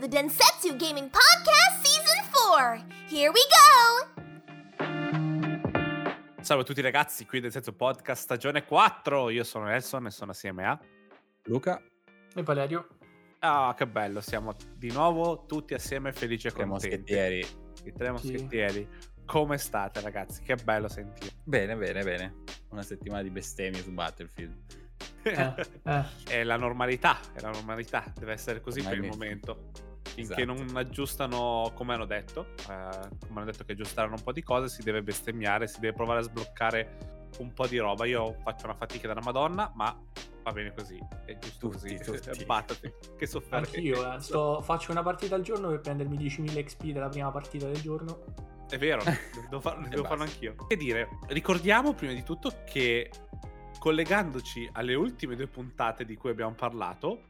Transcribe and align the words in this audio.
the 0.00 0.08
Densetsu 0.08 0.76
Gaming 0.76 1.10
Podcast 1.10 1.82
Season 1.82 2.24
4. 2.48 2.84
Here 3.08 3.30
we 3.30 3.40
go! 3.50 4.08
Salve 6.42 6.62
a 6.62 6.64
tutti 6.64 6.80
ragazzi, 6.80 7.26
qui 7.26 7.40
del 7.40 7.50
Senso 7.52 7.72
Podcast 7.74 8.22
stagione 8.22 8.64
4. 8.64 9.30
Io 9.30 9.44
sono 9.44 9.66
Nelson 9.66 10.06
e 10.06 10.10
sono 10.10 10.30
assieme 10.32 10.64
a 10.66 10.78
Luca, 11.44 11.80
E 12.34 12.42
Valerio? 12.42 12.86
Ah, 13.40 13.74
che 13.76 13.86
bello, 13.86 14.20
siamo 14.20 14.54
di 14.76 14.90
nuovo 14.92 15.44
tutti 15.46 15.74
assieme 15.74 16.12
felici 16.12 16.46
e 16.48 16.50
tre 16.50 16.66
contenti. 16.66 16.88
moschettieri. 16.88 17.46
I 17.84 17.92
tre 17.92 18.06
Sì. 18.06 18.10
moschettieri. 18.12 18.88
Come 19.26 19.58
state 19.58 20.00
ragazzi? 20.00 20.42
Che 20.42 20.56
bello 20.56 20.88
sentire. 20.88 21.32
Bene, 21.44 21.76
bene, 21.76 22.02
bene. 22.02 22.34
Una 22.70 22.82
settimana 22.82 23.22
di 23.22 23.30
bestemmie 23.30 23.82
su 23.82 23.90
Battlefield. 23.92 24.58
Eh, 25.22 25.54
eh. 25.84 26.04
è 26.28 26.44
la 26.44 26.56
normalità, 26.56 27.18
è 27.34 27.40
la 27.40 27.50
normalità, 27.50 28.10
deve 28.18 28.32
essere 28.32 28.62
così 28.62 28.78
Ormai 28.78 28.94
per 28.94 29.04
il 29.04 29.10
momento. 29.10 29.70
Finché 30.02 30.42
Esatto. 30.42 30.44
non 30.64 30.76
aggiustano, 30.76 31.72
come 31.74 31.94
hanno 31.94 32.04
detto, 32.06 32.46
eh, 32.68 32.98
come 33.26 33.40
hanno 33.40 33.44
detto 33.44 33.64
che 33.64 33.72
aggiustarono 33.72 34.16
un 34.16 34.22
po' 34.22 34.32
di 34.32 34.42
cose, 34.42 34.68
si 34.68 34.82
deve 34.82 35.02
bestemmiare, 35.02 35.66
si 35.68 35.78
deve 35.80 35.92
provare 35.94 36.20
a 36.20 36.22
sbloccare 36.22 37.28
un 37.38 37.52
po' 37.52 37.66
di 37.66 37.78
roba. 37.78 38.06
Io 38.06 38.34
faccio 38.42 38.64
una 38.66 38.74
fatica 38.74 39.06
della 39.08 39.20
Madonna, 39.22 39.70
ma 39.74 39.96
va 40.42 40.52
bene 40.52 40.72
così, 40.74 40.98
è 41.26 41.38
giusto 41.38 41.68
Tutti, 41.68 41.96
così. 42.02 42.20
tutti. 42.20 42.44
Battiti, 42.46 42.92
che 43.16 43.26
sofferenza. 43.26 43.76
Anch'io 43.76 44.14
eh, 44.14 44.20
sto- 44.20 44.60
faccio 44.62 44.90
una 44.90 45.02
partita 45.02 45.36
al 45.36 45.42
giorno 45.42 45.68
per 45.68 45.80
prendermi 45.80 46.16
10.000 46.16 46.64
XP 46.64 46.84
della 46.86 47.08
prima 47.08 47.30
partita 47.30 47.66
del 47.66 47.80
giorno. 47.80 48.24
È 48.68 48.78
vero, 48.78 49.02
devo, 49.48 49.60
far- 49.60 49.86
devo 49.88 50.04
farlo 50.04 50.24
anch'io. 50.24 50.54
Che 50.66 50.76
dire, 50.76 51.08
ricordiamo 51.28 51.92
prima 51.94 52.12
di 52.12 52.22
tutto 52.24 52.52
che 52.64 53.10
collegandoci 53.78 54.68
alle 54.72 54.94
ultime 54.94 55.36
due 55.36 55.46
puntate 55.46 56.04
di 56.04 56.16
cui 56.16 56.30
abbiamo 56.30 56.52
parlato, 56.54 57.22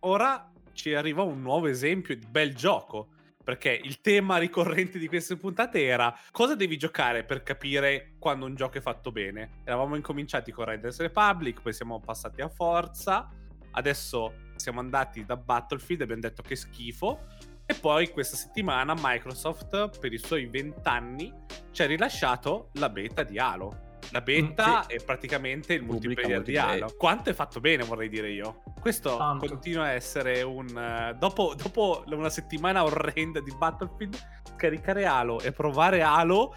ora 0.00 0.50
ci 0.78 0.94
arriva 0.94 1.22
un 1.22 1.42
nuovo 1.42 1.66
esempio 1.66 2.16
di 2.16 2.24
bel 2.24 2.54
gioco. 2.54 3.08
Perché 3.42 3.80
il 3.82 4.00
tema 4.02 4.36
ricorrente 4.36 4.98
di 4.98 5.08
queste 5.08 5.36
puntate 5.36 5.82
era 5.82 6.14
cosa 6.30 6.54
devi 6.54 6.76
giocare 6.76 7.24
per 7.24 7.42
capire 7.42 8.12
quando 8.18 8.44
un 8.44 8.54
gioco 8.54 8.76
è 8.76 8.80
fatto 8.82 9.10
bene. 9.10 9.62
Eravamo 9.64 9.96
incominciati 9.96 10.52
con 10.52 10.66
Riders 10.66 11.00
Republic, 11.00 11.62
poi 11.62 11.72
siamo 11.72 11.98
passati 11.98 12.42
a 12.42 12.48
Forza, 12.48 13.30
adesso 13.72 14.50
siamo 14.56 14.80
andati 14.80 15.24
da 15.24 15.36
Battlefield 15.36 16.02
e 16.02 16.04
abbiamo 16.04 16.22
detto 16.22 16.42
che 16.42 16.56
schifo. 16.56 17.26
E 17.64 17.74
poi 17.74 18.10
questa 18.10 18.36
settimana 18.36 18.94
Microsoft, 18.96 19.98
per 19.98 20.12
i 20.12 20.18
suoi 20.18 20.46
vent'anni, 20.46 21.32
ci 21.70 21.82
ha 21.82 21.86
rilasciato 21.86 22.68
la 22.74 22.90
beta 22.90 23.22
di 23.22 23.38
Halo. 23.38 23.87
La 24.10 24.20
beta 24.20 24.80
Mm, 24.86 24.88
è 24.88 25.04
praticamente 25.04 25.74
il 25.74 25.84
Pubblica 25.84 26.28
multiplayer 26.28 26.42
di. 26.42 26.56
Halo. 26.56 26.94
Quanto 26.96 27.30
è 27.30 27.34
fatto 27.34 27.60
bene, 27.60 27.84
vorrei 27.84 28.08
dire 28.08 28.30
io. 28.30 28.62
Questo 28.80 29.16
Tanto. 29.16 29.46
continua 29.46 29.84
a 29.84 29.90
essere 29.92 30.42
un... 30.42 30.66
eh, 30.76 31.14
dopo, 31.18 31.54
dopo 31.54 32.04
una 32.06 32.30
settimana 32.30 32.84
orrenda 32.84 33.40
di 33.40 33.52
Battlefield, 33.56 34.16
scaricare 34.54 35.04
Halo 35.04 35.40
e 35.40 35.52
provare 35.52 36.02
Halo 36.02 36.54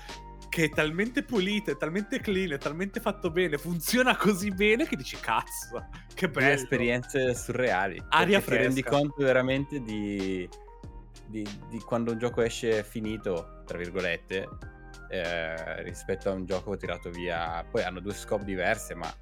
che 0.50 0.66
è 0.66 0.70
talmente 0.70 1.24
pulito, 1.24 1.72
è 1.72 1.78
talmente 1.78 2.20
clean, 2.20 2.52
è 2.52 2.58
talmente 2.58 3.00
fatto 3.00 3.32
bene, 3.32 3.58
funziona 3.58 4.18
così 4.18 4.52
bene 4.52 4.86
che 4.86 4.98
dici 4.98 5.16
cazzo, 5.18 5.88
che 6.14 6.28
bello. 6.30 6.54
esperienze 6.54 7.34
surreali. 7.34 8.04
Aria 8.10 8.40
perché 8.42 8.58
Ti 8.58 8.64
rendi 8.64 8.82
fresca. 8.82 8.98
conto 8.98 9.24
veramente 9.24 9.82
di, 9.82 10.48
di, 11.26 11.48
di 11.70 11.80
quando 11.80 12.12
un 12.12 12.18
gioco 12.18 12.42
esce 12.42 12.84
finito, 12.84 13.62
tra 13.66 13.78
virgolette, 13.78 14.48
eh, 15.12 15.84
rispetto 15.84 16.30
a 16.30 16.34
un 16.34 16.46
gioco 16.46 16.76
tirato 16.78 17.10
via. 17.10 17.64
Poi 17.70 17.84
hanno 17.84 18.00
due 18.00 18.14
scope 18.14 18.46
diverse, 18.46 18.96
ma 18.96 19.14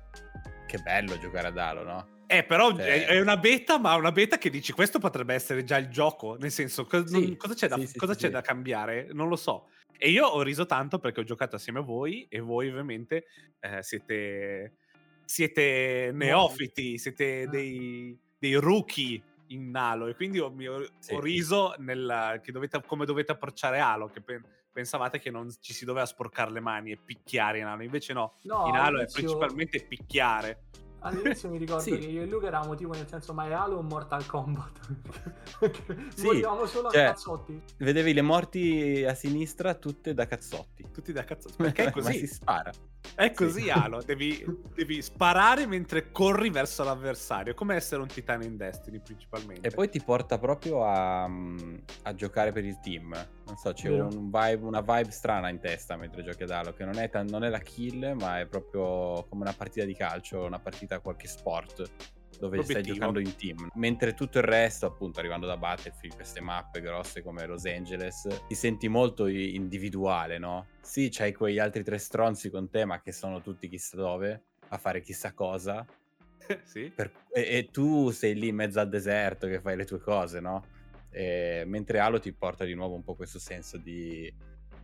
che 0.68 0.78
bello 0.78 1.18
giocare 1.18 1.48
ad 1.48 1.58
Halo, 1.58 1.84
no? 1.84 2.18
Eh, 2.28 2.44
però 2.44 2.70
Cioè- 2.76 3.08
è, 3.08 3.20
una 3.20 3.38
beta, 3.38 3.80
ma 3.80 3.96
una 3.96 4.12
beta 4.12 4.38
che 4.38 4.52
dici 4.52 4.72
questo 4.72 5.00
potrebbe 5.00 5.34
essere 5.34 5.64
già 5.64 5.78
il 5.78 5.88
gioco. 5.90 6.38
Nel 6.40 6.52
senso, 6.52 6.86
co- 6.86 7.06
Sì, 7.08 7.14
non- 7.14 7.38
cosa 7.38 7.54
c'è, 7.56 7.68
da, 7.68 7.78
sì, 7.78 7.88
sì, 7.88 7.98
cosa 7.98 8.14
c'è 8.14 8.30
da 8.30 8.42
cambiare? 8.42 9.08
Non 9.14 9.28
lo 9.30 9.36
so. 9.36 9.70
E 9.98 10.12
io 10.12 10.28
ho 10.28 10.42
riso 10.44 10.66
tanto 10.68 11.00
perché 11.00 11.22
ho 11.22 11.24
giocato 11.24 11.56
assieme 11.56 11.80
a 11.80 11.82
voi 11.82 12.28
e 12.30 12.40
voi 12.40 12.70
ovviamente 12.70 13.26
eh, 13.60 13.82
siete, 13.82 14.76
siete 15.26 16.12
neofiti, 16.14 16.98
siete 17.00 17.44
Ah. 17.48 17.50
dei, 17.50 18.18
dei 18.38 18.54
rookie 18.56 19.22
in 19.48 19.76
Halo 19.76 20.06
e 20.08 20.16
quindi 20.16 20.38
ho, 20.40 20.54
ho, 20.56 20.86
ho 21.10 21.20
riso 21.20 21.74
nel, 21.80 22.40
che 22.44 22.52
dovete, 22.52 22.82
come 22.86 23.06
dovete 23.06 23.32
approcciare 23.32 23.80
Halo, 23.80 24.08
che 24.08 24.22
pe- 24.22 24.42
pensavate 24.80 25.20
che 25.20 25.30
non 25.30 25.54
ci 25.60 25.74
si 25.74 25.84
doveva 25.84 26.06
sporcare 26.06 26.52
le 26.52 26.62
mani 26.62 26.92
e 26.92 26.98
picchiare 26.98 27.60
in 27.60 27.66
Halo, 27.66 27.84
invece 27.84 28.14
no, 28.14 28.36
No, 28.44 28.68
in 28.68 28.76
Halo 28.76 29.02
è 29.02 29.08
principalmente 29.12 29.84
picchiare. 29.84 30.64
All'inizio 31.02 31.50
mi 31.50 31.58
ricordo 31.58 31.82
Sì. 31.84 31.98
che 31.98 32.06
io 32.06 32.22
e 32.22 32.26
Luca 32.26 32.48
eravamo 32.48 32.76
tipo 32.76 32.92
nel 32.94 33.08
senso 33.08 33.34
ma 33.34 33.46
è 33.48 33.52
Halo 33.52 33.78
o 33.78 33.82
Mortal 33.82 34.26
Kombat? 34.26 34.80
Sì, 36.16 36.24
Morivamo 36.26 36.66
solo 36.66 36.90
cioè- 36.90 37.04
a 37.04 37.08
cazzotti. 37.12 37.62
Vedevi 37.78 38.14
le 38.14 38.22
morti 38.22 39.04
a 39.08 39.14
sinistra 39.14 39.74
tutte 39.76 40.14
da 40.14 40.26
cazzotti. 40.28 40.86
Tutti 40.92 41.12
da 41.12 41.24
cazzo. 41.24 41.50
Perché 41.56 41.84
è 41.84 41.86
Ma 41.88 41.92
così. 41.92 42.18
si 42.20 42.28
spara. 42.28 42.72
È 43.16 43.32
così, 43.32 43.70
Halo. 43.70 44.02
Devi, 44.04 44.46
devi 44.76 45.02
sparare 45.02 45.66
mentre 45.66 46.12
corri 46.12 46.50
verso 46.50 46.84
l'avversario. 46.84 47.54
Come 47.54 47.76
essere 47.76 48.02
un 48.02 48.08
titano 48.08 48.44
in 48.44 48.56
Destiny, 48.58 49.00
principalmente. 49.00 49.68
E 49.68 49.72
poi 49.72 49.90
ti 49.90 50.02
porta 50.02 50.38
proprio 50.38 50.84
a, 50.86 51.28
mm, 51.28 51.76
a 52.04 52.14
giocare 52.16 52.52
per 52.52 52.66
il 52.66 52.80
team. 52.82 53.14
Non 53.46 53.58
so, 53.58 53.72
c'è 53.74 53.90
un 53.90 54.26
vibe- 54.30 54.66
una 54.66 54.82
vibe 54.82 55.12
strana 55.12 55.50
in 55.50 55.60
testa 55.60 55.96
mentre 55.96 56.24
giochi 56.24 56.44
ad 56.44 56.52
Halo, 56.52 56.74
che 56.74 56.84
non 56.86 56.98
è, 56.98 57.10
non 57.24 57.44
è 57.44 57.50
la 57.50 57.60
kill, 57.60 58.14
ma 58.20 58.40
è 58.40 58.46
proprio 58.46 59.26
come 59.30 59.42
una 59.42 59.54
partita 59.54 59.86
di 59.86 59.96
calcio, 59.96 60.44
una 60.44 60.60
partita 60.60 60.89
a 60.96 61.00
qualche 61.00 61.28
sport 61.28 61.90
dove 62.40 62.64
stai 62.64 62.76
L'obiettivo. 62.76 62.94
giocando 62.96 63.20
in 63.20 63.36
team. 63.36 63.68
Mentre 63.76 64.14
tutto 64.14 64.38
il 64.38 64.46
resto, 64.46 64.86
appunto, 64.86 65.20
arrivando 65.20 65.46
da 65.46 65.58
Battlefield, 65.58 66.16
queste 66.16 66.40
mappe 66.40 66.80
grosse 66.80 67.22
come 67.22 67.46
Los 67.46 67.66
Angeles, 67.66 68.28
ti 68.48 68.56
senti 68.56 68.88
molto 68.88 69.28
individuale, 69.28 70.38
no? 70.38 70.68
Sì, 70.82 71.10
c'hai 71.12 71.34
quegli 71.34 71.60
altri 71.60 71.84
tre 71.84 71.98
stronzi 71.98 72.50
con 72.50 72.70
te, 72.70 72.86
ma 72.86 73.02
che 73.02 73.12
sono 73.12 73.42
tutti 73.42 73.68
chissà 73.68 73.98
dove, 73.98 74.44
a 74.70 74.78
fare 74.78 75.02
chissà 75.02 75.34
cosa, 75.34 75.86
sì. 76.64 76.90
per- 76.96 77.12
e, 77.34 77.58
e 77.58 77.68
tu 77.72 78.10
sei 78.12 78.36
lì 78.36 78.48
in 78.48 78.56
mezzo 78.56 78.80
al 78.80 78.88
deserto 78.88 79.48
che 79.48 79.60
fai 79.60 79.76
le 79.76 79.84
tue 79.86 80.00
cose, 80.00 80.40
no? 80.40 80.66
E- 81.10 81.64
mentre 81.66 82.00
Halo 82.00 82.20
ti 82.20 82.32
porta 82.32 82.64
di 82.64 82.74
nuovo 82.74 82.96
un 82.96 83.04
po' 83.04 83.16
questo 83.16 83.40
senso 83.40 83.78
di, 83.78 84.34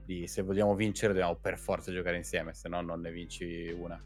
di 0.04 0.28
se 0.28 0.42
vogliamo 0.42 0.76
vincere 0.76 1.14
dobbiamo 1.14 1.36
per 1.38 1.58
forza 1.58 1.90
giocare 1.94 2.18
insieme, 2.18 2.54
se 2.54 2.68
no 2.68 2.82
non 2.82 3.00
ne 3.00 3.12
vinci 3.12 3.70
una. 3.70 3.98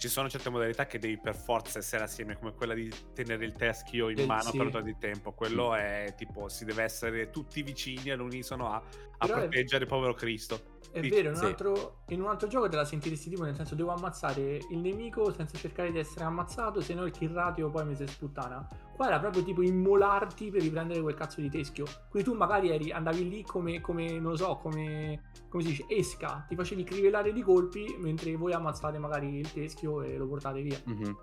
Ci 0.00 0.08
sono 0.08 0.30
certe 0.30 0.48
modalità 0.48 0.86
che 0.86 0.98
devi 0.98 1.18
per 1.18 1.36
forza 1.36 1.78
essere 1.78 2.04
assieme, 2.04 2.34
come 2.38 2.54
quella 2.54 2.72
di 2.72 2.90
tenere 3.12 3.44
il 3.44 3.52
teschio 3.52 4.08
in 4.08 4.20
Eh, 4.20 4.24
mano 4.24 4.48
sì. 4.50 4.56
per 4.56 4.64
un 4.64 4.72
po' 4.72 4.80
di 4.80 4.96
tempo. 4.98 5.32
Quello 5.32 5.74
è 5.74 6.14
tipo, 6.16 6.48
si 6.48 6.64
deve 6.64 6.84
essere 6.84 7.28
tutti 7.28 7.60
vicini 7.62 8.08
all'unisono 8.08 8.70
a, 8.72 8.76
a 8.76 8.82
Però 9.26 9.34
è- 9.36 9.40
proteggere 9.40 9.82
il 9.82 9.90
povero 9.90 10.14
Cristo. 10.14 10.69
È 10.92 11.00
vero, 11.00 11.28
in 11.28 11.34
un, 11.34 11.36
sì. 11.36 11.44
altro, 11.44 12.02
in 12.08 12.20
un 12.20 12.28
altro 12.28 12.48
gioco 12.48 12.68
te 12.68 12.76
la 12.76 12.84
sentiresti 12.84 13.30
tipo 13.30 13.44
nel 13.44 13.54
senso 13.54 13.74
devo 13.74 13.92
ammazzare 13.92 14.58
il 14.70 14.78
nemico 14.78 15.32
senza 15.32 15.56
cercare 15.56 15.92
di 15.92 15.98
essere 15.98 16.24
ammazzato, 16.24 16.80
se 16.80 16.94
no 16.94 17.04
il 17.04 17.12
kill 17.12 17.32
ratio 17.32 17.70
poi 17.70 17.86
mi 17.86 17.94
si 17.94 18.06
sputtana. 18.06 18.66
Qua 18.96 19.06
era 19.06 19.20
proprio 19.20 19.42
tipo 19.42 19.62
immolarti 19.62 20.50
per 20.50 20.62
riprendere 20.62 21.00
quel 21.00 21.14
cazzo 21.14 21.40
di 21.40 21.48
teschio. 21.48 21.86
Quindi 22.08 22.28
tu 22.28 22.36
magari 22.36 22.70
eri, 22.70 22.90
andavi 22.90 23.28
lì 23.28 23.42
come, 23.42 23.80
come, 23.80 24.18
non 24.18 24.32
lo 24.32 24.36
so, 24.36 24.56
come, 24.56 25.30
come 25.48 25.62
si 25.62 25.68
dice, 25.70 25.84
esca, 25.88 26.44
ti 26.48 26.56
facevi 26.56 26.82
crivellare 26.82 27.32
di 27.32 27.42
colpi 27.42 27.96
mentre 27.98 28.34
voi 28.36 28.52
ammazzate 28.52 28.98
magari 28.98 29.36
il 29.38 29.52
teschio 29.52 30.02
e 30.02 30.16
lo 30.16 30.26
portate 30.26 30.60
via. 30.60 30.80
Mhm. 30.84 31.16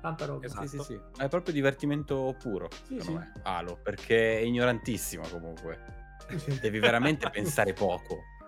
Tanta 0.00 0.24
roba. 0.24 0.46
Esatto. 0.46 0.66
Sì, 0.66 0.78
sì, 0.78 0.84
sì. 0.84 1.00
Ma 1.18 1.24
è 1.24 1.28
proprio 1.28 1.52
divertimento 1.54 2.34
puro, 2.40 2.68
Sì, 2.86 2.98
secondo 2.98 3.04
sì. 3.04 3.12
me, 3.12 3.32
Halo, 3.42 3.78
perché 3.80 4.38
è 4.38 4.42
ignorantissimo 4.42 5.24
comunque. 5.30 6.00
Devi 6.60 6.78
veramente 6.78 7.28
pensare 7.30 7.72
poco. 7.72 8.16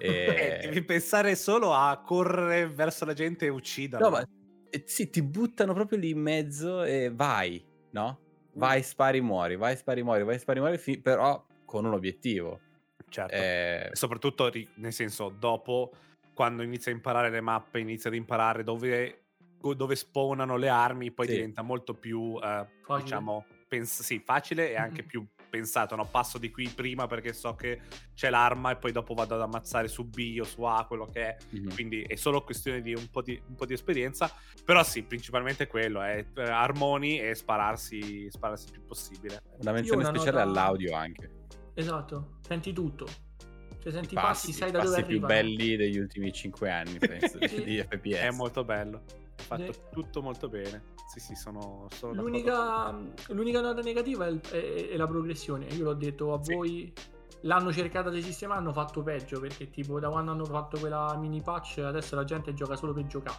Eh, 0.00 0.58
E... 0.58 0.58
devi 0.62 0.82
pensare 0.82 1.36
solo 1.36 1.74
a 1.74 2.00
correre 2.02 2.66
verso 2.68 3.04
la 3.04 3.12
gente 3.12 3.46
e 3.46 3.48
ucciderla. 3.50 4.08
No, 4.08 4.12
ma 4.16 4.24
eh, 4.70 4.82
sì, 4.86 5.10
ti 5.10 5.22
buttano 5.22 5.74
proprio 5.74 5.98
lì 5.98 6.10
in 6.10 6.20
mezzo 6.20 6.82
e 6.82 7.10
vai, 7.12 7.62
no? 7.90 8.20
Vai, 8.52 8.82
spari, 8.82 9.20
muori, 9.20 9.56
vai, 9.56 9.76
spari, 9.76 10.02
muori, 10.02 10.24
vai, 10.24 10.38
spari, 10.38 10.60
muori, 10.60 10.78
fi- 10.78 11.00
però 11.00 11.44
con 11.64 11.84
un 11.84 11.92
obiettivo. 11.92 12.60
Certo. 13.08 13.34
Eh, 13.34 13.88
E 13.92 13.96
soprattutto, 13.96 14.48
ri- 14.48 14.68
nel 14.76 14.92
senso, 14.92 15.28
dopo, 15.28 15.92
quando 16.34 16.62
inizia 16.62 16.90
a 16.90 16.94
imparare 16.94 17.30
le 17.30 17.40
mappe, 17.40 17.78
inizia 17.78 18.10
ad 18.10 18.16
imparare 18.16 18.62
dove, 18.64 19.24
dove 19.76 19.96
spawnano 19.96 20.56
le 20.56 20.68
armi, 20.68 21.12
poi 21.12 21.26
Sì. 21.26 21.34
diventa 21.34 21.62
molto 21.62 21.94
più, 21.94 22.36
eh, 22.42 22.66
Facile. 22.82 23.02
diciamo, 23.02 23.44
pens- 23.68 24.02
sì, 24.02 24.18
facile 24.18 24.70
e 24.70 24.76
anche 24.76 25.02
più 25.04 25.24
pensato, 25.50 25.96
no? 25.96 26.06
Passo 26.06 26.38
di 26.38 26.50
qui 26.50 26.68
prima 26.68 27.06
perché 27.06 27.32
so 27.34 27.54
che 27.54 27.80
c'è 28.14 28.30
l'arma 28.30 28.70
e 28.70 28.76
poi 28.76 28.92
dopo 28.92 29.12
vado 29.12 29.34
ad 29.34 29.42
ammazzare 29.42 29.88
su 29.88 30.04
B 30.08 30.38
o 30.40 30.44
su 30.44 30.62
A, 30.62 30.84
quello 30.86 31.04
che 31.04 31.20
è. 31.26 31.36
mhm. 31.50 31.74
Quindi 31.74 32.02
è 32.02 32.14
solo 32.14 32.42
questione 32.42 32.80
di 32.80 32.94
un 32.94 33.08
po' 33.10 33.20
di, 33.20 33.38
un 33.48 33.54
po' 33.56 33.66
di 33.66 33.74
esperienza. 33.74 34.32
Però 34.64 34.82
sì, 34.82 35.02
principalmente 35.02 35.66
quello, 35.66 36.00
è 36.00 36.24
eh, 36.34 36.42
armoni 36.42 37.20
e 37.20 37.34
spararsi, 37.34 38.30
spararsi 38.30 38.66
il 38.66 38.72
più 38.72 38.84
possibile. 38.84 39.42
Una 39.60 39.72
menzione 39.72 40.04
una 40.04 40.08
speciale 40.16 40.44
nota- 40.44 40.60
all'audio 40.62 40.94
anche. 40.96 41.30
Esatto, 41.74 42.38
senti 42.46 42.72
tutto. 42.72 43.06
Cioè 43.82 43.92
senti 43.92 44.14
i 44.14 44.18
I 44.18 44.20
passi, 44.20 44.52
sai 44.52 44.70
da 44.70 44.80
dove 44.80 44.90
passi 44.96 45.06
più 45.06 45.24
arrivano. 45.24 45.34
belli 45.34 45.76
degli 45.76 45.98
ultimi 45.98 46.30
5 46.32 46.70
anni, 46.70 46.98
penso, 46.98 47.38
di, 47.38 47.48
Sì. 47.48 47.64
di 47.64 47.78
FPS. 47.78 48.16
È 48.18 48.30
molto 48.30 48.62
bello. 48.64 49.02
È 49.34 49.40
fatto 49.40 49.72
Sì. 49.72 49.80
tutto 49.90 50.20
molto 50.20 50.48
bene. 50.48 50.82
Sì, 51.10 51.18
sì, 51.18 51.34
sono, 51.34 51.88
sono. 51.90 52.22
L'unica, 52.22 52.90
l'unica 53.30 53.60
nota 53.60 53.80
negativa 53.80 54.26
è, 54.28 54.40
è- 54.50 54.88
è 54.90 54.96
la 54.96 55.06
progressione. 55.08 55.66
Io 55.66 55.82
l'ho 55.84 55.94
detto 55.94 56.34
a 56.34 56.42
Sì. 56.42 56.54
voi. 56.54 56.92
L'hanno 57.44 57.72
cercata 57.72 58.10
di 58.10 58.22
sistemare, 58.22 58.60
hanno 58.60 58.72
fatto 58.72 59.02
peggio 59.02 59.40
perché 59.40 59.70
tipo 59.70 59.98
da 59.98 60.08
quando 60.10 60.30
hanno 60.30 60.44
fatto 60.44 60.78
quella 60.78 61.16
mini 61.16 61.40
patch 61.42 61.78
adesso 61.78 62.14
la 62.14 62.22
gente 62.24 62.52
gioca 62.54 62.76
solo 62.76 62.92
per 62.92 63.06
giocare. 63.06 63.38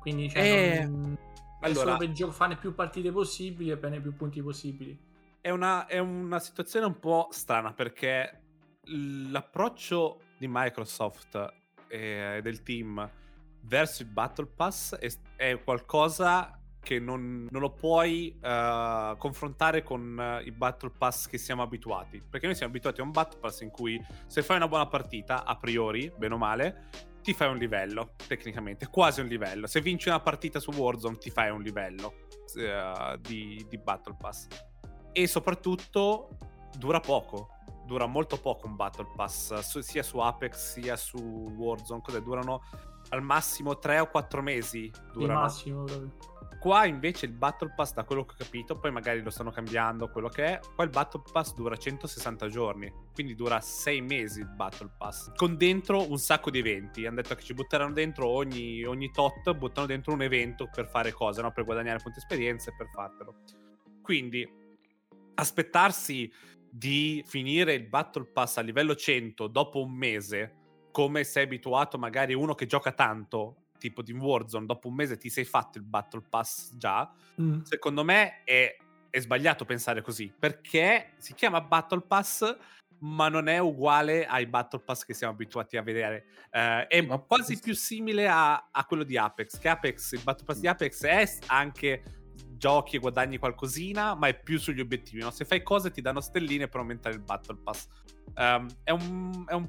Quindi 0.00 0.30
cioè, 0.30 0.40
Eh, 0.42 0.84
non- 0.86 1.18
è 1.60 1.66
allora- 1.66 1.80
solo 1.84 1.96
per 1.98 2.12
gio- 2.12 2.30
fare 2.30 2.56
più 2.56 2.74
partite 2.74 3.10
possibili 3.12 3.70
e 3.70 3.76
prendere 3.76 4.00
più 4.02 4.14
punti 4.16 4.40
possibili. 4.42 4.98
È 5.40 5.50
una, 5.50 5.84
è 5.86 5.98
una 5.98 6.38
situazione 6.38 6.86
un 6.86 6.98
po' 6.98 7.28
strana 7.30 7.72
perché 7.74 8.42
l'approccio 8.84 10.20
di 10.38 10.46
Microsoft 10.48 11.52
e 11.88 12.40
del 12.42 12.62
team 12.62 13.10
verso 13.62 14.02
il 14.02 14.08
Battle 14.08 14.46
Pass 14.46 14.94
è, 14.96 15.08
è 15.36 15.62
qualcosa 15.62 16.58
che 16.86 17.00
non, 17.00 17.48
non 17.50 17.60
lo 17.60 17.70
puoi 17.70 18.38
eh, 18.40 19.14
confrontare 19.18 19.82
con 19.82 20.16
eh, 20.20 20.44
i 20.44 20.52
Battle 20.52 20.92
Pass 20.96 21.26
che 21.26 21.36
siamo 21.36 21.62
abituati. 21.62 22.22
Perché 22.22 22.46
noi 22.46 22.54
siamo 22.54 22.70
abituati 22.70 23.00
a 23.00 23.02
un 23.02 23.10
Battle 23.10 23.40
Pass 23.40 23.62
in 23.62 23.70
cui 23.70 24.00
se 24.26 24.40
fai 24.44 24.54
una 24.54 24.68
buona 24.68 24.86
partita, 24.86 25.44
a 25.44 25.56
priori, 25.56 26.12
bene 26.16 26.34
o 26.34 26.38
male, 26.38 26.84
ti 27.22 27.34
fai 27.34 27.48
un 27.50 27.56
livello, 27.56 28.12
tecnicamente, 28.28 28.86
quasi 28.86 29.20
un 29.20 29.26
livello. 29.26 29.66
Se 29.66 29.80
vinci 29.80 30.06
una 30.08 30.20
partita 30.20 30.60
su 30.60 30.70
Warzone 30.70 31.18
ti 31.18 31.28
fai 31.28 31.50
un 31.50 31.60
livello 31.60 32.12
eh, 32.54 33.18
di, 33.20 33.66
di 33.68 33.78
Battle 33.78 34.14
Pass. 34.16 34.46
E 35.10 35.26
soprattutto 35.26 36.28
dura 36.78 37.00
poco, 37.00 37.48
dura 37.84 38.06
molto 38.06 38.38
poco 38.38 38.68
un 38.68 38.76
Battle 38.76 39.08
Pass, 39.16 39.58
sia 39.80 40.04
su 40.04 40.18
Apex 40.18 40.74
sia 40.74 40.94
su 40.94 41.18
Warzone, 41.18 42.00
cos'è? 42.00 42.20
Durano 42.20 42.62
al 43.08 43.22
massimo 43.22 43.76
3 43.76 43.98
o 43.98 44.06
4 44.06 44.40
mesi. 44.40 44.84
Il 44.84 44.92
Durano. 45.12 45.40
massimo 45.40 45.82
proprio. 45.82 46.34
Qua 46.58 46.86
invece 46.86 47.26
il 47.26 47.32
Battle 47.32 47.72
Pass, 47.74 47.92
da 47.92 48.04
quello 48.04 48.24
che 48.24 48.32
ho 48.32 48.36
capito, 48.36 48.78
poi 48.78 48.90
magari 48.90 49.22
lo 49.22 49.30
stanno 49.30 49.50
cambiando, 49.50 50.08
quello 50.08 50.28
che 50.28 50.44
è, 50.44 50.60
qua 50.74 50.84
il 50.84 50.90
Battle 50.90 51.22
Pass 51.30 51.54
dura 51.54 51.76
160 51.76 52.48
giorni, 52.48 52.92
quindi 53.12 53.34
dura 53.34 53.60
6 53.60 54.00
mesi 54.00 54.40
il 54.40 54.48
Battle 54.48 54.90
Pass, 54.96 55.32
con 55.34 55.56
dentro 55.56 56.08
un 56.10 56.18
sacco 56.18 56.50
di 56.50 56.58
eventi. 56.58 57.06
Hanno 57.06 57.16
detto 57.16 57.34
che 57.34 57.42
ci 57.42 57.54
butteranno 57.54 57.92
dentro 57.92 58.28
ogni, 58.28 58.84
ogni 58.84 59.10
tot, 59.10 59.52
buttano 59.54 59.86
dentro 59.86 60.12
un 60.12 60.22
evento 60.22 60.68
per 60.72 60.88
fare 60.88 61.12
cose, 61.12 61.42
no? 61.42 61.52
per 61.52 61.64
guadagnare 61.64 62.00
punti 62.02 62.18
esperienza 62.18 62.70
e 62.70 62.74
per 62.76 62.88
fartelo. 62.88 63.34
Quindi 64.02 64.48
aspettarsi 65.34 66.30
di 66.70 67.24
finire 67.26 67.74
il 67.74 67.88
Battle 67.88 68.26
Pass 68.26 68.58
a 68.58 68.60
livello 68.60 68.94
100 68.94 69.46
dopo 69.48 69.82
un 69.82 69.92
mese, 69.92 70.54
come 70.90 71.24
sei 71.24 71.44
abituato 71.44 71.98
magari 71.98 72.34
uno 72.34 72.54
che 72.54 72.66
gioca 72.66 72.92
tanto, 72.92 73.65
tipo 73.78 74.02
di 74.02 74.12
Warzone, 74.12 74.66
dopo 74.66 74.88
un 74.88 74.94
mese 74.94 75.16
ti 75.16 75.28
sei 75.30 75.44
fatto 75.44 75.78
il 75.78 75.84
Battle 75.84 76.22
Pass 76.28 76.74
già, 76.76 77.10
Mm. 77.40 77.62
secondo 77.62 78.02
me 78.04 78.42
è, 78.44 78.76
è 79.10 79.20
sbagliato 79.20 79.64
pensare 79.64 80.00
così, 80.02 80.32
perché 80.38 81.12
si 81.18 81.34
chiama 81.34 81.60
Battle 81.60 82.00
Pass 82.02 82.56
ma 83.00 83.28
non 83.28 83.46
è 83.46 83.58
uguale 83.58 84.24
ai 84.24 84.46
Battle 84.46 84.80
Pass 84.80 85.04
che 85.04 85.12
siamo 85.12 85.34
abituati 85.34 85.76
a 85.76 85.82
vedere. 85.82 86.24
Eh, 86.50 86.86
è 86.86 87.02
Ma 87.02 87.18
quasi 87.18 87.48
questo- 87.52 87.64
più 87.64 87.74
simile 87.74 88.26
a, 88.26 88.68
a 88.72 88.84
quello 88.86 89.02
di 89.04 89.18
Apex, 89.18 89.58
che 89.58 89.68
Apex, 89.68 90.12
il 90.12 90.22
Battle 90.22 90.46
Pass 90.46 90.58
di 90.60 90.66
Apex 90.66 91.04
è 91.04 91.28
anche 91.48 92.02
giochi 92.56 92.96
e 92.96 92.98
guadagni 92.98 93.36
qualcosina, 93.36 94.14
ma 94.14 94.28
è 94.28 94.40
più 94.40 94.58
sugli 94.58 94.80
obiettivi. 94.80 95.20
no? 95.20 95.30
Se 95.30 95.44
fai 95.44 95.62
cose 95.62 95.90
ti 95.90 96.00
danno 96.00 96.22
stelline 96.22 96.68
per 96.68 96.80
aumentare 96.80 97.14
il 97.16 97.20
Battle 97.20 97.58
Pass. 97.62 97.86
Ehm, 98.34 98.66
è, 98.82 98.90
un, 98.92 99.44
è 99.46 99.52
un 99.52 99.68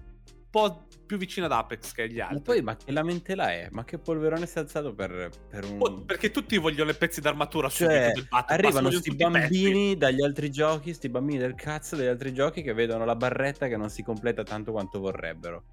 po' 0.62 0.88
più 1.06 1.18
vicino 1.18 1.45
ad 1.45 1.51
Apex 1.54 1.94
che 1.94 2.04
agli 2.04 2.18
Ma 2.18 2.25
altri. 2.27 2.42
poi, 2.42 2.62
ma 2.62 2.75
che 2.75 2.92
lamentela 2.92 3.51
è? 3.51 3.69
Ma 3.71 3.83
che 3.86 3.98
polverone 3.98 4.45
si 4.45 4.57
è 4.57 4.62
alzato 4.62 4.94
per, 4.94 5.30
per 5.50 5.63
un... 5.63 5.77
Oh, 5.80 6.01
Perché 6.01 6.31
tutti 6.31 6.57
vogliono 6.57 6.92
i 6.92 6.95
pezzi 6.95 7.21
d'armatura 7.21 7.69
Cioè, 7.69 8.12
subito 8.13 8.27
Battle 8.30 8.56
arrivano 8.56 8.89
sti 8.92 8.98
tutti 9.09 9.09
i 9.09 9.15
pezzi. 9.15 9.31
bambini 9.31 9.98
dagli 9.98 10.21
altri 10.21 10.51
giochi, 10.51 10.94
sti 10.94 11.09
bambini 11.09 11.39
del 11.39 11.56
cazzo 11.56 11.95
dagli 11.95 12.07
altri 12.07 12.33
giochi 12.33 12.62
che 12.62 12.74
vedono 12.74 13.06
la 13.06 13.15
barretta 13.15 13.68
che 13.68 13.77
non 13.77 13.89
si 13.89 14.04
completa 14.04 14.44
tanto 14.44 14.71
quanto 14.71 15.00
vorrebbero. 15.00 15.63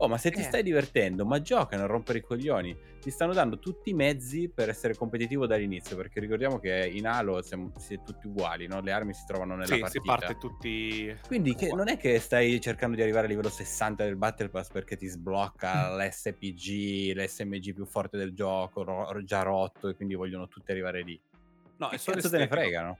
Oh, 0.00 0.06
ma 0.08 0.16
se 0.16 0.30
ti 0.30 0.40
Eh. 0.40 0.44
stai 0.44 0.62
divertendo, 0.62 1.26
ma 1.26 1.40
giocano 1.40 1.82
a 1.82 1.86
rompere 1.86 2.18
i 2.18 2.22
coglioni. 2.22 2.76
Ti 3.00 3.10
stanno 3.10 3.32
dando 3.32 3.58
tutti 3.58 3.90
i 3.90 3.94
mezzi 3.94 4.48
per 4.48 4.68
essere 4.68 4.94
competitivo 4.94 5.46
dall'inizio, 5.46 5.96
perché 5.96 6.20
ricordiamo 6.20 6.60
che 6.60 6.88
in 6.92 7.06
Halo 7.06 7.42
siamo, 7.42 7.72
siete 7.78 8.04
tutti 8.04 8.28
uguali, 8.28 8.68
no? 8.68 8.80
Le 8.80 8.92
armi 8.92 9.12
si 9.12 9.24
trovano 9.26 9.54
nella 9.54 9.66
Sì, 9.66 9.74
si 9.74 9.80
partita. 9.80 10.00
parte 10.14 10.38
tutti... 10.38 11.16
Quindi 11.26 11.54
che- 11.56 11.72
non 11.74 11.88
è 11.88 11.96
che 11.96 12.20
stai 12.20 12.60
cercando 12.60 12.94
di 12.94 13.02
arrivare 13.02 13.26
a 13.26 13.28
livello 13.28 13.48
60 13.50 14.04
del 14.04 14.14
Battle 14.16 14.48
Pass 14.50 14.68
perché 14.70 14.96
ti 14.96 15.06
Mm. 15.06 15.10
sblocca 15.10 15.96
l'SPG, 15.96 17.14
l'SMG 17.16 17.72
più 17.74 17.84
forte 17.84 18.16
del 18.16 18.32
gioco, 18.34 18.84
ro- 18.84 19.24
già 19.24 19.42
rotto, 19.42 19.88
e 19.88 19.94
quindi 19.96 20.14
vogliono 20.14 20.46
tutti 20.46 20.70
arrivare 20.70 21.02
lì. 21.02 21.20
No, 21.78 21.88
Che 21.88 21.96
è 21.96 21.98
solo 21.98 22.20
te 22.20 22.38
ne 22.38 22.46
fregano? 22.46 22.98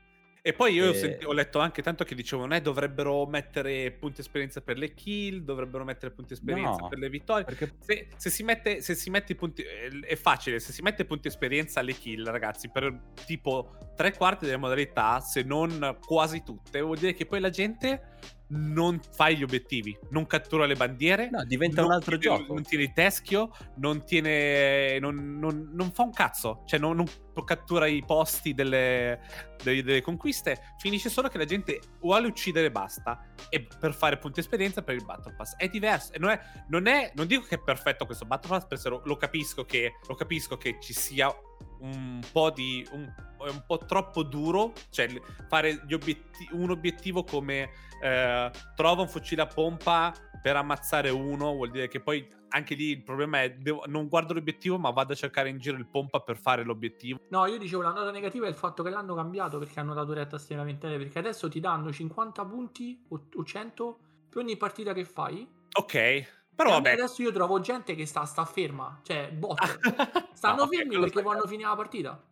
E 0.48 0.54
poi 0.54 0.72
io 0.72 0.86
ho, 0.86 0.90
Eh. 0.90 0.94
senti- 0.94 1.24
ho 1.26 1.32
letto 1.32 1.58
anche 1.58 1.82
tanto 1.82 2.04
che 2.04 2.14
dicevano 2.14 2.54
eh, 2.54 2.62
dovrebbero 2.62 3.26
mettere 3.26 3.90
punti 3.90 4.22
esperienza 4.22 4.62
per 4.62 4.78
le 4.78 4.94
kill, 4.94 5.42
dovrebbero 5.42 5.84
mettere 5.84 6.10
punti 6.10 6.32
esperienza 6.32 6.80
No. 6.80 6.88
per 6.88 6.98
le 6.98 7.10
vittorie. 7.10 7.44
Perché 7.44 7.74
Se, 7.80 8.08
se 8.16 8.30
si 8.30 8.42
mette, 8.44 8.80
se 8.80 8.94
si 8.94 9.10
mette 9.10 9.32
i 9.32 9.34
punti, 9.34 9.60
eh, 9.62 10.00
è 10.06 10.16
facile, 10.16 10.58
se 10.58 10.72
si 10.72 10.80
mette 10.80 11.04
punti 11.04 11.28
esperienza 11.28 11.80
alle 11.80 11.92
kill, 11.92 12.24
ragazzi, 12.30 12.70
per 12.70 12.98
tipo 13.26 13.76
tre 13.94 14.14
quarti 14.14 14.46
delle 14.46 14.56
modalità, 14.56 15.20
se 15.20 15.42
non 15.42 15.98
quasi 16.04 16.42
tutte, 16.42 16.80
vuol 16.80 16.96
dire 16.96 17.12
che 17.12 17.26
poi 17.26 17.40
la 17.40 17.50
gente 17.50 18.16
non 18.50 19.00
fa 19.12 19.28
gli 19.30 19.42
obiettivi, 19.42 19.96
non 20.10 20.26
cattura 20.26 20.64
le 20.66 20.74
bandiere. 20.74 21.28
no, 21.30 21.44
diventa 21.44 21.84
un 21.84 21.92
altro 21.92 22.16
tiene- 22.16 22.38
gioco. 22.38 22.54
Non 22.54 22.62
tiene 22.62 22.84
il 22.84 22.92
teschio, 22.92 23.50
non 23.76 24.04
tiene. 24.04 24.98
Non, 24.98 25.38
non- 25.38 25.70
non 25.72 25.92
fa 25.92 26.02
un 26.02 26.12
cazzo. 26.12 26.62
Cioè, 26.66 26.78
non, 26.78 26.96
non 26.96 27.06
cattura 27.44 27.86
i 27.86 28.02
posti 28.04 28.52
delle, 28.54 29.20
delle- 29.62 29.82
delle 29.82 30.00
conquiste. 30.00 30.74
Finisce 30.78 31.08
solo 31.08 31.28
che 31.28 31.38
la 31.38 31.44
gente 31.44 31.80
vuole 32.00 32.26
uccidere 32.26 32.66
e 32.66 32.70
basta. 32.70 33.24
E 33.48 33.66
per 33.78 33.94
fare 33.94 34.18
punti 34.18 34.40
esperienza 34.40 34.82
per 34.82 34.94
il 34.96 35.04
Battle 35.04 35.34
Pass. 35.34 35.54
È 35.56 35.68
diverso. 35.68 36.12
Non, 36.16 36.30
è, 36.30 36.40
non, 36.68 36.86
è- 36.86 37.12
non 37.14 37.26
dico 37.26 37.42
che 37.46 37.56
è 37.56 37.60
perfetto 37.62 38.06
questo 38.06 38.24
Battle 38.24 38.64
Pass, 38.66 38.86
lo 38.86 39.16
capisco 39.16 39.64
che, 39.64 39.94
lo 40.08 40.14
capisco 40.14 40.56
che 40.56 40.78
ci 40.80 40.92
sia 40.92 41.32
un 41.80 42.20
po' 42.32 42.50
di. 42.50 42.86
Un, 42.92 43.04
è 43.46 43.48
un 43.50 43.62
po' 43.66 43.78
troppo 43.78 44.22
duro. 44.22 44.72
Cioè, 44.90 45.08
fare 45.48 45.82
gli 45.86 45.92
obietti- 45.94 46.48
un 46.52 46.70
obiettivo 46.70 47.24
come. 47.24 47.70
eh, 48.00 48.50
trova 48.76 49.02
un 49.02 49.08
fucile 49.08 49.42
a 49.42 49.46
pompa 49.46 50.14
per 50.40 50.54
ammazzare 50.54 51.10
uno 51.10 51.52
vuol 51.54 51.70
dire 51.72 51.88
che 51.88 51.98
poi 51.98 52.24
anche 52.50 52.76
lì 52.76 52.90
il 52.90 53.02
problema 53.02 53.42
è 53.42 53.50
devo- 53.54 53.82
non 53.88 54.06
guardo 54.06 54.34
l'obiettivo 54.34 54.78
ma 54.78 54.90
vado 54.90 55.14
a 55.14 55.16
cercare 55.16 55.48
in 55.48 55.58
giro 55.58 55.76
il 55.76 55.88
pompa 55.88 56.20
per 56.20 56.38
fare 56.38 56.62
l'obiettivo 56.62 57.18
No, 57.30 57.46
io 57.46 57.58
dicevo 57.58 57.82
la 57.82 57.90
nota 57.90 58.12
negativa 58.12 58.46
è 58.46 58.50
il 58.50 58.54
fatto 58.54 58.84
che 58.84 58.90
l'hanno 58.90 59.16
cambiato 59.16 59.58
perché 59.58 59.80
hanno 59.80 59.94
dato 59.94 60.12
retta 60.12 60.36
a 60.36 60.38
ste 60.38 60.54
lamentele. 60.54 60.96
Perché 60.96 61.18
adesso 61.18 61.48
ti 61.48 61.58
danno 61.58 61.92
50 61.92 62.44
punti 62.44 63.04
o, 63.08 63.26
o 63.34 63.44
100 63.44 63.98
per 64.28 64.42
ogni 64.42 64.56
partita 64.56 64.92
che 64.92 65.04
fai. 65.04 65.44
ok 65.76 66.37
però 66.58 66.70
a 66.70 66.72
vabbè 66.74 66.92
adesso 66.92 67.22
io 67.22 67.30
trovo 67.30 67.60
gente 67.60 67.94
che 67.94 68.04
sta, 68.04 68.24
sta 68.24 68.44
ferma, 68.44 69.00
cioè 69.04 69.30
bot. 69.30 69.58
No, 70.28 70.34
Stanno 70.34 70.62
ok, 70.62 70.68
fermi 70.74 70.86
quello 70.86 71.00
perché 71.02 71.20
sbagliato. 71.20 71.28
vogliono 71.28 71.46
finire 71.48 71.68
la 71.68 71.74
partita. 71.76 72.24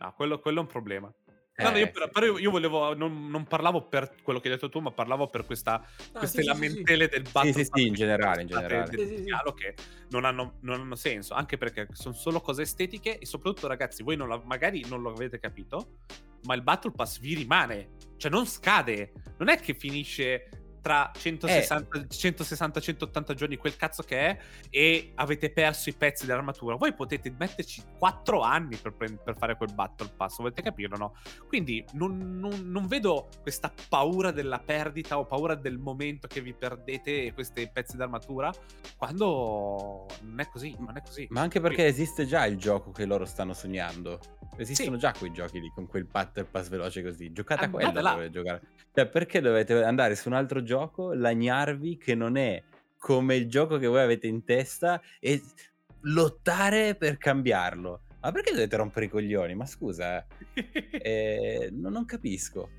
No, 0.00 0.12
quello, 0.16 0.38
quello 0.40 0.58
è 0.58 0.60
un 0.62 0.66
problema 0.68 1.12
Eh, 1.56 1.62
No, 1.62 1.70
no, 1.70 1.76
io, 1.78 1.90
però, 1.92 2.04
sì, 2.06 2.10
però 2.12 2.26
io, 2.26 2.38
io 2.38 2.50
volevo 2.50 2.94
non, 2.94 3.28
non 3.30 3.44
parlavo 3.44 3.86
per 3.88 4.14
quello 4.22 4.40
che 4.40 4.48
hai 4.48 4.54
detto 4.54 4.68
tu 4.68 4.80
ma 4.80 4.90
parlavo 4.90 5.28
per 5.28 5.44
questa, 5.46 5.74
Ah, 5.74 6.18
queste 6.18 6.42
sì, 6.42 6.42
sì, 6.42 6.42
sì, 6.42 6.46
lamentele 6.46 7.06
del 7.08 7.22
battle 7.30 7.52
sì, 7.52 7.62
sì, 7.64 7.70
pass 7.70 7.80
in 7.80 7.92
che 7.92 7.98
generale, 7.98 8.40
in 8.42 8.46
generale. 8.48 8.90
del 8.90 8.98
Sì, 9.00 9.06
sì, 9.06 9.16
sì. 9.18 9.22
Dialo 9.24 9.52
che 9.54 9.74
non 10.10 10.24
hanno, 10.24 10.58
non 10.62 10.80
hanno 10.80 10.96
senso 10.96 11.34
anche 11.34 11.56
perché 11.58 11.86
sono 11.92 12.14
solo 12.14 12.40
cose 12.40 12.62
estetiche 12.62 13.18
e 13.18 13.26
soprattutto 13.26 13.66
ragazzi 13.68 14.02
voi 14.02 14.16
non 14.16 14.28
la- 14.28 14.42
magari 14.44 14.84
non 14.88 15.00
lo 15.00 15.10
avete 15.10 15.38
capito 15.38 15.98
ma 16.44 16.54
il 16.54 16.62
battle 16.62 16.90
pass 16.90 17.18
vi 17.20 17.34
rimane 17.34 17.90
cioè 18.16 18.30
non 18.32 18.46
scade 18.46 19.12
non 19.38 19.48
è 19.48 19.58
che 19.60 19.74
finisce 19.74 20.48
tra 20.84 21.10
160 21.16 22.08
160 22.08 22.80
180 22.80 23.32
giorni 23.32 23.56
quel 23.56 23.74
cazzo 23.74 24.02
che 24.02 24.18
è 24.18 24.38
e 24.68 25.12
avete 25.14 25.50
perso 25.50 25.88
i 25.88 25.94
pezzi 25.94 26.26
dell'armatura 26.26 26.76
voi 26.76 26.92
potete 26.92 27.34
metterci 27.38 27.82
4 27.98 28.42
anni 28.42 28.76
per, 28.76 28.92
prend- 28.92 29.22
per 29.22 29.34
fare 29.38 29.56
quel 29.56 29.72
battle 29.72 30.10
pass 30.14 30.36
volete 30.36 30.60
capirlo 30.60 30.98
no? 30.98 31.14
quindi 31.48 31.82
non, 31.92 32.38
non- 32.38 32.70
non 32.70 32.86
vedo 32.86 33.30
questa 33.40 33.72
paura 33.88 34.30
della 34.30 34.58
perdita 34.58 35.18
o 35.18 35.24
paura 35.24 35.54
del 35.54 35.78
momento 35.78 36.26
che 36.26 36.42
vi 36.42 36.52
perdete 36.52 37.32
questi 37.32 37.66
pezzi 37.72 37.96
d'armatura 37.96 38.52
quando 38.98 40.06
non 40.20 40.40
è 40.40 40.48
così 40.48 40.76
non 40.78 40.98
è 40.98 41.00
così 41.00 41.26
Ma 41.30 41.40
anche 41.40 41.60
perché 41.60 41.86
esiste 41.86 42.26
già 42.26 42.44
il 42.44 42.58
gioco 42.58 42.90
che 42.90 43.06
loro 43.06 43.24
stanno 43.24 43.54
sognando. 43.54 44.20
Esistono 44.56 44.94
Sì. 44.96 45.00
già 45.00 45.12
quei 45.12 45.32
giochi 45.32 45.60
lì 45.60 45.70
con 45.74 45.86
quel 45.86 46.04
Battle 46.04 46.44
Pass 46.44 46.68
veloce 46.68 47.02
così. 47.02 47.32
Giocate 47.32 47.64
a 47.64 47.70
quello 47.70 48.30
giocare. 48.30 48.62
Cioè, 48.92 49.06
perché 49.06 49.40
dovete 49.40 49.82
andare 49.82 50.14
su 50.14 50.28
un 50.28 50.34
altro 50.34 50.62
gioco, 50.62 50.73
lagnarvi 51.12 51.96
che 51.96 52.14
non 52.14 52.36
è 52.36 52.62
come 52.98 53.36
il 53.36 53.48
gioco 53.48 53.78
che 53.78 53.86
voi 53.86 54.00
avete 54.00 54.26
in 54.26 54.44
testa 54.44 55.00
e 55.20 55.42
lottare 56.00 56.94
per 56.94 57.18
cambiarlo? 57.18 58.02
Ma 58.20 58.32
perché 58.32 58.52
dovete 58.52 58.76
rompere 58.76 59.04
i 59.04 59.08
coglioni? 59.10 59.54
Ma 59.54 59.66
scusa, 59.66 60.24
eh. 60.54 60.98
Eh, 61.02 61.68
non, 61.70 62.06
capisco. 62.06 62.70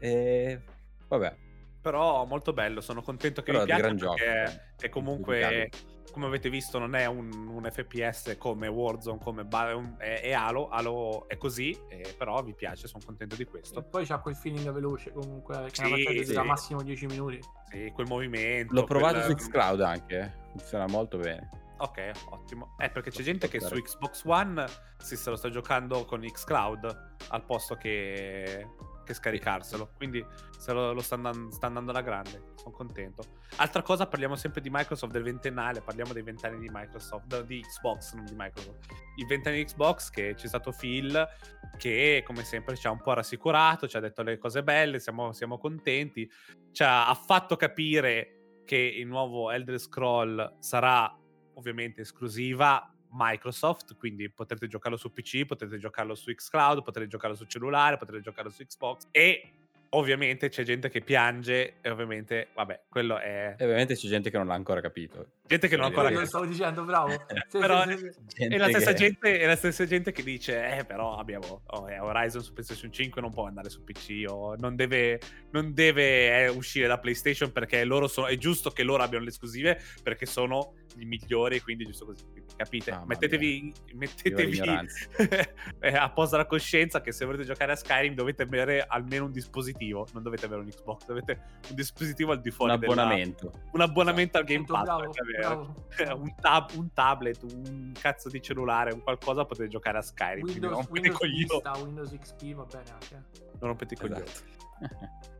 Eh, 0.00 0.60
vabbè. 1.06 1.36
Però 1.80 2.24
molto 2.26 2.52
bello, 2.52 2.80
sono 2.80 3.02
contento 3.02 3.42
che 3.42 3.52
Però 3.52 3.64
vi 3.64 3.66
piaccia 3.66 3.82
gran 3.82 3.96
gioco, 3.96 4.14
perché 4.14 4.72
eh. 4.76 4.86
è 4.86 4.88
comunque 4.88 5.70
come 6.10 6.26
avete 6.26 6.50
visto 6.50 6.78
non 6.78 6.94
è 6.94 7.06
un, 7.06 7.30
un 7.48 7.68
FPS 7.70 8.36
come 8.38 8.66
Warzone, 8.66 9.18
come 9.22 9.44
ba- 9.44 9.74
un- 9.74 9.94
è, 9.98 10.20
è 10.22 10.32
Halo, 10.32 10.68
Halo 10.68 11.28
è 11.28 11.36
così, 11.36 11.78
eh, 11.88 12.14
però 12.18 12.42
mi 12.42 12.54
piace, 12.54 12.86
sono 12.88 13.02
contento 13.04 13.36
di 13.36 13.42
E 13.42 13.46
questo. 13.46 13.82
poi 13.82 14.04
c'ha 14.04 14.18
quel 14.18 14.34
feeling 14.36 14.70
veloce 14.72 15.12
comunque, 15.12 15.64
che 15.64 15.74
Sì, 15.74 15.80
una 15.84 15.90
partita 15.90 16.22
sì. 16.24 16.28
dura 16.32 16.42
massimo 16.44 16.82
10 16.82 17.06
minuti. 17.06 17.40
Sì, 17.70 17.90
quel 17.94 18.06
movimento. 18.06 18.74
L'ho 18.74 18.84
provato 18.84 19.20
quel- 19.20 19.38
su 19.38 19.46
Xcloud 19.48 19.80
anche, 19.80 20.34
funziona 20.50 20.86
molto 20.86 21.18
bene. 21.18 21.48
Ok, 21.78 22.10
ottimo. 22.30 22.74
Eh, 22.78 22.90
perché 22.90 23.10
c'è 23.10 23.22
gente 23.22 23.48
che 23.48 23.58
su. 23.58 23.74
Xbox 23.74 24.22
One 24.24 24.64
si 24.98 25.16
se 25.16 25.30
lo 25.30 25.36
sta 25.36 25.48
giocando 25.50 26.04
con 26.04 26.20
Xcloud 26.20 27.14
al 27.30 27.44
posto 27.44 27.74
che, 27.74 28.68
che 29.04 29.14
scaricarselo. 29.14 29.92
Quindi 29.96 30.24
se 30.58 30.72
lo, 30.72 30.92
lo 30.92 31.00
sta, 31.00 31.16
andan- 31.16 31.50
sta 31.50 31.66
andando 31.66 31.90
alla 31.90 32.02
grande. 32.02 32.52
Sono 32.56 32.70
contento. 32.74 33.22
Altra 33.56 33.82
cosa, 33.82 34.06
parliamo 34.06 34.36
sempre 34.36 34.60
di 34.60 34.70
Microsoft 34.70 35.12
del 35.12 35.22
ventennale. 35.22 35.80
Parliamo 35.80 36.12
dei 36.12 36.22
vent'anni 36.22 36.58
di 36.58 36.70
Microsoft, 36.72 37.44
di 37.44 37.60
Xbox, 37.60 38.14
non 38.14 38.24
di 38.24 38.34
Microsoft. 38.36 38.86
I 39.16 39.26
vent'anni 39.26 39.56
di 39.58 39.64
Xbox 39.64 40.10
che 40.10 40.34
c'è 40.34 40.46
stato 40.46 40.72
Phil 40.72 41.28
che 41.76 42.22
come 42.24 42.44
sempre 42.44 42.76
ci 42.76 42.86
ha 42.86 42.90
un 42.90 43.00
po' 43.00 43.14
rassicurato, 43.14 43.88
ci 43.88 43.96
ha 43.96 44.00
detto 44.00 44.22
le 44.22 44.38
cose 44.38 44.62
belle, 44.62 45.00
siamo, 45.00 45.32
siamo 45.32 45.58
contenti. 45.58 46.30
Ci 46.70 46.82
ha 46.82 47.14
fatto 47.14 47.56
capire 47.56 48.60
che 48.64 48.76
il 48.76 49.06
nuovo 49.06 49.50
Elder 49.50 49.78
Scroll 49.78 50.58
sarà 50.60 51.12
ovviamente 51.54 52.02
esclusiva 52.02 52.92
Microsoft, 53.12 53.96
quindi 53.96 54.30
potrete 54.30 54.66
giocarlo 54.66 54.96
su 54.96 55.12
PC, 55.12 55.44
potete 55.44 55.78
giocarlo 55.78 56.14
su 56.14 56.32
Xcloud, 56.32 56.82
potete 56.82 57.06
giocarlo 57.06 57.36
su 57.36 57.44
cellulare, 57.44 57.96
potete 57.96 58.20
giocarlo 58.20 58.50
su 58.50 58.64
Xbox 58.64 59.08
e 59.10 59.52
ovviamente 59.90 60.48
c'è 60.48 60.62
gente 60.62 60.88
che 60.88 61.00
piange 61.00 61.74
e 61.80 61.90
ovviamente, 61.90 62.48
vabbè, 62.54 62.84
quello 62.88 63.18
è 63.18 63.56
E 63.58 63.64
ovviamente 63.64 63.94
c'è 63.94 64.08
gente 64.08 64.30
che 64.30 64.38
non 64.38 64.46
l'ha 64.46 64.54
ancora 64.54 64.80
capito. 64.80 65.32
Gente 65.52 65.68
che 65.68 65.76
non 65.76 65.84
ha 65.84 65.88
ancora 65.88 66.08
capito. 66.08 66.26
stavo 66.26 66.44
dicendo, 66.46 66.84
bravo. 66.84 67.10
Sì, 67.52 67.58
Però- 67.58 67.82
sì, 67.86 68.10
sì, 68.26 68.44
È 68.44 68.56
la, 68.56 68.68
stessa 68.68 68.92
che- 68.92 68.98
gente, 68.98 69.38
è 69.40 69.46
la 69.46 69.56
stessa 69.56 69.84
gente 69.86 70.12
che 70.12 70.22
dice, 70.22 70.78
eh, 70.78 70.84
però 70.84 71.16
abbiamo 71.16 71.62
oh, 71.66 71.90
eh, 71.90 71.98
Horizon 71.98 72.42
su 72.42 72.52
PlayStation 72.52 72.90
5 72.90 73.20
non 73.20 73.30
può 73.32 73.46
andare 73.46 73.68
su 73.68 73.84
PC 73.84 74.24
o 74.26 74.56
non 74.56 74.74
deve, 74.74 75.20
non 75.50 75.74
deve 75.74 76.44
eh, 76.44 76.48
uscire 76.48 76.86
da 76.86 76.98
PlayStation 76.98 77.52
perché 77.52 77.84
loro 77.84 78.06
sono, 78.08 78.26
è 78.26 78.36
giusto 78.36 78.70
che 78.70 78.82
loro 78.82 79.02
abbiano 79.02 79.24
le 79.24 79.30
esclusive 79.30 79.80
perché 80.02 80.24
sono 80.26 80.74
i 80.96 81.04
migliori, 81.04 81.60
quindi 81.60 81.84
è 81.84 81.86
giusto 81.86 82.06
così. 82.06 82.24
Capite? 82.56 82.90
Mamma 82.90 83.04
mettetevi, 83.06 83.72
mettetevi 83.94 84.50
l'ignoranza. 84.52 85.08
eh, 85.80 85.96
a 85.96 86.10
posto 86.10 86.36
la 86.36 86.46
coscienza 86.46 87.00
che 87.00 87.12
se 87.12 87.24
volete 87.24 87.44
giocare 87.44 87.72
a 87.72 87.76
Skyrim 87.76 88.14
dovete 88.14 88.42
avere 88.42 88.84
almeno 88.86 89.24
un 89.26 89.32
dispositivo, 89.32 90.06
non 90.12 90.22
dovete 90.22 90.44
avere 90.46 90.60
un 90.60 90.68
Xbox, 90.68 91.06
dovete 91.06 91.40
un 91.70 91.74
dispositivo 91.74 92.32
al 92.32 92.40
di 92.40 92.48
Un 92.50 92.54
fuori 92.54 92.78
della- 92.78 92.92
abbonamento. 92.92 93.52
un 93.72 93.80
abbonamento 93.80 94.36
al 94.38 94.44
Game 94.44 94.64
Appunto, 94.68 94.84
Pass. 94.84 95.16
un, 96.14 96.34
tab- 96.40 96.70
un 96.76 96.92
tablet, 96.92 97.42
un 97.42 97.92
cazzo 97.98 98.28
di 98.28 98.40
cellulare, 98.40 98.92
un 98.92 99.02
qualcosa 99.02 99.44
potete 99.44 99.68
giocare 99.68 99.98
a 99.98 100.02
Skyrim. 100.02 100.42
quindi 100.42 100.60
non 100.60 100.84
Windows, 100.88 101.20
Windows. 101.20 101.62
Vista, 101.62 101.72
Windows 101.78 102.16
XP 102.18 102.54
va 102.54 102.64
bene 102.64 102.90
anche. 102.90 103.24
Non 103.58 103.70
rompete 103.70 103.94
i 103.94 103.96
coglioni. 103.96 104.22
Esatto. 104.22 104.60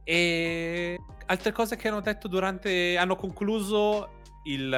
E 0.05 0.99
altre 1.27 1.53
cose 1.53 1.77
che 1.77 1.89
hanno 1.89 2.01
detto 2.01 2.29
durante. 2.29 2.97
Hanno 2.97 3.17
concluso 3.17 4.21
il. 4.45 4.71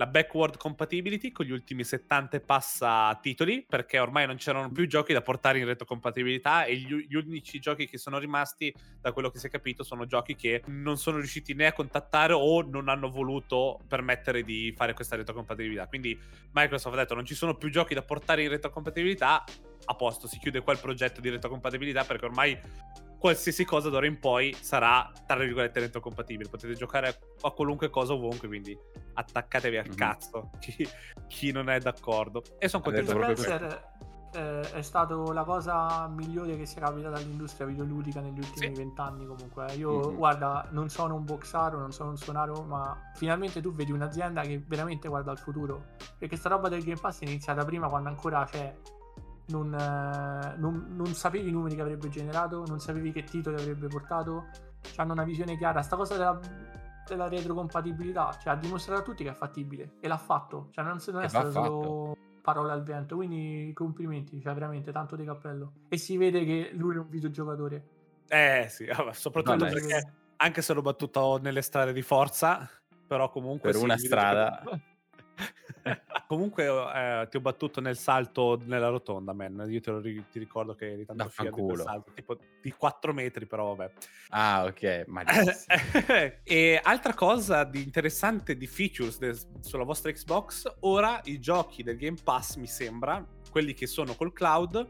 La 0.00 0.06
backward 0.06 0.56
compatibility 0.56 1.30
con 1.30 1.44
gli 1.44 1.50
ultimi 1.50 1.84
70 1.84 2.38
e 2.38 2.40
passa 2.40 3.18
titoli 3.20 3.66
perché 3.68 3.98
ormai 3.98 4.26
non 4.26 4.36
c'erano 4.36 4.72
più 4.72 4.86
giochi 4.86 5.12
da 5.12 5.20
portare 5.20 5.58
in 5.58 5.66
retrocompatibilità 5.66 6.64
e 6.64 6.76
gli, 6.76 7.06
gli 7.06 7.16
unici 7.16 7.58
giochi 7.58 7.86
che 7.86 7.98
sono 7.98 8.18
rimasti, 8.18 8.74
da 8.98 9.12
quello 9.12 9.28
che 9.28 9.38
si 9.38 9.48
è 9.48 9.50
capito, 9.50 9.82
sono 9.82 10.06
giochi 10.06 10.36
che 10.36 10.62
non 10.68 10.96
sono 10.96 11.18
riusciti 11.18 11.52
né 11.52 11.66
a 11.66 11.74
contattare 11.74 12.32
o 12.32 12.62
non 12.62 12.88
hanno 12.88 13.10
voluto 13.10 13.78
permettere 13.86 14.42
di 14.42 14.72
fare 14.74 14.94
questa 14.94 15.16
retrocompatibilità. 15.16 15.86
Quindi 15.86 16.18
Microsoft 16.52 16.96
ha 16.96 17.00
detto 17.00 17.14
non 17.14 17.26
ci 17.26 17.34
sono 17.34 17.54
più 17.56 17.68
giochi 17.68 17.92
da 17.92 18.00
portare 18.00 18.42
in 18.42 18.48
retrocompatibilità, 18.48 19.44
a 19.84 19.94
posto, 19.96 20.26
si 20.26 20.38
chiude 20.38 20.62
qua 20.62 20.72
il 20.72 20.78
progetto 20.78 21.20
di 21.20 21.28
retrocompatibilità 21.28 22.04
perché 22.04 22.24
ormai 22.24 22.58
qualsiasi 23.20 23.66
cosa 23.66 23.90
d'ora 23.90 24.06
in 24.06 24.18
poi 24.18 24.56
sarà 24.58 25.12
tra 25.26 25.36
virgolette 25.36 25.78
retrocompatibile. 25.78 26.48
Potete 26.48 26.74
giocare 26.74 27.08
a, 27.08 27.14
a 27.42 27.50
qualunque 27.50 27.90
cosa 27.90 28.14
ovunque, 28.14 28.48
quindi 28.48 28.76
attaccatevi 29.14 29.76
al 29.76 29.88
Mhm. 29.88 29.94
cazzo 29.94 30.50
chi, 30.58 30.88
chi 31.28 31.52
non 31.52 31.68
è 31.68 31.78
d'accordo. 31.78 32.42
E 32.58 32.66
sono 32.68 32.82
contento 32.82 33.12
proprio 33.12 33.34
per 33.34 33.44
Spencer 33.44 33.88
eh, 34.32 34.60
è 34.74 34.82
stato 34.82 35.32
la 35.32 35.42
cosa 35.42 36.06
migliore 36.06 36.56
che 36.56 36.64
sia 36.64 36.80
capitata 36.80 37.16
all'industria 37.16 37.66
videoludica 37.66 38.20
negli 38.20 38.38
ultimi 38.38 38.68
Sì. 38.68 38.80
vent'anni 38.80 39.26
comunque. 39.26 39.72
Io 39.74 40.10
Mhm. 40.10 40.16
guarda, 40.16 40.68
non 40.70 40.88
sono 40.88 41.16
un 41.16 41.24
boxaro, 41.24 41.78
non 41.78 41.90
sono 41.92 42.10
un 42.10 42.16
suonaro, 42.16 42.62
ma 42.62 42.96
finalmente 43.16 43.60
tu 43.60 43.74
vedi 43.74 43.90
un'azienda 43.92 44.42
che 44.42 44.62
veramente 44.66 45.08
guarda 45.08 45.32
al 45.32 45.38
futuro. 45.38 45.96
Perché 46.16 46.36
sta 46.36 46.48
roba 46.48 46.68
del 46.68 46.82
Game 46.84 47.00
Pass 47.00 47.20
è 47.20 47.24
iniziata 47.24 47.64
prima 47.64 47.88
quando 47.88 48.08
ancora 48.08 48.44
c'è. 48.44 48.74
Non, 49.50 49.74
eh, 49.74 50.54
non- 50.58 50.86
non 50.90 51.06
sapevi 51.06 51.48
i 51.48 51.52
numeri 51.52 51.74
che 51.74 51.80
avrebbe 51.80 52.08
generato, 52.08 52.64
non 52.66 52.78
sapevi 52.80 53.12
che 53.12 53.24
titoli 53.24 53.56
avrebbe 53.56 53.88
portato. 53.88 54.46
Hanno 54.96 55.12
una 55.12 55.24
visione 55.24 55.56
chiara. 55.56 55.82
Sta 55.82 55.96
cosa 55.96 56.16
della, 56.16 56.40
della 57.06 57.28
retrocompatibilità, 57.28 58.36
cioè 58.40 58.52
ha 58.52 58.56
dimostrato 58.56 59.00
a 59.00 59.04
tutti 59.04 59.24
che 59.24 59.30
è 59.30 59.34
fattibile 59.34 59.94
e 60.00 60.08
l'ha 60.08 60.16
fatto. 60.16 60.68
Cioè 60.70 60.84
non, 60.84 60.98
non 61.12 61.22
è 61.22 61.28
stato 61.28 61.50
solo 61.50 62.16
parole 62.42 62.72
al 62.72 62.82
vento. 62.82 63.16
Quindi 63.16 63.72
complimenti, 63.74 64.40
cioè 64.40 64.54
veramente 64.54 64.92
tanto 64.92 65.16
di 65.16 65.24
cappello. 65.24 65.72
E 65.88 65.96
si 65.96 66.16
vede 66.16 66.44
che 66.44 66.70
lui 66.74 66.94
è 66.94 66.98
un 66.98 67.08
videogiocatore. 67.08 67.84
Eh 68.28 68.66
sì, 68.68 68.86
vabbè, 68.86 69.12
soprattutto 69.12 69.64
No, 69.64 69.70
perché 69.70 70.12
anche 70.36 70.62
se 70.62 70.72
l'ho 70.72 70.82
battuto 70.82 71.38
nelle 71.42 71.62
strade 71.62 71.92
di 71.92 72.02
forza, 72.02 72.68
però 73.06 73.28
comunque... 73.30 73.70
Per 73.70 73.78
sì, 73.78 73.84
una 73.84 73.98
strada. 73.98 74.62
comunque 76.26 76.64
eh, 76.66 77.26
ti 77.28 77.36
ho 77.36 77.40
battuto 77.40 77.80
nel 77.80 77.96
salto 77.96 78.60
nella 78.64 78.88
rotonda, 78.88 79.32
man. 79.32 79.66
Io 79.68 79.80
te 79.80 79.90
lo 79.90 80.00
ri- 80.00 80.24
ti 80.30 80.38
ricordo 80.38 80.74
che 80.74 80.92
eri 80.92 81.04
tanto 81.04 81.28
figo 81.28 81.48
di 81.48 81.50
quel 81.50 81.76
Vaffanculo. 81.76 81.82
salto, 81.82 82.12
tipo 82.14 82.38
di 82.60 82.72
4 82.72 83.12
metri, 83.12 83.46
però 83.46 83.74
vabbè. 83.74 83.92
Ah, 84.28 84.64
ok, 84.64 85.04
malissimo. 85.06 85.54
e 86.44 86.80
altra 86.82 87.14
cosa 87.14 87.64
di 87.64 87.82
interessante 87.82 88.56
di 88.56 88.66
features 88.66 89.18
de- 89.18 89.36
sulla 89.60 89.84
vostra 89.84 90.12
Xbox, 90.12 90.72
ora 90.80 91.20
i 91.24 91.40
giochi 91.40 91.82
del 91.82 91.96
Game 91.96 92.18
Pass, 92.22 92.56
mi 92.56 92.66
sembra, 92.66 93.26
quelli 93.50 93.74
che 93.74 93.86
sono 93.86 94.14
col 94.14 94.32
cloud, 94.32 94.86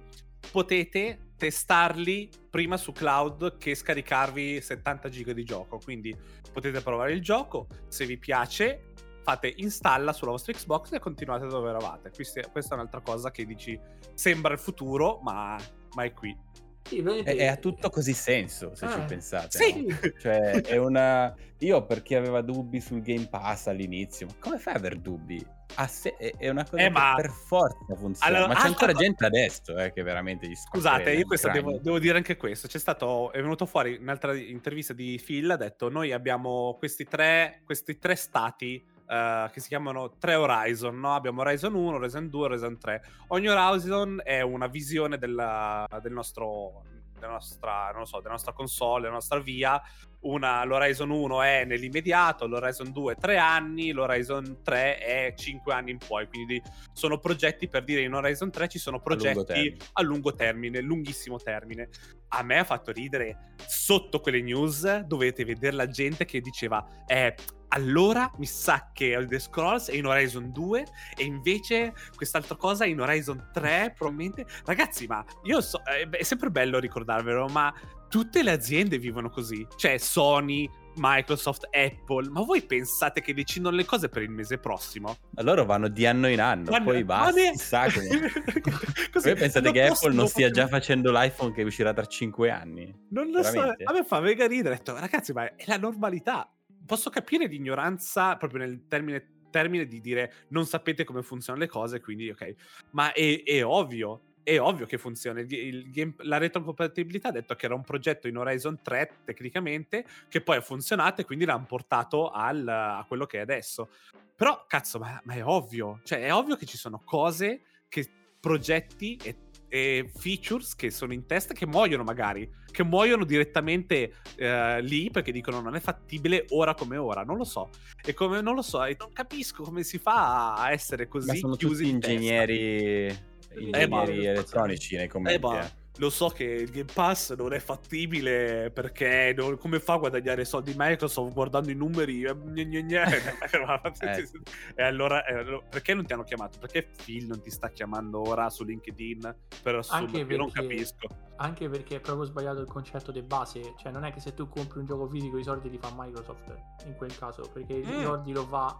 potete 0.50 1.32
testarli 1.36 2.28
prima 2.50 2.76
su 2.76 2.92
cloud 2.92 3.56
che 3.56 3.74
scaricarvi 3.74 4.60
70 4.60 5.08
giga 5.08 5.32
di 5.32 5.44
gioco. 5.44 5.78
Quindi 5.82 6.14
potete 6.52 6.80
provare 6.82 7.12
il 7.12 7.22
gioco, 7.22 7.66
se 7.88 8.04
vi 8.04 8.18
piace 8.18 8.88
fate 9.30 9.52
installa 9.58 10.12
sulla 10.12 10.32
vostra 10.32 10.52
Xbox 10.52 10.92
e 10.92 10.98
continuate 10.98 11.46
dove 11.46 11.68
eravate. 11.68 12.10
Questi- 12.10 12.42
questa 12.50 12.74
è 12.74 12.78
un'altra 12.78 13.00
cosa 13.00 13.30
che 13.30 13.44
dici 13.46 13.78
sembra 14.14 14.52
il 14.52 14.58
futuro, 14.58 15.20
ma, 15.22 15.56
ma 15.94 16.02
è 16.04 16.12
qui. 16.12 16.36
Sì, 16.82 16.96
E, 17.04 17.46
ha 17.46 17.56
tutto 17.56 17.90
così 17.90 18.14
senso, 18.14 18.74
se 18.74 18.88
ci 18.88 18.98
Eh, 18.98 19.04
pensate. 19.04 19.58
sì. 19.58 19.86
no? 19.86 19.96
Cioè, 20.18 20.62
è 20.62 20.76
una... 20.78 21.32
Io 21.58 21.84
per 21.84 22.02
chi 22.02 22.14
aveva 22.14 22.40
dubbi 22.40 22.80
sul 22.80 23.02
Game 23.02 23.28
Pass 23.28 23.66
all'inizio, 23.68 24.26
ma 24.26 24.32
come 24.40 24.58
fai 24.58 24.74
ad 24.74 24.80
aver 24.80 24.96
dubbi? 24.98 25.46
Se- 25.86 26.16
È 26.16 26.48
una 26.48 26.64
cosa 26.64 26.78
Eh, 26.82 26.86
che 26.86 26.90
ma- 26.90 27.12
per 27.14 27.30
forza 27.30 27.94
funziona. 27.94 28.18
Allora, 28.26 28.48
ma 28.48 28.54
c'è 28.54 28.66
altra 28.66 28.68
ancora 28.70 28.92
co- 28.92 28.98
gente 28.98 29.24
adesso 29.26 29.76
eh, 29.78 29.92
che 29.92 30.02
veramente 30.02 30.48
gli 30.48 30.54
Scusate, 30.56 31.12
io 31.12 31.26
devo, 31.52 31.78
devo 31.78 31.98
dire 32.00 32.16
anche 32.16 32.36
questo. 32.36 32.66
C'è 32.66 32.78
stato, 32.78 33.30
è 33.30 33.40
venuto 33.40 33.66
fuori 33.66 33.94
in 33.94 34.02
un'altra 34.02 34.34
intervista 34.34 34.92
di 34.94 35.20
Phil, 35.24 35.48
ha 35.50 35.56
detto 35.56 35.88
noi 35.90 36.10
abbiamo 36.12 36.74
questi 36.78 37.04
tre, 37.04 37.60
questi 37.64 37.98
tre 37.98 38.16
stati 38.16 38.82
eh, 39.10 39.50
che 39.52 39.58
si 39.58 39.66
chiamano 39.66 40.16
tre 40.18 40.36
Horizon, 40.36 41.00
no? 41.00 41.14
Abbiamo 41.14 41.40
Horizon 41.40 41.74
1, 41.74 41.96
Horizon 41.96 42.28
2, 42.28 42.44
Horizon 42.44 42.78
3. 42.78 43.02
Ogni 43.28 43.48
Horizon 43.48 44.20
è 44.22 44.40
una 44.40 44.68
visione 44.68 45.18
della, 45.18 45.84
del 46.00 46.12
nostro, 46.12 46.84
della, 47.18 47.32
nostra, 47.32 47.92
so, 48.04 48.18
della 48.18 48.34
nostra 48.34 48.52
console, 48.52 49.02
della 49.02 49.14
nostra 49.14 49.40
via. 49.40 49.82
Una, 50.22 50.64
L'Horizon 50.64 51.10
1 51.10 51.42
è 51.42 51.64
nell'immediato, 51.64 52.46
l'Horizon 52.46 52.92
2 52.92 53.14
è 53.14 53.16
3 53.16 53.38
anni, 53.38 53.90
l'Horizon 53.92 54.60
3 54.62 54.98
è 54.98 55.34
5 55.34 55.72
anni 55.72 55.92
in 55.92 55.98
poi. 55.98 56.26
Quindi 56.26 56.62
sono 56.92 57.18
progetti 57.18 57.68
per 57.68 57.84
dire 57.84 58.02
in 58.02 58.12
Horizon 58.12 58.50
3 58.50 58.68
ci 58.68 58.78
sono 58.78 59.00
lungo 59.02 59.16
progetti 59.16 59.44
termine. 59.44 59.76
a 59.92 60.02
lungo 60.02 60.34
termine, 60.34 60.80
lunghissimo 60.80 61.38
termine. 61.38 61.88
A 62.28 62.42
me 62.42 62.58
ha 62.58 62.64
fatto 62.64 62.92
ridere 62.92 63.54
sotto 63.66 64.20
quelle 64.20 64.42
news 64.42 65.00
dovete 65.00 65.44
vedere 65.44 65.74
la 65.74 65.88
gente 65.88 66.24
che 66.24 66.40
diceva 66.40 66.86
eh 67.06 67.34
allora 67.72 68.30
mi 68.38 68.46
sa 68.46 68.90
che 68.92 69.12
Elder 69.12 69.40
Scrolls 69.40 69.90
è 69.90 69.94
in 69.94 70.06
Horizon 70.06 70.50
2 70.52 70.84
e 71.16 71.24
invece 71.24 71.92
quest'altra 72.16 72.56
cosa 72.56 72.84
è 72.84 72.88
in 72.88 73.00
Horizon 73.00 73.50
3 73.52 73.94
probabilmente 73.96 74.46
ragazzi 74.64 75.06
ma 75.06 75.24
io 75.44 75.60
so 75.60 75.80
è 75.84 76.22
sempre 76.22 76.50
bello 76.50 76.78
ricordarvelo 76.78 77.46
ma 77.46 77.72
tutte 78.08 78.42
le 78.42 78.50
aziende 78.50 78.98
vivono 78.98 79.30
così 79.30 79.64
cioè 79.76 79.98
Sony 80.10 80.68
Microsoft, 80.96 81.68
Apple, 81.70 82.28
ma 82.30 82.42
voi 82.42 82.62
pensate 82.62 83.20
che 83.20 83.32
decidono 83.32 83.74
le 83.76 83.84
cose 83.84 84.08
per 84.08 84.22
il 84.22 84.30
mese 84.30 84.58
prossimo? 84.58 85.16
Loro 85.36 85.64
vanno 85.64 85.86
di 85.86 86.04
anno 86.04 86.28
in 86.28 86.40
anno, 86.40 86.72
Ma- 86.72 86.82
poi 86.82 87.04
basta. 87.04 87.40
ne- 87.40 87.52
Voi 89.22 89.34
pensate 89.36 89.70
che 89.70 89.86
posso- 89.86 90.06
Apple 90.06 90.16
non 90.16 90.26
stia 90.26 90.50
già 90.50 90.66
facendo 90.66 91.12
l'iPhone 91.12 91.52
che 91.52 91.62
uscirà 91.62 91.92
tra 91.92 92.04
5 92.04 92.50
anni? 92.50 92.92
Non 93.10 93.30
lo 93.30 93.40
so, 93.44 93.52
Veramente? 93.52 93.84
a 93.84 93.92
me 93.92 94.04
fa 94.04 94.20
mega 94.20 94.46
ridere. 94.48 94.74
Ho 94.74 94.76
detto, 94.78 94.98
ragazzi, 94.98 95.32
ma 95.32 95.44
è 95.54 95.64
la 95.66 95.78
normalità. 95.78 96.52
Posso 96.84 97.08
capire 97.08 97.46
l'ignoranza 97.46 98.36
proprio 98.36 98.60
nel 98.60 98.86
termine 98.88 99.38
termine 99.50 99.84
di 99.86 100.00
dire 100.00 100.32
non 100.50 100.64
sapete 100.64 101.02
come 101.02 101.22
funzionano 101.22 101.64
le 101.64 101.70
cose, 101.70 102.00
quindi 102.00 102.30
ok. 102.30 102.54
Ma 102.92 103.12
è, 103.12 103.42
è 103.44 103.64
ovvio, 103.64 104.29
è 104.42 104.58
ovvio 104.58 104.86
che 104.86 104.98
funziona. 104.98 105.40
Il, 105.40 105.52
il 105.52 105.90
game, 105.90 106.14
la 106.18 106.38
retrocompatibilità 106.38 107.28
ha 107.28 107.32
detto 107.32 107.54
che 107.54 107.66
era 107.66 107.74
un 107.74 107.82
progetto 107.82 108.28
in 108.28 108.36
Horizon 108.36 108.80
3 108.82 109.18
tecnicamente, 109.24 110.04
che 110.28 110.40
poi 110.40 110.56
ha 110.56 110.60
funzionato 110.60 111.20
e 111.20 111.24
quindi 111.24 111.44
l'hanno 111.44 111.66
portato 111.66 112.30
al, 112.30 112.66
a 112.66 113.04
quello 113.06 113.26
che 113.26 113.38
è 113.38 113.40
adesso. 113.40 113.90
Però, 114.34 114.64
cazzo, 114.66 114.98
ma, 114.98 115.20
ma, 115.24 115.34
è 115.34 115.44
ovvio. 115.44 116.00
Cioè, 116.02 116.20
è 116.20 116.32
ovvio 116.32 116.56
che 116.56 116.66
ci 116.66 116.78
sono 116.78 117.00
cose, 117.04 117.62
che 117.88 118.08
progetti 118.40 119.18
e, 119.22 119.36
e 119.68 120.10
features 120.14 120.74
che 120.74 120.90
sono 120.90 121.12
in 121.12 121.26
testa 121.26 121.52
che 121.52 121.66
muoiono 121.66 122.04
magari. 122.04 122.50
Che 122.70 122.84
muoiono 122.84 123.24
direttamente 123.24 124.14
eh, 124.36 124.80
lì 124.80 125.10
perché 125.10 125.32
dicono 125.32 125.60
non 125.60 125.74
è 125.74 125.80
fattibile 125.80 126.46
ora 126.50 126.74
come 126.74 126.96
ora. 126.96 127.22
Non 127.22 127.36
lo 127.36 127.44
so. 127.44 127.68
E 128.02 128.14
come 128.14 128.40
non 128.40 128.54
lo 128.54 128.62
so, 128.62 128.82
e 128.84 128.96
non 128.98 129.12
capisco 129.12 129.62
come 129.62 129.82
si 129.82 129.98
fa 129.98 130.54
a 130.54 130.70
essere 130.70 131.06
così 131.06 131.26
ma 131.26 131.34
sono 131.34 131.56
chiusi 131.56 131.82
tutti 131.82 131.88
in 131.88 131.94
ingegneri, 131.96 132.58
Eh, 132.58 133.29
ingegneri 133.58 133.88
ma- 133.88 134.04
elettronici 134.04 134.96
nei 134.96 135.04
Eh, 135.04 135.08
commenti. 135.08 135.40
ma 135.46 135.64
eh. 135.66 135.70
lo 135.98 136.08
so 136.08 136.28
che 136.28 136.44
il 136.44 136.70
Game 136.70 136.88
Pass 136.92 137.34
non 137.34 137.52
è 137.52 137.58
fattibile 137.58 138.70
perché 138.72 139.34
non- 139.36 139.58
come 139.58 139.80
fa 139.80 139.94
a 139.94 139.98
guadagnare 139.98 140.44
soldi 140.44 140.72
Microsoft 140.76 141.32
guardando 141.34 141.70
i 141.70 141.74
numeri? 141.74 142.22
Eh, 142.22 142.34
gne, 142.34 142.64
gne, 142.64 142.82
gne. 142.84 143.04
Eh. 144.00 144.28
E 144.76 144.82
allora, 144.82 145.24
eh, 145.26 145.62
perché 145.68 145.94
non 145.94 146.06
ti 146.06 146.12
hanno 146.12 146.22
chiamato? 146.24 146.58
Perché 146.58 146.88
Phil 147.04 147.26
non 147.26 147.40
ti 147.42 147.50
sta 147.50 147.68
chiamando 147.70 148.20
ora 148.26 148.48
su 148.50 148.64
LinkedIn 148.64 149.34
per 149.62 149.74
assumere? 149.76 150.18
Io 150.32 150.36
non 150.36 150.50
perché- 150.50 150.68
capisco. 150.68 151.08
Anche 151.36 151.68
perché 151.68 151.96
è 151.96 152.00
proprio 152.00 152.24
sbagliato 152.26 152.60
il 152.60 152.66
concetto 152.66 153.10
di 153.12 153.22
base. 153.22 153.74
Cioè, 153.78 153.90
non 153.92 154.04
è 154.04 154.12
che 154.12 154.20
se 154.20 154.34
tu 154.34 154.48
compri 154.48 154.78
un 154.80 154.86
gioco 154.86 155.08
fisico 155.08 155.38
i 155.38 155.42
soldi 155.44 155.70
li 155.70 155.78
fa 155.78 155.90
Microsoft 155.96 156.54
in 156.86 156.94
quel 156.96 157.16
caso. 157.18 157.48
Perché 157.52 157.74
i 157.74 157.84
Mm. 157.86 158.02
soldi 158.02 158.32
lo 158.32 158.44
fa 158.46 158.78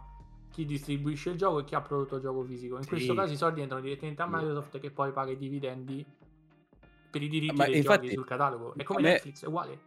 chi 0.51 0.65
distribuisce 0.67 1.31
il 1.31 1.37
gioco 1.37 1.61
e 1.61 1.65
chi 1.65 1.75
ha 1.75 1.81
prodotto 1.81 2.17
il 2.17 2.23
gioco 2.23 2.43
fisico. 2.43 2.77
In 2.77 2.83
Sì. 2.83 2.89
questo 2.89 3.15
caso 3.15 3.33
i 3.33 3.37
soldi 3.37 3.61
entrano 3.61 3.83
direttamente 3.83 4.21
a. 4.23 4.27
Microsoft 4.29 4.79
che 4.81 4.91
poi 4.91 5.13
paga 5.13 5.31
i 5.31 5.37
dividendi 5.39 6.05
per 7.11 7.23
i 7.23 7.29
diritti 7.29 7.55
Ma 7.57 7.65
dei 7.67 7.79
infatti, 7.79 8.03
giochi 8.07 8.15
sul 8.15 8.27
catalogo. 8.27 8.75
È 8.77 8.83
come 8.83 9.01
me- 9.03 9.11
Netflix, 9.13 9.45
è 9.45 9.47
uguale. 9.47 9.79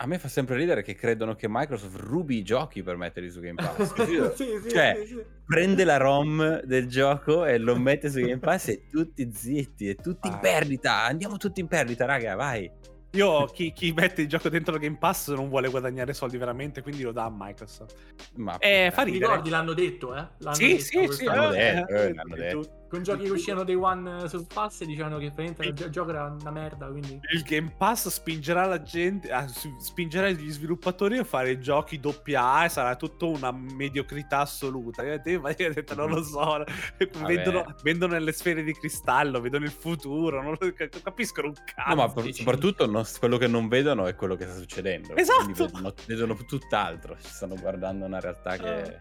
A 0.00 0.06
me 0.06 0.18
fa 0.20 0.28
sempre 0.28 0.54
ridere 0.54 0.82
che 0.82 0.94
credono 0.94 1.34
che 1.34 1.48
Microsoft 1.48 1.98
rubi 1.98 2.36
i 2.36 2.44
giochi 2.44 2.84
per 2.84 2.96
metterli 2.96 3.30
su 3.30 3.40
Game 3.40 3.54
Pass. 3.60 3.94
Sì, 4.36 4.44
sì, 4.62 4.68
cioè, 4.70 5.02
sì, 5.04 5.20
prende 5.44 5.82
la 5.84 5.96
ROM 5.96 6.62
del 6.62 6.86
gioco 6.86 7.44
e 7.44 7.58
lo 7.58 7.76
mette 7.76 8.08
su 8.08 8.20
Game 8.20 8.38
Pass 8.38 8.68
e 8.68 8.86
tutti 8.88 9.28
zitti, 9.32 9.88
e 9.88 9.96
tutti 9.96 10.28
in 10.28 10.34
Ah. 10.34 10.38
perdita. 10.38 11.02
Andiamo 11.04 11.36
tutti 11.36 11.58
in 11.60 11.66
perdita, 11.66 12.04
raga, 12.04 12.36
vai. 12.36 12.70
Io, 13.12 13.46
chi, 13.46 13.72
chi 13.72 13.92
mette 13.92 14.20
il 14.22 14.28
gioco 14.28 14.50
dentro 14.50 14.74
il 14.74 14.80
Game 14.80 14.98
Pass 14.98 15.30
non 15.32 15.48
vuole 15.48 15.70
guadagnare 15.70 16.12
soldi 16.12 16.36
veramente, 16.36 16.82
quindi 16.82 17.02
lo 17.02 17.12
dà 17.12 17.24
a 17.24 17.32
Microsoft. 17.34 17.94
Ma 18.34 18.58
Eh, 18.58 18.90
fa 18.92 19.04
Ti 19.04 19.10
ridere. 19.12 19.30
ricordi, 19.30 19.50
l'hanno 19.50 19.72
detto, 19.72 20.14
eh? 20.14 20.26
L'hanno 20.38 20.54
Sì, 20.54 20.68
detto 20.68 20.82
sì, 20.82 21.08
sì. 21.12 21.24
l'hanno 21.24 21.40
anno. 21.44 21.50
detto, 21.52 21.88
eh, 21.94 22.14
l'hanno 22.14 22.34
detto. 22.36 22.86
Con 22.88 23.02
giochi 23.02 23.24
che 23.24 23.30
uscivano 23.30 23.64
dei 23.64 23.74
one 23.74 24.28
sul 24.28 24.46
pass 24.52 24.82
dicevano 24.84 25.18
che 25.18 25.30
praticamente 25.30 25.66
il 25.66 25.74
gio- 25.74 25.90
gioco 25.90 26.10
era 26.10 26.24
una 26.40 26.50
merda, 26.50 26.86
quindi... 26.86 27.20
Il 27.34 27.42
Game 27.42 27.74
Pass 27.76 28.08
spingerà 28.08 28.64
la 28.64 28.80
gente, 28.82 29.30
ah, 29.30 29.46
s- 29.46 29.68
spingerà 29.78 30.30
gli 30.30 30.50
sviluppatori 30.50 31.18
a 31.18 31.24
fare 31.24 31.58
giochi 31.58 32.00
AA 32.34 32.64
e 32.64 32.68
sarà 32.70 32.96
tutto 32.96 33.28
una 33.28 33.52
mediocrità 33.52 34.38
assoluta. 34.40 35.02
Io 35.02 35.20
te- 35.20 35.38
ma 35.38 35.50
io 35.56 35.68
ho 35.68 35.72
detto, 35.74 35.94
non 35.94 36.08
lo 36.10 36.22
so, 36.22 36.64
vendono, 37.26 37.74
vendono 37.82 38.14
nelle 38.14 38.32
sfere 38.32 38.62
di 38.62 38.72
cristallo, 38.72 39.40
vedono 39.40 39.66
il 39.66 39.70
futuro, 39.70 40.42
non 40.42 40.56
lo 40.58 40.72
cap- 40.72 41.02
capiscono 41.02 41.48
un 41.48 41.54
cazzo. 41.54 41.88
No, 41.90 41.94
ma 41.94 42.10
per- 42.10 42.32
soprattutto 42.34 42.86
non- 42.86 43.04
quello 43.18 43.36
che 43.36 43.46
non 43.48 43.68
vedono 43.68 44.06
è 44.06 44.14
quello 44.14 44.34
che 44.34 44.46
sta 44.46 44.54
succedendo. 44.56 45.14
Esatto. 45.14 45.42
Quindi 45.44 45.62
vedono, 45.62 45.94
vedono 46.06 46.34
tutt'altro. 46.46 47.16
Ci 47.20 47.28
stanno 47.28 47.56
guardando 47.56 48.06
una 48.06 48.18
realtà 48.20 48.56
che. 48.56 48.82
Eh. 48.82 49.00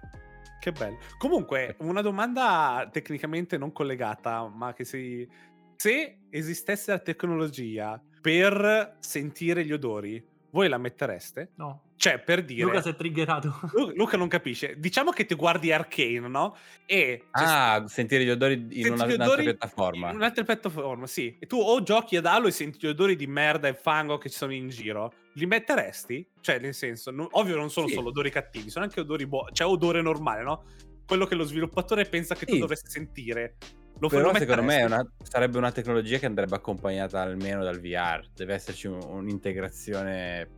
Che 0.60 0.72
bello. 0.72 0.98
Comunque, 1.18 1.76
una 1.80 2.02
domanda 2.02 2.90
tecnicamente 2.92 3.58
non 3.58 3.72
collegata, 3.72 4.48
ma 4.48 4.74
che 4.74 4.84
si... 4.86 5.28
Se 5.76 6.22
esistesse 6.30 6.92
la 6.92 7.00
tecnologia 7.00 8.02
per 8.20 8.98
sentire 9.00 9.64
gli 9.64 9.72
odori, 9.72 10.26
voi 10.50 10.67
la 10.67 10.78
mettereste? 10.78 11.52
No. 11.56 11.87
Cioè, 11.98 12.20
per 12.20 12.46
dire... 12.46 12.62
Luca 12.62 12.80
si 12.82 12.90
è 12.90 12.96
triggerato. 12.96 13.60
Lu- 13.74 13.92
Luca 13.96 14.18
non 14.18 14.28
capisce. 14.28 14.76
Diciamo 14.78 15.10
che 15.12 15.26
ti 15.26 15.34
guardi 15.34 15.72
Arcane, 15.72 16.28
no? 16.28 16.56
E 16.86 17.24
Ah, 17.32 17.84
sentire 17.88 18.24
gli 18.24 18.30
odori 18.30 18.54
in 18.54 18.92
una, 18.94 19.08
gli 19.08 19.14
un'altra 19.14 19.26
odori 19.26 19.44
piattaforma. 19.46 20.10
In 20.12 20.16
un'altra 20.18 20.44
piattaforma, 20.44 21.08
sì. 21.08 21.36
E 21.40 21.48
tu 21.48 21.58
o 21.58 21.82
giochi 21.82 22.16
ad 22.16 22.28
Halo 22.28 22.46
e 22.48 22.52
senti 22.52 22.78
gli 22.80 22.88
odori 22.88 23.16
di 23.16 23.26
merda 23.26 23.68
e 23.68 23.74
fango 23.74 24.20
che 24.20 24.30
ci 24.30 24.38
sono 24.38 24.54
in 24.54 24.70
giro. 24.70 25.12
Li 25.34 25.48
metteresti? 25.48 26.26
Cioè, 26.40 26.60
nel 26.60 26.76
senso, 26.76 27.10
non- 27.10 27.28
ovvio 27.32 27.56
non 27.56 27.72
sono 27.72 27.88
Sì. 27.88 27.94
solo 27.96 28.10
odori 28.10 28.30
cattivi, 28.30 28.70
sono 28.70 28.86
anche 28.86 29.00
odori 29.00 29.26
buoni. 29.26 29.50
Cioè, 29.54 29.68
odore 29.68 30.02
normale, 30.04 30.44
no? 30.44 30.66
Quello 31.06 31.26
che 31.26 31.34
lo 31.34 31.46
sviluppatore 31.46 32.06
pensa 32.06 32.36
che 32.36 32.46
tu 32.46 32.54
Sì. 32.54 32.60
dovresti 32.60 32.90
sentire. 32.92 33.56
Lo 34.00 34.08
Però 34.10 34.32
lo 34.32 34.38
secondo 34.38 34.62
me 34.62 34.84
una- 34.84 35.04
sarebbe 35.24 35.58
una 35.58 35.72
tecnologia 35.72 36.20
che 36.20 36.28
andrebbe 36.28 36.54
accompagnata 36.56 37.22
almeno 37.22 37.64
dal 37.64 37.80
VR. 37.80 38.22
Deve 38.36 38.54
esserci 38.54 38.86
un- 38.86 39.02
un'integrazione. 39.02 40.50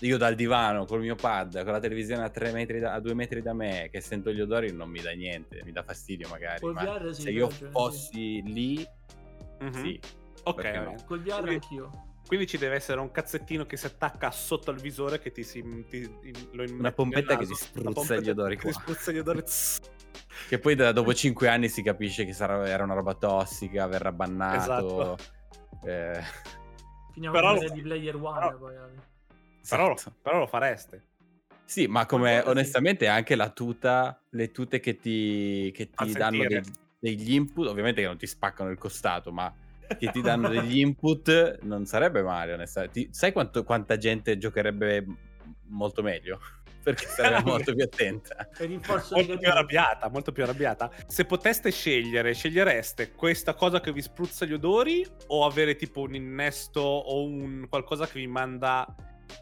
Io 0.00 0.16
dal 0.16 0.34
divano 0.34 0.86
col 0.86 1.00
mio 1.00 1.14
pad, 1.14 1.62
con 1.62 1.72
la 1.72 1.80
televisione 1.80 2.22
a, 2.24 2.30
tre 2.30 2.52
metri 2.52 2.78
da, 2.78 2.94
a 2.94 3.00
due 3.00 3.12
metri 3.14 3.42
da 3.42 3.52
me, 3.52 3.88
che 3.92 4.00
sento 4.00 4.32
gli 4.32 4.40
odori, 4.40 4.72
non 4.72 4.88
mi 4.88 5.00
dà 5.00 5.10
niente, 5.10 5.60
mi 5.64 5.72
dà 5.72 5.82
fastidio 5.82 6.28
magari. 6.28 6.60
Col 6.60 6.72
ma 6.72 6.84
VR 6.84 7.12
sì, 7.14 7.22
se 7.22 7.30
io 7.30 7.48
ragione, 7.48 7.66
sì. 7.66 7.72
fossi 7.72 8.42
lì, 8.42 8.88
Mhm. 9.60 9.72
sì. 9.72 10.00
Ok, 10.44 10.64
no? 10.64 10.94
Col 11.06 11.20
VR 11.20 11.40
Quindi- 11.42 11.54
anch'io. 11.54 12.04
Quindi 12.26 12.46
ci 12.46 12.58
deve 12.58 12.76
essere 12.76 13.00
un 13.00 13.10
cazzettino 13.10 13.66
che 13.66 13.76
si 13.76 13.86
attacca 13.86 14.30
sotto 14.30 14.70
al 14.70 14.76
visore 14.80 15.18
che 15.18 15.32
ti 15.32 15.42
si. 15.42 15.84
ti- 15.88 16.08
lo 16.52 16.62
Una 16.78 16.92
pompetta 16.92 17.36
che 17.36 17.44
ti 17.44 17.54
spruzza 17.56 18.16
gli 18.20 18.30
odori 18.30 18.56
che 18.56 18.68
ti 18.68 18.72
qua. 18.72 18.80
spruzza 18.82 19.10
gli 19.10 19.18
odori. 19.18 19.42
Che 20.48 20.58
poi 20.60 20.74
da- 20.76 20.92
dopo 20.92 21.12
cinque 21.12 21.48
anni 21.48 21.68
si 21.68 21.82
capisce 21.82 22.24
che 22.24 22.32
sarà- 22.32 22.68
era 22.68 22.84
una 22.84 22.94
roba 22.94 23.14
tossica, 23.14 23.86
verrà 23.88 24.12
bannato. 24.12 24.56
Esatto. 24.56 25.16
eh, 25.84 26.20
Finiamo 27.12 27.34
Però 27.34 27.58
di 27.72 27.80
Player 27.82 28.14
One. 28.14 28.38
però- 28.38 28.56
poi. 28.58 28.74
Però, 29.68 29.88
lo- 29.88 29.96
però 30.22 30.38
lo 30.38 30.46
fareste. 30.46 31.04
Sì, 31.64 31.86
ma 31.86 32.04
come 32.06 32.40
onestamente 32.40 33.06
anche 33.06 33.36
la 33.36 33.50
tuta, 33.50 34.20
le 34.30 34.50
tute 34.50 34.80
che 34.80 34.98
ti, 34.98 35.70
che 35.72 35.90
ti 35.90 36.12
danno 36.12 36.44
dei- 36.46 36.62
degli 36.98 37.32
input, 37.34 37.68
ovviamente 37.68 38.00
che 38.00 38.06
non 38.08 38.18
ti 38.18 38.26
spaccano 38.26 38.70
il 38.70 38.78
costato, 38.78 39.30
ma 39.30 39.54
che 39.96 40.10
ti 40.10 40.20
danno 40.20 40.48
degli 40.50 40.78
input 40.80 41.60
non 41.62 41.86
sarebbe 41.86 42.22
male, 42.22 42.54
onestamente. 42.54 43.04
Ti- 43.06 43.08
sai 43.12 43.32
quanto- 43.32 43.62
quanta 43.62 43.96
gente 43.96 44.36
giocherebbe 44.36 45.04
molto 45.66 46.02
meglio? 46.02 46.40
Perché 46.82 47.06
sarebbe 47.06 47.42
molto 47.48 47.74
più 47.74 47.84
attenta. 47.84 48.48
E 48.58 48.66
molto 49.10 49.36
più 49.38 49.48
arrabbiata, 49.48 50.08
molto 50.08 50.32
più 50.32 50.42
arrabbiata. 50.42 50.90
Se 51.06 51.24
poteste 51.24 51.70
scegliere, 51.70 52.34
scegliereste 52.34 53.12
questa 53.12 53.54
cosa 53.54 53.80
che 53.80 53.92
vi 53.92 54.02
spruzza 54.02 54.44
gli 54.44 54.54
odori 54.54 55.06
o 55.28 55.44
avere 55.44 55.76
tipo 55.76 56.00
un 56.00 56.14
innesto 56.16 56.80
o 56.80 57.22
un 57.22 57.66
qualcosa 57.68 58.06
che 58.08 58.18
vi 58.18 58.26
manda 58.26 58.92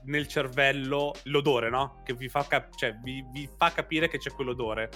nel 0.05 0.27
cervello 0.29 1.13
l'odore, 1.25 1.71
no? 1.71 2.01
Che 2.05 2.15
vi 2.15 2.29
fa, 2.29 2.45
cap- 2.47 2.75
cioè, 2.77 2.95
vi, 3.03 3.25
vi 3.33 3.49
fa 3.57 3.71
capire 3.73 4.09
che 4.09 4.19
c'è 4.19 4.31
quell'odore. 4.33 4.91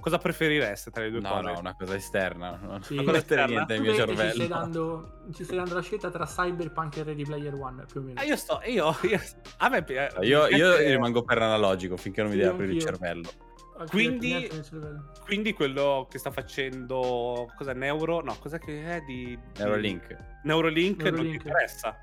Cosa 0.00 0.16
preferireste 0.16 0.90
tra 0.90 1.02
le 1.02 1.10
due 1.10 1.20
No, 1.20 1.28
cose? 1.28 1.42
no, 1.52 1.58
una 1.58 1.74
cosa 1.76 1.94
esterna. 1.94 2.58
Non 2.62 2.82
Sì. 2.82 2.96
cosa 2.96 3.18
esterna? 3.18 3.44
niente 3.46 3.72
nel 3.74 3.82
mio 3.82 3.94
praticamente 3.94 4.32
ci 4.32 4.44
stai, 4.44 4.48
cervello. 4.48 4.60
dando, 4.60 5.32
ci 5.34 5.44
stai 5.44 5.56
dando 5.56 5.74
la 5.74 5.82
scelta 5.82 6.10
tra 6.10 6.24
Cyberpunk 6.24 6.96
e 6.96 7.02
Ready 7.02 7.24
Player 7.24 7.54
One, 7.54 7.84
più 7.84 8.00
o 8.00 8.04
meno. 8.04 8.18
Ah, 8.20 8.24
io 8.24 8.36
sto, 8.36 8.60
io, 8.64 8.96
io- 9.02 9.20
a 9.58 9.68
me 9.68 9.84
Io, 9.86 10.00
mi 10.20 10.22
io 10.22 10.46
piace- 10.46 10.88
rimango 10.90 11.22
per 11.22 11.42
analogico 11.42 11.98
finché 11.98 12.22
non 12.22 12.30
mi 12.30 12.36
Sì, 12.36 12.42
deve 12.42 12.54
aprire 12.54 12.72
il 12.72 12.80
cervello. 12.80 13.30
Quindi- 13.88 14.48
cervello. 14.62 15.10
Quindi 15.24 15.52
quello 15.52 16.06
che 16.10 16.18
sta 16.18 16.30
facendo, 16.30 17.50
cosa 17.56 17.72
Neuro? 17.72 18.20
No, 18.22 18.36
cosa 18.38 18.58
che 18.58 18.82
è 18.96 19.00
di... 19.02 19.38
di- 19.52 19.60
Neuralink. 19.62 20.16
Neuralink, 20.44 21.02
non 21.02 21.20
ti 21.24 21.30
interessa. 21.34 21.96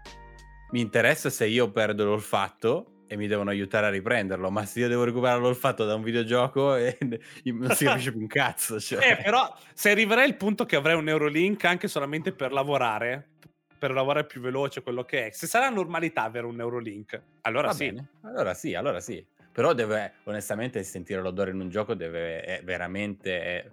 Mi 0.72 0.82
interessa 0.82 1.30
se 1.30 1.48
io 1.48 1.72
perdo 1.72 2.04
l'olfatto 2.04 3.06
e 3.08 3.16
mi 3.16 3.28
devono 3.28 3.50
aiutare 3.50 3.86
a 3.86 3.90
riprenderlo, 3.90 4.50
ma 4.52 4.66
se 4.66 4.82
io 4.82 4.90
devo 4.90 5.06
recuperare 5.06 5.40
l'olfatto 5.40 5.86
da 5.86 5.96
un 5.96 6.04
videogioco 6.04 6.76
e 6.78 6.98
non 7.46 7.70
si 7.72 7.86
capisce 7.86 8.12
più 8.12 8.20
un 8.20 8.28
cazzo. 8.28 8.78
Cioè. 8.88 9.12
Eh, 9.12 9.22
però 9.24 9.54
se 9.74 9.92
arriverai 9.92 10.26
al 10.26 10.36
punto 10.36 10.66
che 10.66 10.76
avrai 10.76 10.96
un 10.96 11.06
Neuralink 11.06 11.64
anche 11.64 11.88
solamente 11.88 12.34
per 12.34 12.52
lavorare, 12.52 13.30
per 13.78 13.92
lavorare 13.92 14.26
più 14.26 14.42
veloce, 14.42 14.82
quello 14.82 15.04
che 15.04 15.28
è. 15.28 15.32
Se 15.32 15.48
sarà 15.48 15.70
normalità 15.70 16.24
avere 16.24 16.46
un 16.46 16.56
Neuralink, 16.56 17.22
allora 17.42 17.68
Va 17.68 17.74
sì. 17.74 17.86
bene, 17.86 18.10
allora 18.24 18.54
sì, 18.54 18.74
allora 18.74 19.00
sì. 19.00 19.26
Però 19.54 19.74
deve, 19.74 20.16
onestamente, 20.26 20.84
sentire 20.84 21.22
l'odore 21.22 21.52
in 21.52 21.60
un 21.60 21.70
gioco 21.70 21.96
deve 21.96 22.44
eh, 22.44 22.62
veramente 22.64 23.42
eh, 23.42 23.72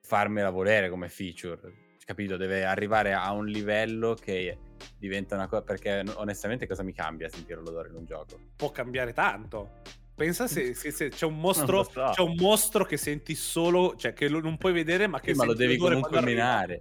farmela 0.00 0.50
volere 0.50 0.88
come 0.88 1.08
feature. 1.08 1.88
Capito? 2.10 2.36
Deve 2.36 2.64
arrivare 2.64 3.12
a 3.12 3.30
un 3.30 3.46
livello 3.46 4.14
che 4.14 4.58
diventa 4.98 5.36
una 5.36 5.46
cosa. 5.46 5.62
Perché 5.62 6.02
onestamente, 6.16 6.66
cosa 6.66 6.82
mi 6.82 6.92
cambia 6.92 7.28
sentire 7.28 7.60
l'odore 7.60 7.88
in 7.90 7.94
un 7.94 8.04
gioco? 8.04 8.36
Può 8.56 8.72
cambiare 8.72 9.12
tanto. 9.12 9.74
Pensa 10.16 10.48
se, 10.48 10.74
se- 10.74 10.90
se 10.90 11.08
c'è 11.10 11.24
un 11.24 11.38
mostro, 11.38 11.84
so. 11.84 12.10
c'è 12.12 12.20
un 12.20 12.34
mostro 12.36 12.84
che 12.84 12.96
senti 12.96 13.36
solo, 13.36 13.94
cioè 13.96 14.12
che 14.12 14.28
non 14.28 14.58
puoi 14.58 14.72
vedere, 14.72 15.06
ma 15.06 15.20
che 15.20 15.34
Sì, 15.34 15.38
ma 15.38 15.44
lo 15.44 15.54
devi 15.54 15.76
comunque 15.76 16.20
minare. 16.20 16.80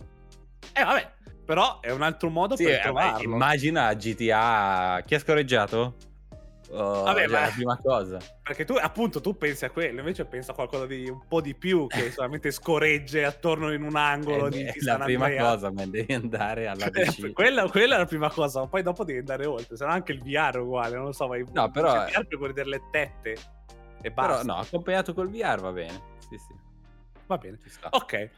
Eh, 0.73 0.83
vabbè, 0.83 1.11
però 1.45 1.79
è 1.79 1.91
un 1.91 2.01
altro 2.01 2.31
modo 2.31 2.55
Sì, 2.55 2.63
per 2.63 2.73
eh, 2.73 2.81
trovarlo. 2.81 3.21
immagina 3.21 3.93
GTA. 3.93 5.03
Chi 5.05 5.13
ha 5.13 5.19
scorreggiato? 5.19 5.95
Oh, 6.71 7.01
Vabbè, 7.03 7.21
cioè, 7.21 7.31
ma- 7.31 7.39
la 7.41 7.51
prima 7.53 7.77
cosa. 7.77 8.17
Perché 8.43 8.63
tu, 8.63 8.73
appunto, 8.79 9.21
tu 9.21 9.35
pensi 9.35 9.65
a 9.65 9.71
quello, 9.71 9.99
invece 9.99 10.25
penso 10.25 10.51
a 10.51 10.53
qualcosa 10.53 10.85
di 10.85 11.09
un 11.09 11.25
po' 11.27 11.41
di 11.41 11.55
più 11.55 11.87
che 11.87 12.11
solamente 12.11 12.51
scorregge 12.51 13.25
attorno 13.25 13.73
in 13.73 13.81
un 13.81 13.95
angolo 13.95 14.47
Eh, 14.47 14.49
di, 14.51 14.57
di 14.65 14.81
la 14.81 14.93
San 14.97 15.01
prima 15.03 15.25
Andrea. 15.25 15.49
cosa, 15.51 15.71
ma 15.71 15.85
devi 15.87 16.13
andare 16.13 16.67
alla 16.67 16.89
PC. 16.89 17.31
quella, 17.33 17.67
quella 17.69 17.95
è 17.95 17.97
la 17.99 18.05
prima 18.05 18.29
cosa, 18.29 18.59
ma 18.59 18.67
poi 18.67 18.83
dopo 18.83 19.03
devi 19.03 19.17
andare 19.19 19.45
oltre, 19.47 19.75
se 19.77 19.83
no 19.85 19.91
anche 19.91 20.11
il 20.11 20.21
VR 20.21 20.55
è 20.55 20.59
uguale, 20.59 20.95
non 20.95 21.05
lo 21.05 21.11
so, 21.11 21.25
vai 21.25 21.43
No, 21.51 21.71
però- 21.71 22.05
il 22.05 22.11
VR 22.13 22.27
per 22.27 22.37
vedere 22.39 22.69
le 22.69 22.81
tette 22.91 23.31
e 24.01 24.11
Però 24.11 24.27
basta. 24.27 24.43
no, 24.43 24.59
accompagnato 24.59 25.13
col 25.15 25.29
VR 25.29 25.59
va 25.61 25.71
bene. 25.71 26.01
Sì, 26.19 26.37
sì, 26.37 26.53
Va 27.25 27.37
bene. 27.37 27.57
ci 27.61 27.69
sta. 27.69 27.89
Ok, 27.91 28.29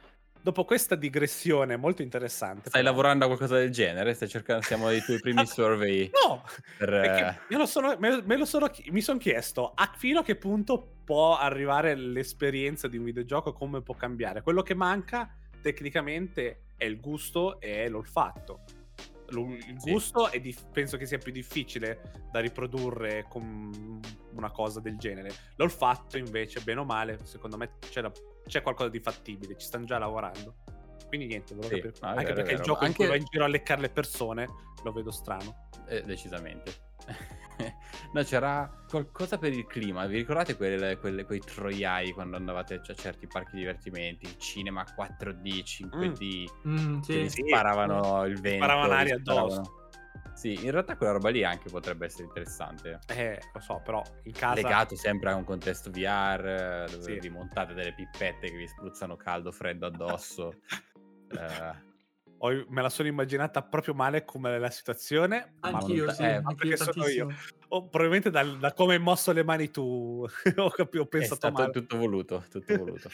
dopo 0.42 0.66
questa 0.66 0.96
digressione 0.96 1.78
molto 1.78 2.02
interessante. 2.02 2.70
Stai 2.70 2.82
però- 2.82 2.94
lavorando 2.94 3.26
a 3.26 3.28
qualcosa 3.28 3.58
del 3.58 3.70
genere? 3.72 4.14
Stai 4.14 4.28
cercando, 4.28 4.64
siamo 4.64 4.90
dei 4.90 5.02
tuoi 5.02 5.20
primi 5.20 5.46
survey 5.48 6.10
No, 6.26 6.44
per... 6.78 6.90
perché 6.90 7.28
eh, 7.28 7.40
me 7.50 7.58
lo 7.58 7.66
sono, 7.66 7.96
me, 8.00 8.22
me 8.24 8.38
lo 8.38 8.46
sono 8.46 8.70
mi 8.90 9.02
sono 9.02 9.18
chiesto 9.18 9.72
a 9.74 9.92
fino 9.96 10.20
a 10.20 10.24
che 10.24 10.36
punto 10.36 10.96
può 11.04 11.38
arrivare 11.38 11.96
l'esperienza 11.96 12.88
di 12.88 12.98
un 12.98 13.04
videogioco, 13.04 13.54
come 13.54 13.82
può 13.82 13.96
cambiare. 13.96 14.42
Quello 14.42 14.62
che 14.62 14.74
manca 14.74 15.36
tecnicamente 15.62 16.64
è 16.78 16.86
il 16.86 17.00
gusto 17.00 17.60
e 17.60 17.88
l'olfatto. 17.90 18.81
Il 19.40 19.80
Sì. 19.80 19.92
gusto 19.92 20.30
è 20.30 20.40
dif- 20.40 20.68
penso 20.72 20.98
che 20.98 21.06
sia 21.06 21.18
più 21.18 21.32
difficile 21.32 22.28
da 22.32 22.40
riprodurre 22.40 23.26
con 23.30 24.00
una 24.34 24.52
cosa 24.52 24.80
del 24.80 24.98
genere. 24.98 25.32
L'olfatto 25.56 26.18
invece, 26.18 26.60
bene 26.62 26.82
o 26.82 26.86
male, 26.86 27.20
secondo 27.24 27.58
me 27.58 27.78
c'è, 27.80 28.02
da- 28.02 28.12
c'è 28.46 28.62
qualcosa 28.62 28.90
di 28.90 29.00
fattibile, 29.00 29.58
ci 29.58 29.66
stanno 29.66 29.86
già 29.86 29.98
lavorando. 29.98 30.56
Quindi 31.08 31.28
niente, 31.28 31.56
Sì, 31.62 31.82
Anche 32.02 32.24
vero, 32.24 32.36
perché 32.36 32.52
il 32.52 32.58
vero. 32.58 32.64
gioco 32.64 32.86
in 32.86 32.94
cui 32.94 33.04
Anche- 33.06 33.08
vai 33.08 33.18
in 33.20 33.26
giro 33.30 33.44
a 33.44 33.48
leccare 33.48 33.82
le 33.82 33.90
persone 33.90 34.48
lo 34.84 34.92
vedo 34.92 35.12
strano. 35.12 35.68
eh, 35.88 36.02
decisamente. 36.04 36.74
no, 38.14 38.24
c'era 38.24 38.84
qualcosa 38.90 39.38
per 39.38 39.54
il 39.54 39.66
clima. 39.66 40.06
Vi 40.06 40.18
ricordate 40.18 40.56
quelle- 40.56 40.98
quelle- 40.98 41.26
quei 41.26 41.40
troiai 41.40 42.12
quando 42.12 42.36
andavate 42.38 42.82
a 42.86 42.94
certi 42.94 43.28
parchi 43.28 43.56
divertimenti? 43.56 44.38
Cinema 44.38 44.84
4D, 44.84 45.64
5D, 45.64 46.52
Mm, 46.68 47.00
che 47.02 47.30
sì. 47.30 47.42
Sì. 47.42 47.44
sparavano 47.48 48.26
il 48.26 48.40
vento. 48.40 48.64
sparavano 48.64 48.94
vi 48.94 49.00
aria 49.00 49.18
sparavano- 49.20 49.54
addosso. 49.54 49.80
Sì, 50.34 50.54
in 50.66 50.72
realtà 50.72 50.96
quella 50.96 51.12
roba 51.12 51.30
lì 51.30 51.44
anche 51.44 51.70
potrebbe 51.70 52.06
essere 52.06 52.24
interessante. 52.24 53.00
Eh, 53.10 53.40
lo 53.54 53.60
so, 53.60 53.80
però 53.84 54.02
in 54.24 54.32
casa... 54.32 54.56
Legato 54.56 54.96
sempre 54.96 55.30
a 55.32 55.36
un 55.36 55.44
contesto 55.44 55.92
VR, 55.92 56.88
dove 56.90 57.04
Sì. 57.04 57.20
vi 57.20 57.30
montate 57.30 57.74
delle 57.74 57.94
pippette 57.94 58.50
che 58.50 58.56
vi 58.58 58.68
spruzzano 58.68 59.16
caldo, 59.18 59.52
freddo 59.52 59.86
addosso. 59.88 60.54
Eh, 61.32 61.90
Ho- 62.44 62.66
me 62.70 62.82
la 62.82 62.90
sono 62.90 63.08
immaginata 63.08 63.62
proprio 63.62 63.94
male 63.94 64.26
come 64.26 64.58
la 64.58 64.70
situazione. 64.72 65.54
ma 65.62 65.70
Anch'io, 65.70 66.06
non- 66.06 66.14
sì, 66.16 66.24
eh, 66.24 66.40
ma 66.42 66.50
anch'io 66.50 66.56
perché 66.56 66.78
sono 66.78 66.92
io. 67.08 67.26
tantissimo. 67.28 67.34
Oh, 67.70 67.82
probabilmente 67.88 68.30
dal- 68.32 68.58
da 68.58 68.74
come 68.74 68.94
hai 68.96 69.00
mosso 69.00 69.32
le 69.32 69.44
mani 69.44 69.70
tu 69.72 70.26
ho, 70.58 70.70
capi- 70.70 70.98
ho 70.98 71.04
è 71.04 71.08
pensato 71.08 71.36
stato 71.36 71.54
male. 71.54 71.72
tutto 71.72 71.98
voluto, 71.98 72.44
tutto 72.50 72.76
voluto. 72.76 73.10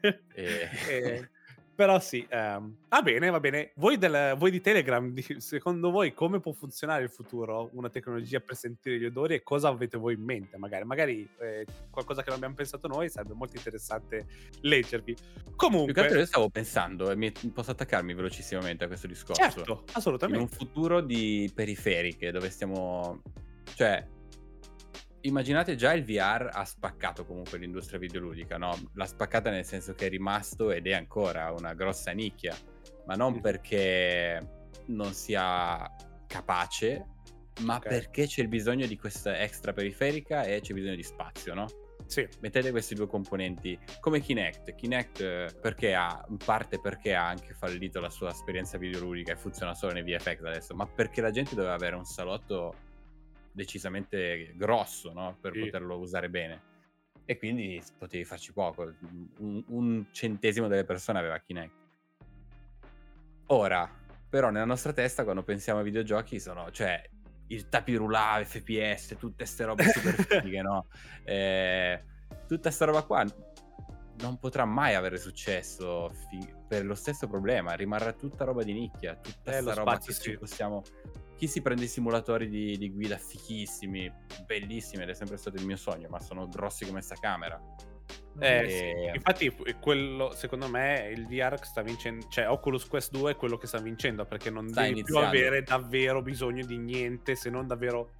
E- 0.00 0.68
Eh, 0.88 1.30
però 1.74 1.98
sì, 2.00 2.24
ehm, 2.28 2.76
va 2.88 3.02
bene, 3.02 3.30
va 3.30 3.40
bene. 3.40 3.72
Voi, 3.74 3.98
del- 3.98 4.34
voi 4.36 4.50
di 4.50 4.60
Telegram, 4.60 5.08
di- 5.12 5.36
secondo 5.38 5.90
voi 5.90 6.12
come 6.14 6.40
può 6.40 6.52
funzionare 6.52 7.02
il 7.02 7.10
futuro? 7.10 7.70
Una 7.72 7.88
tecnologia 7.90 8.40
per 8.40 8.56
sentire 8.56 8.98
gli 8.98 9.04
odori 9.06 9.34
e 9.34 9.42
cosa 9.42 9.68
avete 9.68 9.96
voi 9.98 10.14
in 10.14 10.22
mente? 10.22 10.56
Magari, 10.56 10.84
magari 10.84 11.28
eh, 11.40 11.66
qualcosa 11.90 12.22
che 12.22 12.28
non 12.28 12.36
abbiamo 12.36 12.54
pensato 12.54 12.86
noi 12.88 13.08
sarebbe 13.08 13.34
molto 13.34 13.56
interessante 13.56 14.26
leggervi. 14.60 15.14
Più 15.14 15.22
che 15.24 15.30
altro 15.40 15.56
Comunque, 15.56 16.08
io 16.08 16.26
stavo 16.26 16.48
pensando, 16.48 17.10
e 17.10 17.16
mi, 17.16 17.32
posso 17.32 17.72
attaccarmi 17.72 18.14
velocissimamente 18.14 18.84
a 18.84 18.86
questo 18.86 19.06
discorso. 19.06 19.42
certo, 19.42 19.60
In 19.62 19.70
un 19.78 19.82
assolutamente. 19.92 20.54
futuro 20.56 21.00
di 21.00 21.50
periferiche 21.54 22.30
dove 22.30 22.50
stiamo... 22.50 23.20
Cioè, 23.74 24.06
immaginate 25.26 25.74
già 25.76 25.92
il 25.92 26.04
VR 26.04 26.50
ha 26.52 26.64
spaccato 26.64 27.24
comunque 27.24 27.58
l'industria 27.58 27.98
videoludica, 27.98 28.56
no? 28.58 28.76
L'ha 28.94 29.06
spaccata 29.06 29.50
nel 29.50 29.64
senso 29.64 29.94
che 29.94 30.06
è 30.06 30.08
rimasto 30.08 30.70
ed 30.70 30.86
è 30.86 30.92
ancora 30.92 31.52
una 31.56 31.74
grossa 31.74 32.10
nicchia, 32.12 32.56
ma 33.06 33.14
non 33.14 33.34
Mm. 33.34 33.40
perché 33.40 34.48
non 34.86 35.12
sia 35.12 35.90
capace, 36.26 37.06
ma 37.60 37.76
Ok. 37.76 37.88
perché 37.88 38.26
c'è 38.26 38.42
il 38.42 38.48
bisogno 38.48 38.86
di 38.86 38.96
questa 38.98 39.38
extra 39.40 39.72
periferica 39.72 40.42
e 40.44 40.60
c'è 40.60 40.74
bisogno 40.74 40.96
di 40.96 41.02
spazio, 41.02 41.54
no? 41.54 41.66
Sì, 42.06 42.28
mettete 42.40 42.70
questi 42.70 42.94
due 42.94 43.06
componenti 43.06 43.78
come 44.00 44.20
Kinect. 44.20 44.74
Kinect 44.74 45.20
eh, 45.22 45.46
perché 45.58 45.94
ha, 45.94 46.22
in 46.28 46.36
parte 46.36 46.78
perché 46.78 47.14
ha 47.14 47.26
anche 47.26 47.54
fallito 47.54 47.98
la 47.98 48.10
sua 48.10 48.28
esperienza 48.30 48.76
videoludica 48.76 49.32
e 49.32 49.36
funziona 49.36 49.74
solo 49.74 49.92
nei 49.94 50.02
VFX 50.02 50.40
adesso, 50.44 50.74
ma 50.74 50.86
perché 50.86 51.22
la 51.22 51.30
gente 51.30 51.54
doveva 51.54 51.72
avere 51.72 51.96
un 51.96 52.04
salotto 52.04 52.74
decisamente 53.54 54.52
grosso 54.56 55.12
no? 55.12 55.38
per 55.40 55.52
Sì. 55.52 55.60
poterlo 55.60 55.96
usare 55.96 56.28
bene. 56.28 56.72
E 57.24 57.38
quindi 57.38 57.82
potevi 57.96 58.24
farci 58.24 58.52
poco. 58.52 58.92
Un, 59.38 59.64
un 59.68 60.06
centesimo 60.10 60.68
delle 60.68 60.84
persone 60.84 61.18
aveva 61.20 61.38
Kinect. 61.38 61.72
Ora, 63.46 63.88
però, 64.28 64.50
nella 64.50 64.64
nostra 64.64 64.92
testa, 64.92 65.22
quando 65.24 65.42
pensiamo 65.42 65.78
ai 65.78 65.84
videogiochi, 65.84 66.38
sono, 66.40 66.70
cioè, 66.70 67.02
il 67.48 67.68
tapirulà, 67.68 68.42
FPS, 68.44 69.16
tutte 69.18 69.46
ste 69.46 69.64
robe 69.64 69.84
super 69.84 70.14
fighe, 70.42 70.60
no? 70.60 70.86
Eh, 71.22 72.02
tutta 72.46 72.70
sta 72.70 72.84
roba 72.84 73.02
qua 73.02 73.24
non 74.20 74.38
potrà 74.38 74.64
mai 74.64 74.94
avere 74.94 75.18
successo 75.18 76.10
fi- 76.28 76.54
per 76.68 76.84
lo 76.84 76.94
stesso 76.94 77.26
problema, 77.26 77.72
rimarrà 77.74 78.12
tutta 78.12 78.44
roba 78.44 78.62
di 78.62 78.72
nicchia, 78.72 79.16
tutta 79.16 79.50
Eh, 79.50 79.60
sta 79.60 79.62
lo 79.62 79.74
roba 79.74 79.98
che 79.98 80.12
ci 80.12 80.38
possiamo... 80.38 80.82
Chi 81.36 81.46
si 81.48 81.60
prende 81.62 81.84
i 81.84 81.88
simulatori 81.88 82.48
di, 82.48 82.76
di 82.78 82.90
guida 82.90 83.16
fichissimi, 83.18 84.10
bellissimi, 84.46 85.02
ed 85.02 85.08
è 85.10 85.14
sempre 85.14 85.36
stato 85.36 85.56
il 85.56 85.66
mio 85.66 85.76
sogno, 85.76 86.08
ma 86.08 86.20
sono 86.20 86.48
grossi 86.48 86.84
come 86.86 87.00
sta 87.02 87.16
camera. 87.16 87.60
Eh, 88.38 88.58
E- 88.64 88.68
sì. 88.68 89.16
Infatti, 89.16 89.54
quello 89.80 90.32
secondo 90.34 90.68
me 90.68 91.10
il 91.14 91.26
VR 91.26 91.58
sta 91.64 91.82
vincendo, 91.82 92.26
cioè 92.28 92.48
Oculus 92.48 92.86
Quest 92.86 93.10
2 93.12 93.32
è 93.32 93.36
quello 93.36 93.56
che 93.56 93.66
sta 93.66 93.78
vincendo 93.78 94.24
perché 94.26 94.50
non 94.50 94.68
Sta 94.68 94.82
devi 94.82 94.98
iniziando. 95.00 95.30
più 95.30 95.38
avere 95.40 95.62
davvero 95.62 96.20
bisogno 96.22 96.64
di 96.64 96.76
niente 96.78 97.34
se 97.34 97.50
non 97.50 97.66
davvero 97.66 98.12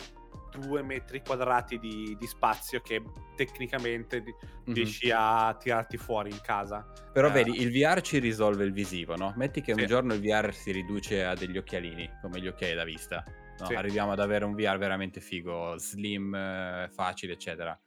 due 0.58 0.82
metri 0.82 1.20
quadrati 1.22 1.78
di, 1.78 2.16
di 2.18 2.26
spazio 2.26 2.80
che 2.80 3.02
tecnicamente 3.36 4.22
Mhm. 4.66 4.74
riesci 4.74 5.10
a 5.14 5.54
tirarti 5.58 5.96
fuori 5.96 6.30
in 6.30 6.40
casa. 6.42 6.86
Però 7.12 7.28
Eh, 7.28 7.32
vedi, 7.32 7.60
il 7.60 7.70
VR 7.70 8.00
ci 8.00 8.18
risolve 8.18 8.64
il 8.64 8.72
visivo, 8.72 9.16
no? 9.16 9.32
Metti 9.36 9.60
che 9.60 9.74
Sì. 9.74 9.80
un 9.80 9.86
giorno 9.86 10.14
il 10.14 10.20
VR 10.20 10.52
si 10.54 10.72
riduce 10.72 11.24
a 11.24 11.34
degli 11.34 11.58
occhialini, 11.58 12.08
come 12.22 12.40
gli 12.40 12.46
occhiali 12.48 12.74
da 12.74 12.84
vista. 12.84 13.22
No? 13.58 13.66
Sì. 13.66 13.74
Arriviamo 13.74 14.12
ad 14.12 14.18
avere 14.20 14.44
un 14.44 14.54
VR 14.54 14.78
veramente 14.78 15.20
figo, 15.20 15.76
slim, 15.78 16.34
eh, 16.34 16.88
facile, 16.92 17.34
eccetera. 17.34 17.78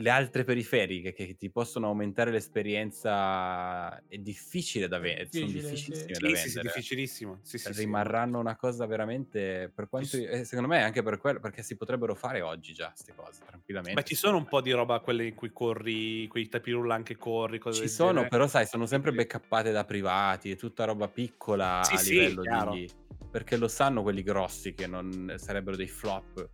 Le 0.00 0.08
altre 0.08 0.44
periferiche 0.44 1.12
che 1.12 1.36
ti 1.36 1.50
possono 1.50 1.88
aumentare 1.88 2.30
l'esperienza 2.30 4.02
è 4.08 4.16
difficile 4.16 4.88
da 4.88 4.98
vendere, 4.98 5.28
sono 5.30 5.44
difficilissime 5.50 5.96
sì. 5.96 6.06
da 6.06 6.14
Sì, 6.14 6.36
sì, 6.36 6.48
sì, 6.48 6.54
vendere. 6.54 6.62
difficilissimo. 6.62 7.38
Sì, 7.42 7.58
sì, 7.58 7.72
sì. 7.74 7.80
Rimarranno 7.80 8.38
una 8.38 8.56
cosa 8.56 8.86
veramente 8.86 9.70
per 9.74 9.88
quanto 9.90 10.08
sì. 10.08 10.24
eh, 10.24 10.44
secondo 10.44 10.70
me 10.70 10.82
anche 10.82 11.02
per 11.02 11.18
quello 11.18 11.38
perché 11.38 11.62
si 11.62 11.76
potrebbero 11.76 12.14
fare 12.14 12.40
oggi 12.40 12.72
già 12.72 12.88
queste 12.88 13.14
cose 13.14 13.42
tranquillamente. 13.44 13.94
Ma 14.00 14.02
ci 14.06 14.14
sono 14.14 14.38
un 14.38 14.46
po' 14.46 14.62
di 14.62 14.70
roba, 14.70 15.00
quelle 15.00 15.26
in 15.26 15.34
cui 15.34 15.52
corri, 15.52 16.26
quei 16.28 16.48
tapirullan 16.48 17.02
che 17.02 17.16
corri, 17.16 17.58
cose 17.58 17.76
Ci 17.76 17.84
del 17.84 17.90
sono, 17.90 18.10
genere. 18.12 18.28
però 18.28 18.46
sai, 18.46 18.66
sono 18.66 18.86
sempre 18.86 19.12
backuppate 19.12 19.70
da 19.70 19.84
privati, 19.84 20.50
è 20.50 20.56
tutta 20.56 20.84
roba 20.84 21.08
piccola 21.08 21.82
Sì, 21.84 21.94
a 21.94 21.98
sì, 21.98 22.12
livello 22.12 22.40
chiaro. 22.40 22.70
di... 22.72 22.90
Perché 23.30 23.56
lo 23.56 23.68
sanno 23.68 24.02
quelli 24.02 24.22
grossi 24.22 24.72
che 24.74 24.86
non 24.88 25.34
sarebbero 25.36 25.76
dei 25.76 25.86
flop. 25.86 26.48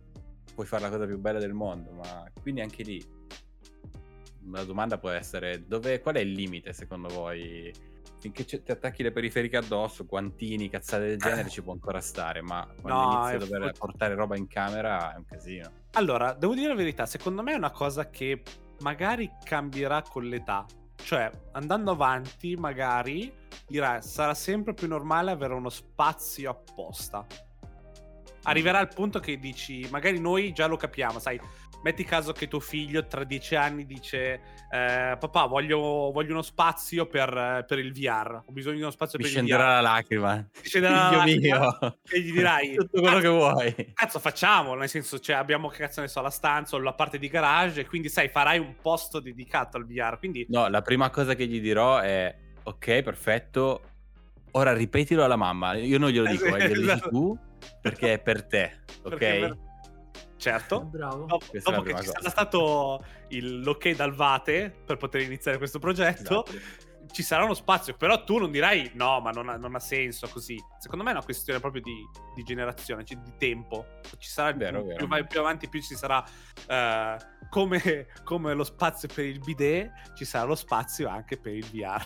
Puoi 0.57 0.65
fare 0.65 0.81
la 0.81 0.89
cosa 0.89 1.05
più 1.05 1.19
bella 1.19 1.37
del 1.37 1.53
mondo, 1.53 1.91
ma 1.91 2.27
quindi 2.41 2.61
anche 2.61 2.81
lì 2.81 2.99
la 4.49 4.63
domanda 4.63 4.97
può 4.97 5.11
essere 5.11 5.67
dove, 5.67 5.99
qual 6.01 6.15
è 6.15 6.19
il 6.19 6.31
limite 6.31 6.73
secondo 6.73 7.09
voi? 7.09 7.71
Finché 8.19 8.43
ci- 8.43 8.63
ti 8.63 8.71
attacchi 8.71 9.03
le 9.03 9.11
periferiche 9.11 9.57
addosso, 9.57 10.05
guantini, 10.05 10.67
cazzate 10.67 11.05
del 11.09 11.17
genere 11.19 11.47
ci 11.49 11.61
può 11.61 11.73
ancora 11.73 12.01
stare, 12.01 12.41
ma 12.41 12.67
quando 12.81 13.03
No, 13.03 13.11
inizi 13.13 13.35
a 13.35 13.37
dover 13.37 13.61
fort- 13.61 13.77
portare 13.77 14.15
roba 14.15 14.35
in 14.35 14.47
camera 14.47 15.13
è 15.13 15.17
un 15.17 15.25
casino. 15.25 15.71
Allora, 15.91 16.33
devo 16.33 16.55
dire 16.55 16.69
la 16.69 16.73
verità, 16.73 17.05
secondo 17.05 17.43
me 17.43 17.51
è 17.53 17.55
una 17.55 17.69
cosa 17.69 18.09
che 18.09 18.41
magari 18.79 19.29
cambierà 19.43 20.01
con 20.01 20.23
l'età. 20.23 20.65
Cioè, 20.95 21.29
andando 21.51 21.91
avanti, 21.91 22.55
magari 22.55 23.31
dirà 23.67 24.01
sarà 24.01 24.33
sempre 24.33 24.73
più 24.73 24.87
normale 24.87 25.29
avere 25.29 25.53
uno 25.53 25.69
spazio 25.69 26.49
apposta. 26.49 27.27
Arriverà 28.47 28.79
al 28.79 28.87
punto 28.93 29.19
che 29.19 29.37
dici, 29.39 29.87
magari 29.91 30.19
noi 30.19 30.53
già 30.53 30.67
lo 30.67 30.77
capiamo, 30.77 31.19
sai, 31.19 31.39
metti 31.83 32.03
caso 32.03 32.31
che 32.31 32.47
tuo 32.47 32.59
figlio 32.59 33.05
tra 33.05 33.23
dieci 33.23 33.55
anni 33.55 33.85
dice 33.85 34.39
eh, 34.71 35.15
papà 35.19 35.45
voglio, 35.45 35.77
voglio 36.11 36.31
uno 36.31 36.41
spazio 36.41 37.05
per, 37.07 37.65
per 37.67 37.77
il 37.79 37.91
VR, 37.93 38.41
ho 38.45 38.51
bisogno 38.51 38.75
di 38.77 38.81
uno 38.81 38.89
spazio 38.91 39.17
Mi 39.17 39.25
per 39.25 39.33
scenderà 39.33 39.63
il 39.63 39.69
VR. 39.69 39.73
la 39.73 39.81
lacrima. 39.81 40.49
Ti 40.61 40.67
scenderà 40.69 40.95
la 40.95 41.09
mio. 41.09 41.17
lacrima 41.59 41.97
e 42.09 42.19
gli 42.21 42.31
dirai 42.31 42.75
Tutto 42.75 43.01
quello 43.01 43.07
"Cazzo, 43.07 43.21
che 43.21 43.27
vuoi. 43.27 43.91
Cazzo, 43.93 44.19
facciamolo, 44.19 44.79
nel 44.79 44.89
senso, 44.89 45.19
cioè, 45.19 45.35
abbiamo 45.35 45.67
che 45.67 45.77
cazzo 45.77 46.01
ne 46.01 46.07
so, 46.07 46.21
la 46.21 46.29
stanza 46.29 46.75
o 46.75 46.79
la 46.79 46.93
parte 46.93 47.19
di 47.19 47.27
garage, 47.27 47.81
e 47.81 47.85
quindi 47.85 48.07
sai, 48.09 48.29
farai 48.29 48.59
un 48.59 48.75
posto 48.81 49.19
dedicato 49.19 49.75
al 49.77 49.85
VR. 49.85 50.17
Quindi, 50.17 50.45
No, 50.49 50.67
la 50.69 50.81
prima 50.81 51.09
cosa 51.09 51.35
che 51.35 51.45
gli 51.47 51.59
dirò 51.61 51.99
è: 51.99 52.33
Ok, 52.63 53.01
perfetto. 53.03 53.81
Ora 54.51 54.73
ripetilo 54.73 55.23
alla 55.23 55.35
mamma. 55.35 55.73
Io 55.75 55.99
non 55.99 56.09
glielo 56.09 56.27
Eh, 56.27 56.31
dico, 56.31 56.45
eh, 56.45 56.59
glielo 56.67 56.73
dici 56.81 56.83
esatto. 56.91 57.09
tu 57.09 57.37
perché 57.81 58.13
è 58.13 58.19
per 58.19 58.45
te, 58.45 58.79
ok? 59.03 59.09
perché 59.09 59.39
per- 59.39 59.57
certo. 60.37 60.83
Bravo. 60.83 61.25
Dopo, 61.25 61.45
dopo 61.63 61.81
che 61.81 61.89
ci 61.89 61.95
cosa. 61.95 62.11
sarà 62.11 62.29
stato 62.29 63.03
il- 63.29 63.61
l'ok 63.61 63.89
dal 63.95 64.13
Vate 64.13 64.73
per 64.85 64.97
poter 64.97 65.21
iniziare 65.21 65.57
questo 65.57 65.79
progetto, 65.79 66.45
Esatto. 66.45 66.85
Ci 67.11 67.23
sarà 67.23 67.43
uno 67.43 67.53
spazio. 67.53 67.95
Però 67.95 68.23
tu 68.23 68.37
non 68.37 68.51
dirai 68.51 68.91
no, 68.95 69.19
ma 69.21 69.31
non 69.31 69.49
ha, 69.49 69.57
non 69.57 69.75
ha 69.75 69.79
senso 69.79 70.27
così. 70.27 70.57
Secondo 70.79 71.03
me 71.03 71.11
è 71.11 71.13
una 71.13 71.23
questione 71.23 71.59
proprio 71.59 71.81
di, 71.81 71.93
di 72.35 72.43
generazione, 72.43 73.03
cioè 73.05 73.17
di 73.17 73.33
tempo. 73.37 73.85
Ci 74.17 74.29
sarà 74.29 74.51
Vero, 74.53 74.79
più, 74.79 74.87
vero. 74.89 75.07
vai 75.07 75.25
più 75.27 75.39
avanti, 75.39 75.67
più 75.69 75.81
ci 75.81 75.95
sarà 75.95 76.23
eh, 76.67 77.17
come, 77.49 78.07
come 78.23 78.53
lo 78.53 78.63
spazio 78.63 79.07
per 79.13 79.25
il 79.25 79.39
bidet, 79.39 79.91
ci 80.15 80.25
sarà 80.25 80.45
lo 80.45 80.55
spazio 80.55 81.07
anche 81.07 81.37
per 81.37 81.53
il 81.53 81.65
VR. 81.71 82.05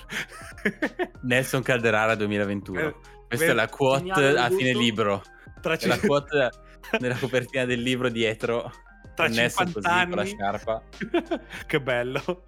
Nelson 1.24 1.62
Calderara 1.62 2.16
2021. 2.16 2.80
Eh, 2.80 2.96
Questa 3.28 3.46
è 3.46 3.54
la 3.54 3.68
quote 3.70 4.28
a 4.38 4.50
fine 4.50 4.74
libro. 4.74 5.22
tra, 5.62 5.74
È 5.78 5.88
la 5.88 6.00
quote 6.00 6.50
nella 7.00 7.16
copertina 7.16 7.66
del 7.66 7.82
libro 7.82 8.10
dietro. 8.10 8.72
tra 9.16 9.28
Nelson 9.28 9.68
50 9.68 9.74
così 9.74 10.06
con 10.08 10.16
la 10.16 10.22
anni 10.22 10.32
scarpa. 10.32 10.84
che 11.68 11.82
bello. 11.82 12.44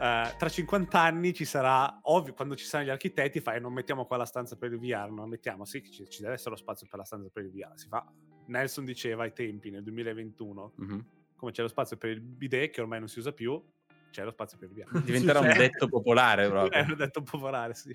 Eh, 0.00 0.34
tra 0.38 0.48
50 0.48 0.98
anni 0.98 1.34
ci 1.34 1.44
sarà, 1.44 2.00
ovvio, 2.04 2.32
quando 2.32 2.56
ci 2.56 2.64
saranno 2.64 2.88
gli 2.88 2.92
architetti, 2.92 3.40
fai 3.40 3.60
non 3.60 3.72
mettiamo 3.74 4.06
qua 4.06 4.16
la 4.16 4.24
stanza 4.24 4.56
per 4.56 4.72
il 4.72 4.78
VR, 4.78 5.10
non 5.10 5.28
mettiamo, 5.28 5.64
sì, 5.66 5.82
ci, 5.90 6.08
ci 6.08 6.22
deve 6.22 6.34
essere 6.34 6.50
lo 6.50 6.56
spazio 6.56 6.86
per 6.88 6.98
la 7.00 7.04
stanza 7.04 7.28
per 7.30 7.44
il 7.44 7.50
VR. 7.50 7.72
Si 7.74 7.86
fa. 7.88 8.10
Nelson 8.46 8.84
diceva 8.86 9.24
ai 9.24 9.32
tempi, 9.34 9.70
nel 9.70 9.82
2021, 9.82 10.72
Mhm. 10.76 11.04
come 11.36 11.52
c'è 11.52 11.60
lo 11.62 11.68
spazio 11.68 11.96
per 11.98 12.10
il 12.10 12.20
bidet, 12.20 12.72
che 12.72 12.80
ormai 12.80 12.98
non 12.98 13.08
si 13.08 13.18
usa 13.18 13.32
più, 13.32 13.62
c'è 14.10 14.24
lo 14.24 14.30
spazio 14.30 14.56
per 14.58 14.70
il 14.70 14.74
VR. 14.74 14.90
Diventerà 15.04 15.38
un 15.40 15.52
detto 15.52 15.86
popolare 15.88 16.48
proprio. 16.48 16.86
l'ho 16.86 16.94
detto 16.94 17.22
popolare, 17.22 17.74
sì. 17.74 17.94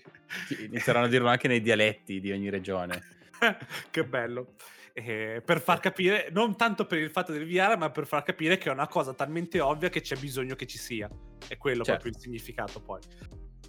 Inizieranno 0.60 1.08
a 1.08 1.10
dirlo 1.10 1.28
anche 1.28 1.48
nei 1.48 1.62
dialetti 1.62 2.20
di 2.20 2.32
ogni 2.32 2.50
regione. 2.50 3.02
che 3.90 4.06
bello. 4.06 4.54
Eh, 4.98 5.42
per 5.44 5.60
far 5.60 5.82
capire, 5.82 6.30
non 6.32 6.56
tanto 6.56 6.86
per 6.86 7.00
il 7.00 7.10
fatto 7.10 7.34
del 7.34 7.46
VR, 7.46 7.76
ma 7.78 7.90
per 7.92 8.08
far 8.08 8.24
capire 8.24 8.58
che 8.58 8.70
è 8.70 8.72
una 8.72 8.88
cosa 8.88 9.14
talmente 9.14 9.60
ovvia 9.60 9.90
che 9.90 10.00
c'è 10.00 10.16
bisogno 10.16 10.56
che 10.56 10.66
ci 10.66 10.78
sia. 10.78 11.10
È 11.50 11.58
quello 11.58 11.84
Certo. 11.84 12.02
proprio 12.02 12.12
il 12.14 12.18
significato 12.20 12.80
poi. 12.82 13.02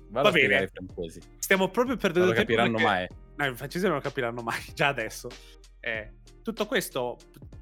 Vado 0.09 0.31
Va 0.31 0.33
bene. 0.33 0.71
Stiamo 1.39 1.65
proprio 1.69 1.95
Non 1.95 1.99
perdendo 1.99 2.29
lo 2.29 2.33
tempo 2.35 2.47
capiranno 2.53 2.77
perché- 2.77 2.85
mai. 2.87 3.09
No, 3.49 3.53
i 3.53 3.57
francesi 3.57 3.85
non 3.87 3.95
lo 3.97 4.01
capiranno 4.01 4.41
mai, 4.43 4.61
già 4.73 4.87
adesso. 4.87 5.29
Eh, 5.81 6.13
tutto 6.45 6.65
questo 6.67 7.17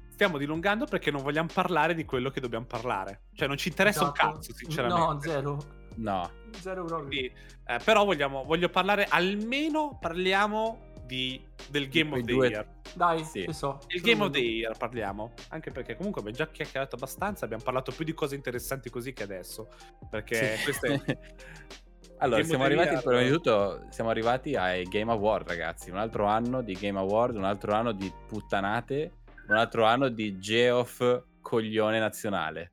stiamo 0.09 0.37
dilungando 0.37 0.85
perché 0.85 1.09
non 1.09 1.23
vogliamo 1.23 1.49
parlare 1.51 1.95
di 1.95 2.05
quello 2.05 2.29
che 2.29 2.39
dobbiamo 2.41 2.65
parlare. 2.67 3.23
Cioè 3.33 3.47
non 3.47 3.57
ci 3.57 3.69
interessa 3.69 4.03
un 4.03 4.11
Esatto. 4.15 4.31
cazzo, 4.35 4.53
sinceramente. 4.53 5.01
No, 5.01 5.19
zero. 5.21 5.57
No. 5.95 6.31
Zero 6.59 6.85
proprio. 6.85 7.07
Quindi, 7.07 7.33
eh, 7.65 7.79
però 7.83 8.05
vogliamo, 8.05 8.43
voglio 8.43 8.69
parlare, 8.69 9.07
almeno 9.09 9.97
parliamo 9.99 10.93
di, 11.05 11.41
del 11.69 11.87
Game 11.89 12.11
of 12.17 12.23
the 12.25 12.31
due- 12.33 12.47
Year. 12.49 12.67
Dai, 12.93 13.23
Sì. 13.23 13.45
che 13.45 13.53
so. 13.53 13.79
Il 13.89 14.01
Game 14.01 14.23
of 14.23 14.31
the. 14.31 14.39
Year 14.39 14.77
parliamo, 14.77 15.33
anche 15.49 15.71
perché 15.71 15.95
comunque 15.95 16.21
abbiamo 16.21 16.37
già 16.37 16.47
chiacchierato 16.49 16.95
abbastanza, 16.95 17.45
abbiamo 17.45 17.63
parlato 17.63 17.91
più 17.91 18.05
di 18.05 18.13
cose 18.13 18.35
interessanti 18.35 18.89
così 18.89 19.13
che 19.13 19.23
adesso, 19.23 19.67
perché 20.09 20.57
Sì. 20.57 20.63
queste... 20.63 20.87
allora, 22.19 22.37
Game 22.37 22.43
siamo 22.49 22.63
arrivati, 22.63 22.89
Year- 22.89 23.03
prima 23.03 23.21
di 23.21 23.29
tutto, 23.29 23.85
siamo 23.89 24.09
arrivati 24.09 24.55
ai 24.55 24.83
Game 24.83 25.11
Award, 25.11 25.47
ragazzi. 25.47 25.89
Un 25.89 25.97
altro 25.97 26.25
anno 26.25 26.61
di 26.61 26.73
Game 26.73 26.97
Award, 26.99 27.35
un 27.35 27.43
altro 27.43 27.73
anno 27.73 27.91
di 27.91 28.11
puttanate, 28.27 29.11
un 29.47 29.55
altro 29.55 29.83
anno 29.85 30.07
di 30.09 30.39
Geoff 30.39 31.23
coglione 31.41 31.99
nazionale. 31.99 32.71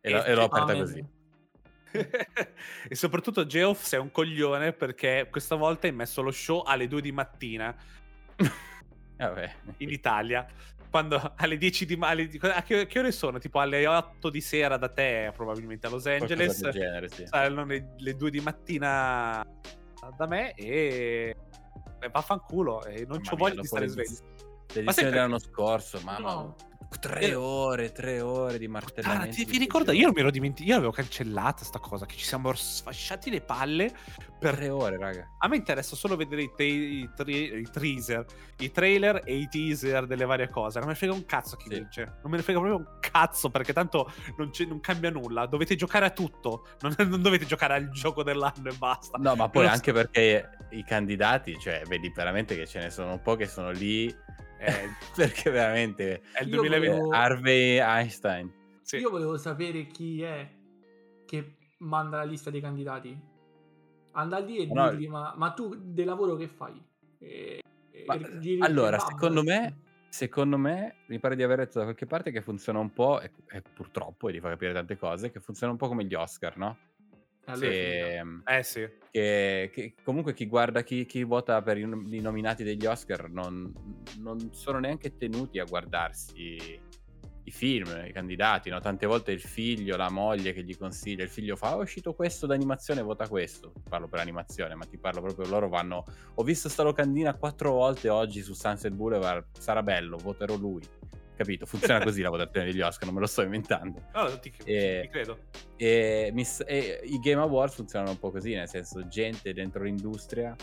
E, 0.00 0.10
E 0.12 0.34
l'ho- 0.34 0.44
aperta 0.44 0.74
così. 0.74 1.04
e 2.88 2.94
soprattutto 2.94 3.46
Geoff 3.46 3.82
sei 3.84 4.00
un 4.00 4.10
coglione 4.10 4.72
perché 4.72 5.28
questa 5.30 5.54
volta 5.54 5.86
hai 5.86 5.92
messo 5.92 6.22
lo 6.22 6.30
show 6.30 6.62
alle 6.62 6.88
2 6.88 7.00
di 7.00 7.12
mattina 7.12 7.74
Vabbè. 9.16 9.54
in 9.78 9.90
Italia. 9.90 10.46
Quando 10.90 11.32
alle 11.36 11.56
10 11.56 11.86
di 11.86 11.96
mattina, 11.96 12.54
a 12.54 12.62
che, 12.62 12.86
che 12.86 12.98
ore 12.98 13.12
sono? 13.12 13.38
Tipo 13.38 13.60
alle 13.60 13.86
8 13.86 14.28
di 14.28 14.40
sera 14.42 14.76
da 14.76 14.88
te, 14.88 15.32
probabilmente 15.34 15.86
a 15.86 15.90
Los 15.90 16.06
Angeles. 16.06 16.68
genere, 16.68 17.08
sì. 17.08 17.26
Saranno 17.26 17.64
le, 17.64 17.94
le 17.96 18.14
2 18.14 18.30
di 18.30 18.40
mattina 18.40 19.42
da 20.16 20.26
me 20.26 20.52
e, 20.54 21.34
e 21.98 22.08
vaffanculo. 22.10 22.84
E 22.84 23.06
non 23.06 23.20
mia, 23.22 23.34
voglia 23.34 23.60
di 23.60 23.66
stare 23.66 23.86
le- 23.86 23.90
svegli. 23.90 24.18
L'edizione 24.74 25.10
dell'anno 25.10 25.38
scorso, 25.38 25.98
mamma. 26.02 26.32
No. 26.32 26.56
Tre 27.00 27.34
ore, 27.34 27.92
tre 27.92 28.20
ore 28.20 28.58
di 28.58 28.68
martellamento. 28.68 29.34
ti, 29.34 29.44
di 29.44 29.50
vi 29.50 29.58
ricordo, 29.58 29.90
sto 29.90 30.00
io 30.00 30.12
mi 30.12 30.20
ero 30.20 30.30
dimenticato, 30.30 30.70
io 30.70 30.76
avevo 30.76 30.92
cancellata 30.92 31.64
sta 31.64 31.78
cosa, 31.78 32.06
che 32.06 32.16
ci 32.16 32.24
siamo 32.24 32.52
sfasciati 32.54 33.30
le 33.30 33.40
palle 33.40 33.92
per... 34.38 34.54
Tre 34.54 34.68
ore, 34.68 34.98
raga. 34.98 35.28
A 35.38 35.48
me 35.48 35.56
interessa 35.56 35.96
solo 35.96 36.16
vedere 36.16 36.42
i, 36.42 36.52
te- 36.54 36.64
i, 36.64 37.10
tre- 37.14 37.32
i 37.32 37.68
teaser, 37.70 38.24
i 38.58 38.70
trailer 38.70 39.22
e 39.24 39.36
i 39.36 39.48
teaser 39.48 40.06
delle 40.06 40.24
varie 40.24 40.48
cose. 40.48 40.78
Non 40.78 40.88
me 40.88 40.92
ne 40.94 40.98
frega 40.98 41.12
un 41.12 41.24
cazzo 41.24 41.56
chi 41.56 41.68
Sì. 41.70 41.76
vince. 41.78 42.04
Non 42.22 42.30
me 42.30 42.36
ne 42.36 42.42
frega 42.42 42.58
proprio 42.58 42.78
un 42.78 42.98
cazzo 43.00 43.50
perché 43.50 43.72
tanto 43.72 44.12
non, 44.36 44.50
non 44.66 44.80
cambia 44.80 45.10
nulla. 45.10 45.46
Dovete 45.46 45.74
giocare 45.76 46.06
a 46.06 46.10
tutto. 46.10 46.66
Non, 46.80 46.94
non 47.08 47.22
dovete 47.22 47.46
giocare 47.46 47.74
al 47.74 47.90
gioco 47.90 48.22
dell'anno 48.22 48.68
e 48.68 48.74
basta. 48.74 49.18
No, 49.18 49.34
ma 49.34 49.48
poi 49.48 49.66
so. 49.66 49.72
anche 49.72 49.92
perché 49.92 50.50
i 50.70 50.84
candidati, 50.84 51.58
cioè, 51.58 51.82
vedi 51.86 52.10
veramente 52.14 52.56
che 52.56 52.66
ce 52.66 52.80
ne 52.80 52.90
sono 52.90 53.12
un 53.12 53.22
po' 53.22 53.36
che 53.36 53.46
sono 53.46 53.70
lì 53.70 54.12
Eh, 54.64 54.88
perché 55.16 55.50
veramente 55.50 56.22
è 56.32 56.42
il 56.42 56.48
Io 56.48 56.60
2020. 56.60 56.86
eh, 56.86 57.00
volevo- 57.00 57.14
Harvey 57.16 57.78
Einstein. 57.78 58.52
Sì. 58.82 58.98
Io 58.98 59.10
volevo 59.10 59.36
sapere 59.36 59.86
chi 59.86 60.22
è 60.22 60.48
che 61.26 61.56
manda 61.78 62.18
la 62.18 62.24
lista 62.24 62.50
dei 62.50 62.60
candidati. 62.60 63.18
Anda 64.12 64.38
lì 64.38 64.58
e 64.58 64.66
No, 64.66 64.84
no. 64.84 64.90
dirgli, 64.90 65.08
ma, 65.08 65.32
ma 65.36 65.50
tu 65.52 65.74
del 65.74 66.06
lavoro 66.06 66.36
che 66.36 66.46
fai? 66.46 66.80
E- 67.18 67.60
e 67.90 68.04
Ma, 68.06 68.14
il 68.14 68.62
allora, 68.62 68.98
secondo 68.98 69.42
me, 69.42 69.76
secondo 70.10 70.58
me, 70.58 70.96
mi 71.06 71.18
pare 71.18 71.34
di 71.34 71.42
aver 71.42 71.58
letto 71.58 71.78
da 71.78 71.84
qualche 71.84 72.06
parte 72.06 72.30
che 72.30 72.42
funziona 72.42 72.78
un 72.78 72.92
po', 72.92 73.20
e, 73.20 73.30
e 73.50 73.62
purtroppo, 73.62 74.28
e 74.28 74.32
ti 74.32 74.40
fa 74.40 74.50
capire 74.50 74.72
tante 74.74 74.96
cose, 74.98 75.30
che 75.30 75.40
funziona 75.40 75.72
un 75.72 75.78
po' 75.78 75.88
come 75.88 76.04
gli 76.04 76.14
Oscar, 76.14 76.56
no? 76.58 76.76
Che, 77.44 78.20
finita. 78.20 78.56
Eh 78.56 78.62
sì. 78.62 78.88
che- 79.10 79.70
che 79.72 79.94
comunque 80.02 80.32
chi 80.32 80.46
guarda, 80.46 80.82
chi, 80.82 81.04
chi 81.06 81.22
vota 81.24 81.60
per 81.62 81.76
i, 81.76 81.82
i 81.82 82.20
nominati 82.20 82.64
degli 82.64 82.86
Oscar 82.86 83.28
non, 83.28 83.72
non 84.18 84.52
sono 84.52 84.78
neanche 84.78 85.16
tenuti 85.16 85.58
a 85.58 85.64
guardarsi 85.64 86.80
i 87.44 87.50
film, 87.50 88.04
i 88.06 88.12
candidati, 88.12 88.70
no? 88.70 88.78
Tante 88.80 89.06
volte 89.06 89.32
il 89.32 89.40
figlio, 89.40 89.96
la 89.96 90.10
moglie 90.10 90.52
che 90.52 90.62
gli 90.62 90.76
consiglia, 90.76 91.24
il 91.24 91.28
figlio 91.28 91.56
fa, 91.56 91.74
"Oh, 91.74 91.80
è 91.80 91.82
uscito 91.82 92.14
questo 92.14 92.46
d'animazione, 92.46 93.02
vota 93.02 93.26
questo. 93.28 93.72
Ti 93.74 93.88
parlo 93.88 94.06
per 94.06 94.20
animazione, 94.20 94.74
ma 94.76 94.84
ti 94.84 94.96
parlo 94.96 95.20
proprio, 95.20 95.48
loro 95.48 95.68
vanno, 95.68 96.04
ho 96.34 96.42
visto 96.44 96.68
sta 96.68 96.82
locandina 96.84 97.34
quattro 97.34 97.72
volte 97.72 98.08
oggi 98.08 98.42
su 98.42 98.54
Sunset 98.54 98.92
Boulevard, 98.92 99.46
sarà 99.58 99.82
bello, 99.82 100.16
voterò 100.18 100.56
lui. 100.56 100.82
Capito? 101.42 101.66
Funziona 101.66 102.02
così 102.02 102.22
la 102.22 102.30
votazione 102.30 102.66
degli 102.66 102.80
Oscar, 102.80 103.04
non 103.06 103.14
me 103.14 103.20
lo 103.20 103.26
sto 103.26 103.42
inventando. 103.42 104.04
No, 104.14 104.38
ti, 104.38 104.52
Eh, 104.64 105.00
ti 105.02 105.08
credo. 105.08 105.38
E, 105.76 106.30
mi 106.32 106.44
s- 106.44 106.64
e 106.66 107.00
i 107.04 107.18
Game 107.18 107.40
Awards 107.40 107.74
funzionano 107.74 108.12
un 108.12 108.18
po' 108.18 108.30
così, 108.30 108.54
nel 108.54 108.68
senso, 108.68 109.06
gente 109.08 109.52
dentro 109.52 109.82
l'industria 109.82 110.54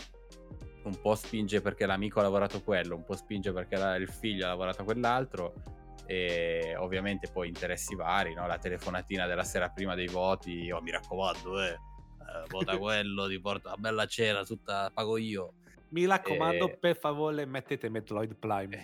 un 0.82 0.98
po' 0.98 1.14
spinge 1.14 1.60
perché 1.60 1.84
l'amico 1.84 2.20
ha 2.20 2.22
lavorato 2.22 2.62
quello, 2.62 2.96
un 2.96 3.04
po' 3.04 3.14
spinge 3.14 3.52
perché 3.52 3.74
il 3.98 4.08
figlio 4.08 4.46
ha 4.46 4.48
lavorato 4.48 4.82
quell'altro, 4.84 5.52
e 6.06 6.74
ovviamente 6.78 7.28
poi 7.30 7.48
interessi 7.48 7.94
vari, 7.94 8.32
no? 8.32 8.46
la 8.46 8.56
telefonatina 8.56 9.26
della 9.26 9.44
sera 9.44 9.68
prima 9.68 9.94
dei 9.94 10.06
voti, 10.08 10.70
oh 10.70 10.80
mi 10.80 10.90
raccomando, 10.90 11.62
eh, 11.62 11.68
eh, 11.68 11.78
vota 12.48 12.76
quello, 12.78 13.28
ti 13.28 13.38
porta 13.38 13.68
una 13.68 13.76
bella 13.76 14.06
cena, 14.06 14.42
tutta 14.44 14.90
pago 14.92 15.18
io. 15.18 15.52
Mi 15.90 16.06
raccomando, 16.06 16.66
eh, 16.66 16.76
per 16.78 16.96
favore, 16.96 17.44
mettete 17.44 17.88
Metroid 17.90 18.34
Prime. 18.36 18.82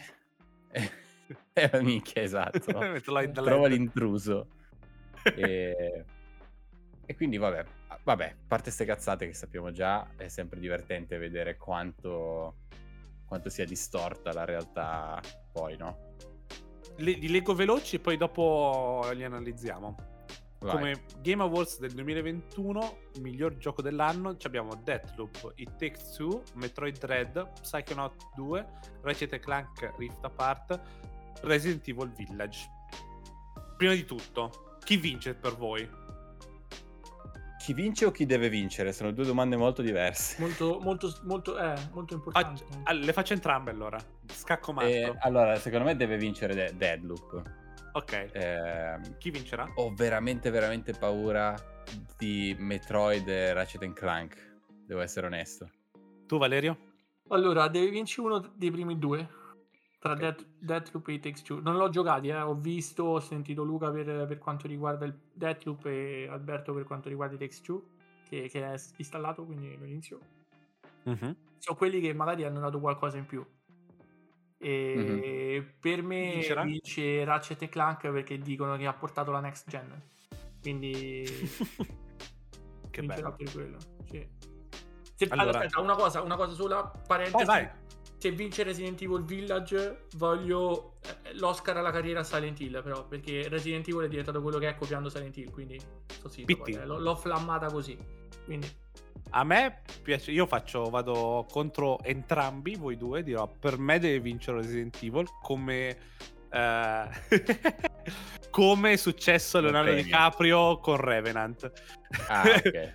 Eh, 1.52 1.80
minchia, 1.82 2.22
esatto. 2.22 2.78
Metroid 2.78 3.32
Trova 3.32 3.66
l'intruso. 3.66 4.48
e... 5.24 6.04
e 7.06 7.16
quindi 7.16 7.38
vabbè, 7.38 7.64
vabbè, 8.04 8.24
a 8.24 8.36
parte 8.46 8.70
ste 8.70 8.84
cazzate 8.84 9.26
che 9.26 9.32
sappiamo 9.32 9.72
già, 9.72 10.06
è 10.16 10.28
sempre 10.28 10.60
divertente 10.60 11.18
vedere 11.18 11.56
quanto, 11.56 12.56
quanto 13.26 13.48
sia 13.48 13.64
distorta 13.64 14.32
la 14.32 14.44
realtà 14.44 15.20
poi, 15.52 15.76
no? 15.76 16.14
Le- 16.98 17.12
li 17.12 17.28
leggo 17.28 17.54
veloci 17.54 17.96
e 17.96 17.98
poi 17.98 18.16
dopo 18.16 19.08
li 19.12 19.24
analizziamo. 19.24 20.14
Vai. 20.58 20.72
Come 20.72 21.04
Game 21.20 21.42
Awards 21.42 21.78
del 21.78 21.92
2021, 21.92 22.98
miglior 23.20 23.56
gioco 23.56 23.82
dell'anno, 23.82 24.36
ci 24.36 24.46
abbiamo 24.46 24.74
Deathloop, 24.74 25.52
It 25.56 25.76
Takes 25.76 26.12
Two, 26.12 26.42
Metroid 26.54 26.98
Dread, 26.98 27.60
Psychonaut 27.60 28.30
2, 28.34 28.66
Ratchet 29.02 29.38
Clank 29.38 29.92
Rift 29.98 30.24
Apart, 30.24 30.80
Resident 31.42 31.86
Evil 31.88 32.10
Village. 32.12 32.70
Prima 33.76 33.92
di 33.92 34.04
tutto, 34.04 34.76
chi 34.84 34.96
vince 34.96 35.34
per 35.34 35.54
voi? 35.56 35.88
Chi 37.58 37.72
vince 37.72 38.04
o 38.04 38.10
chi 38.12 38.26
deve 38.26 38.48
vincere? 38.48 38.92
Sono 38.92 39.10
due 39.10 39.24
domande 39.24 39.56
molto 39.56 39.82
diverse. 39.82 40.40
Molto, 40.40 40.78
molto, 40.80 41.12
molto, 41.24 41.58
eh, 41.58 41.74
molto 41.92 42.14
importante. 42.14 42.64
Faccio- 42.64 42.80
ah, 42.84 42.92
le 42.92 43.12
faccio 43.12 43.32
entrambe 43.32 43.70
allora. 43.72 43.98
Scacco 44.26 44.72
matto. 44.72 44.86
Eh, 44.86 45.14
allora, 45.20 45.56
secondo 45.56 45.84
me 45.86 45.96
deve 45.96 46.16
vincere 46.16 46.54
De- 46.54 46.72
Deadloop. 46.76 47.42
ok. 47.92 48.28
Ehm, 48.32 49.18
Chi 49.18 49.30
vincerà? 49.30 49.68
ho 49.74 49.92
veramente, 49.94 50.50
veramente 50.50 50.92
paura 50.92 51.54
di 52.16 52.54
Metroid 52.58 53.26
e 53.28 53.52
Ratchet 53.52 53.92
Clank, 53.92 54.58
devo 54.86 55.00
essere 55.00 55.26
onesto. 55.26 55.68
Tu 56.26 56.38
Valerio? 56.38 56.78
Allora, 57.30 57.66
deve 57.66 57.90
vincere 57.90 58.26
uno 58.28 58.52
dei 58.54 58.70
primi 58.70 58.96
due. 58.96 59.28
Tra 60.06 60.14
Ok. 60.14 60.18
Death, 60.20 60.46
Deathloop 60.58 61.08
e 61.08 61.18
Takes 61.20 61.42
Two. 61.42 61.60
Non 61.60 61.76
l'ho 61.76 61.88
giocati, 61.88 62.28
eh. 62.28 62.40
ho 62.40 62.54
visto, 62.54 63.02
ho 63.04 63.20
sentito 63.20 63.62
Luca 63.62 63.90
per, 63.90 64.26
per 64.26 64.38
quanto 64.38 64.66
riguarda 64.66 65.04
il 65.04 65.16
Deathloop 65.32 65.86
e 65.86 66.26
Alberto 66.30 66.72
per 66.74 66.84
quanto 66.84 67.08
riguarda 67.08 67.34
It 67.34 67.40
Takes 67.40 67.60
Two, 67.62 67.82
che, 68.28 68.48
che 68.48 68.64
è 68.64 68.74
installato, 68.96 69.44
quindi 69.44 69.76
lo 69.78 69.84
inizio. 69.84 70.18
Mhm. 71.04 71.36
Sono 71.58 71.76
quelli 71.76 72.00
che 72.00 72.12
magari 72.12 72.44
hanno 72.44 72.60
dato 72.60 72.78
qualcosa 72.80 73.16
in 73.16 73.26
più. 73.26 73.44
E 74.58 75.74
per 75.78 76.02
me 76.02 76.32
Vincerà? 76.32 76.62
vince 76.62 77.24
Ratchet 77.24 77.60
e 77.62 77.68
Clank 77.68 78.10
perché 78.10 78.38
dicono 78.38 78.76
che 78.76 78.86
ha 78.86 78.92
portato 78.94 79.30
la 79.30 79.40
next 79.40 79.68
gen. 79.68 80.02
Quindi 80.60 81.24
che 82.90 83.02
bello. 83.02 83.34
per 83.36 83.52
quello. 83.52 83.76
Sì. 84.04 84.26
Se, 85.14 85.26
Allora- 85.28 85.58
aspetta, 85.58 85.80
una 85.80 85.94
cosa, 85.94 86.22
una 86.22 86.36
cosa 86.36 86.54
sola, 86.54 86.84
parentesi. 87.06 87.44
Vai, 87.44 87.64
vai. 87.64 87.70
Se 88.18 88.30
vince 88.30 88.62
Resident 88.62 89.00
Evil 89.02 89.22
Village, 89.24 90.06
voglio 90.16 90.94
eh, 91.02 91.34
l'Oscar 91.34 91.76
alla 91.76 91.90
carriera 91.90 92.24
Silent 92.24 92.58
Hill, 92.58 92.82
però, 92.82 93.06
perché 93.06 93.46
Resident 93.48 93.86
Evil 93.88 94.04
è 94.04 94.08
diventato 94.08 94.40
quello 94.40 94.58
che 94.58 94.68
è 94.68 94.74
copiando 94.74 95.08
Silent 95.10 95.36
Hill, 95.36 95.50
quindi 95.50 95.78
sto 96.06 96.28
zitto, 96.28 96.56
poi, 96.56 96.72
eh, 96.72 96.86
l'ho, 96.86 96.98
l'ho 96.98 97.14
flammata 97.14 97.66
così. 97.70 97.96
Quindi 98.44 98.68
A 99.30 99.44
me 99.44 99.82
piace, 100.02 100.30
io 100.30 100.46
faccio, 100.46 100.88
vado 100.88 101.46
contro 101.50 101.98
entrambi 102.02 102.76
voi 102.76 102.96
due, 102.96 103.22
dirò 103.22 103.46
per 103.48 103.76
me 103.76 103.98
deve 103.98 104.20
vincere 104.20 104.58
Resident 104.58 104.96
Evil 105.02 105.26
come, 105.42 105.96
come 108.50 108.92
è 108.92 108.96
successo 108.96 109.58
a 109.58 109.60
Leonardo. 109.60 109.92
DiCaprio 109.92 110.78
con 110.78 110.96
Revenant. 110.96 111.70
Ah, 112.28 112.42
ok. 112.42 112.94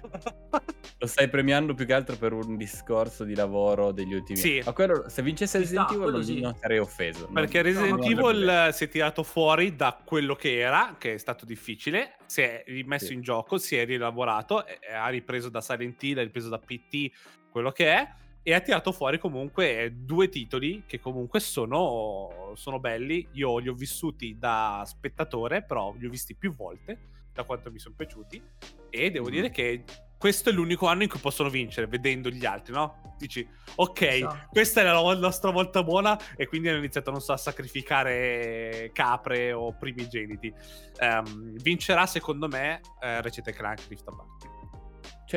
Lo 1.01 1.07
stai 1.07 1.29
premiando 1.29 1.73
più 1.73 1.85
che 1.85 1.93
altro 1.93 2.15
per 2.15 2.31
un 2.33 2.55
discorso 2.57 3.23
di 3.23 3.33
lavoro 3.35 3.91
degli 3.91 4.13
ultimi 4.13 4.37
Sì. 4.37 4.61
Ma 4.63 4.71
quello, 4.71 5.09
se 5.09 5.21
vincesse 5.23 5.57
Resident 5.57 5.87
sta, 5.87 5.95
Evil 5.97 6.11
non, 6.11 6.23
sì. 6.23 6.39
non 6.39 6.55
sarei 6.55 6.77
offeso. 6.79 7.25
Non- 7.25 7.33
Perché 7.33 7.61
Resident 7.63 7.99
no, 7.99 8.05
Evil 8.05 8.47
eh, 8.47 8.71
si 8.71 8.83
è 8.83 8.87
tirato 8.87 9.23
fuori 9.23 9.75
da 9.75 9.99
quello 10.03 10.35
che 10.35 10.59
era, 10.59 10.95
che 10.99 11.15
è 11.15 11.17
stato 11.17 11.45
difficile, 11.45 12.17
si 12.27 12.41
è 12.41 12.63
rimesso 12.67 13.07
Sì. 13.07 13.13
in 13.13 13.21
gioco, 13.21 13.57
si 13.57 13.75
è 13.75 13.85
rielaborato, 13.85 14.63
ha 14.93 15.07
ripreso 15.09 15.49
da 15.49 15.61
Silent 15.61 16.01
Hill, 16.03 16.19
ha 16.19 16.23
ripreso 16.23 16.49
da 16.49 16.59
PT, 16.59 17.11
quello 17.49 17.71
che 17.71 17.87
è, 17.93 18.07
e 18.43 18.53
ha 18.53 18.59
tirato 18.59 18.91
fuori 18.91 19.19
comunque 19.19 19.91
due 19.95 20.29
titoli 20.29 20.83
che 20.87 20.99
comunque 20.99 21.39
sono, 21.39 22.51
sono 22.55 22.79
belli. 22.79 23.27
Io 23.33 23.57
li 23.59 23.67
ho 23.69 23.73
vissuti 23.73 24.37
da 24.37 24.83
spettatore, 24.85 25.63
però 25.63 25.93
li 25.97 26.05
ho 26.07 26.09
visti 26.09 26.35
più 26.35 26.53
volte, 26.55 26.97
da 27.33 27.43
quanto 27.43 27.71
mi 27.71 27.79
sono 27.79 27.95
piaciuti, 27.95 28.41
e 28.89 29.11
devo 29.11 29.25
Mhm. 29.27 29.31
dire 29.31 29.49
che 29.51 29.83
questo 30.17 30.49
è 30.49 30.53
l'unico 30.53 30.85
anno 30.85 31.01
in 31.03 31.09
cui 31.09 31.19
possono 31.19 31.49
vincere, 31.49 31.87
vedendo 31.87 32.29
gli 32.29 32.45
altri, 32.45 32.73
no? 32.73 33.15
Dici, 33.17 33.47
ok, 33.75 34.01
Esatto. 34.01 34.47
questa 34.51 34.81
è 34.81 34.83
la 34.83 35.01
nostra 35.15 35.49
volta 35.49 35.81
buona 35.83 36.15
e 36.35 36.47
quindi 36.47 36.67
hanno 36.69 36.77
iniziato, 36.77 37.09
non 37.09 37.21
so, 37.21 37.33
a 37.33 37.37
sacrificare 37.37 38.91
capre 38.93 39.51
o 39.51 39.73
primigeniti. 39.73 40.53
Ehm, 40.99 41.55
vincerà, 41.57 42.05
secondo 42.05 42.47
me, 42.47 42.81
eh, 43.01 43.21
Recete 43.21 43.51
Clank 43.53 43.87
Rift 43.87 44.07
Apart. 44.07 44.60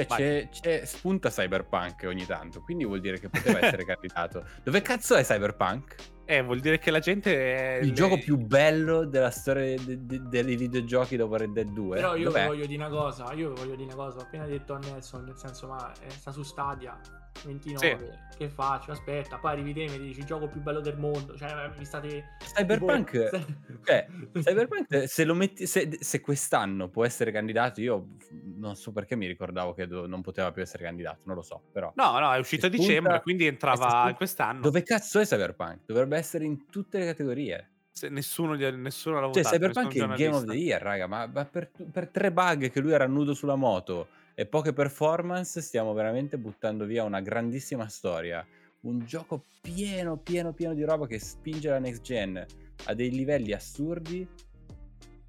Cioè, 0.02 0.07
c'è, 0.07 0.48
c'è- 0.50 0.85
spunta 0.85 1.30
Cyberpunk 1.30 2.04
ogni 2.07 2.26
tanto, 2.26 2.61
quindi 2.62 2.85
vuol 2.85 3.00
dire 3.00 3.18
che 3.20 3.28
poteva 3.28 3.59
essere 3.64 3.85
candidato. 3.87 4.44
Dove 4.62 4.83
cazzo 4.83 5.14
è 5.14 5.22
Cyberpunk? 5.22 5.94
Eh, 6.26 6.42
vuol 6.42 6.61
dire 6.61 6.78
che 6.78 6.90
la 6.90 6.98
gente... 7.00 7.76
È 7.76 7.78
Il 7.83 7.88
le- 7.88 7.92
gioco 7.92 8.16
più 8.18 8.37
bello 8.38 9.04
della 9.04 9.30
storia 9.30 9.76
de- 9.78 10.07
de- 10.07 10.22
dei 10.28 10.57
videogiochi 10.57 11.16
dopo 11.16 11.37
Red 11.37 11.52
Dead 11.52 11.68
2. 11.68 11.96
Però 11.96 12.16
io 12.16 12.24
Dov'è? 12.24 12.46
voglio 12.46 12.66
dire 12.66 12.83
una 12.85 12.90
cosa, 12.94 13.33
io 13.35 13.52
voglio 13.52 13.74
dire 13.76 13.92
una 13.92 14.04
cosa, 14.04 14.18
ho 14.18 14.22
appena 14.22 14.46
detto 14.46 14.72
a 14.74 14.78
Nelson, 14.78 15.24
nel 15.24 15.37
senso, 15.37 15.68
ma 15.68 15.92
eh, 16.00 16.11
sta 16.11 16.33
su 16.33 16.42
Stadia 16.42 16.98
29, 17.44 18.18
che 18.37 18.49
faccio? 18.49 18.92
Aspetta, 18.92 19.38
poi 19.38 19.53
arrivi 19.53 19.73
te 19.73 19.85
e 19.85 19.90
mi 19.90 19.99
dici 19.99 20.20
il 20.20 20.25
gioco 20.25 20.47
più 20.49 20.61
bello 20.61 20.81
del 20.81 20.97
mondo, 20.99 21.37
cioè 21.37 21.51
eh, 21.51 21.79
mi 21.79 21.85
state... 21.85 22.37
Cyberpunk, 22.55 23.11
tipo- 23.31 23.44
cioè, 23.85 24.07
Cyberpunk 24.40 25.09
se, 25.09 25.25
lo 25.25 25.35
metti, 25.35 25.66
se, 25.66 25.99
se 26.01 26.20
quest'anno 26.20 26.88
può 26.88 27.05
essere 27.05 27.31
candidato, 27.33 27.81
io 27.81 28.09
non 28.57 28.77
so 28.77 28.92
perché 28.92 29.16
mi 29.16 29.27
ricordavo 29.27 29.75
che 29.75 29.87
do- 29.87 30.07
non 30.07 30.23
poteva 30.23 30.53
più 30.53 30.62
essere 30.62 30.85
candidato, 30.85 31.20
non 31.25 31.37
lo 31.37 31.42
so, 31.42 31.62
però. 31.73 31.92
No, 31.97 32.18
no, 32.18 32.33
è 32.33 32.38
uscito 32.38 32.66
a 32.66 32.68
dicembre, 32.68 33.20
quindi 33.23 33.44
e 33.44 33.49
entrava 33.49 34.12
quest'anno. 34.16 34.61
Dove 34.61 34.83
cazzo 34.83 35.20
è 35.20 35.25
Cyberpunk? 35.27 35.81
Dovrebbe 35.87 36.16
essere 36.16 36.44
in 36.44 36.66
tutte 36.70 36.99
le 36.99 37.07
categorie. 37.07 37.70
Se 37.92 38.09
nessuno, 38.09 38.57
gli- 38.57 38.64
nessuno 38.64 39.20
l'ha 39.20 39.31
Cioè, 39.33 39.42
votato. 39.42 39.57
Cyberpunk 39.57 39.94
è 39.94 39.99
il 39.99 40.14
Game 40.16 40.35
of 40.35 40.44
the. 40.44 40.57
Year, 40.57 40.83
raga, 40.83 41.07
ma, 41.07 41.27
ma 41.27 41.44
per, 41.44 41.70
per 41.92 42.09
tre 42.09 42.33
bug 42.33 42.70
che 42.70 42.81
lui 42.81 42.90
era 42.92 43.07
nudo 43.07 43.35
sulla 43.35 43.55
moto 43.55 44.09
e 44.35 44.47
poche 44.47 44.73
performance 44.73 45.61
stiamo 45.61 45.92
veramente 45.92 46.37
buttando 46.38 46.85
via 46.85 47.05
una 47.05 47.20
grandissima 47.20 47.88
storia. 47.88 48.44
Un 48.81 49.05
gioco 49.07 49.44
pieno, 49.62 50.16
pieno, 50.18 50.53
pieno 50.53 50.75
di 50.75 50.83
roba 50.83 51.07
che 51.07 51.18
spinge 51.18 51.70
la 51.70 51.79
next 51.79 52.03
gen 52.03 52.44
a 52.85 52.94
dei 52.94 53.11
livelli 53.11 53.53
assurdi. 53.53 54.27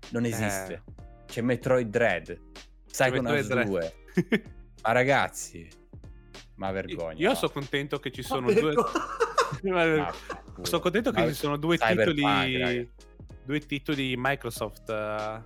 Non 0.09 0.25
esiste. 0.25 0.83
C'è 1.25 1.41
Metroid 1.41 1.89
Dread, 1.89 2.39
Psychonauts 2.87 3.47
Metroid 3.47 3.67
2. 3.67 3.93
Ma 4.83 4.91
ragazzi, 4.91 5.67
ma 6.55 6.71
vergogna. 6.71 7.19
Io 7.19 7.29
no? 7.29 7.35
sono 7.35 7.51
contento 7.51 7.99
che 7.99 8.11
ci 8.11 8.21
Ma 8.21 8.27
sono 8.27 8.53
due... 8.53 8.73
Ma- 9.63 10.13
Sono 10.61 10.79
contento 10.81 11.11
che 11.11 11.21
Ma- 11.21 11.27
ci 11.27 11.33
sono 11.33 11.57
due 11.57 11.77
Cyberpunk, 11.77 12.15
titoli. 12.45 12.57
raga. 12.59 12.89
Due 13.45 13.59
titoli 13.59 14.15
Microsoft. 14.17 14.89
eh, 14.89 15.41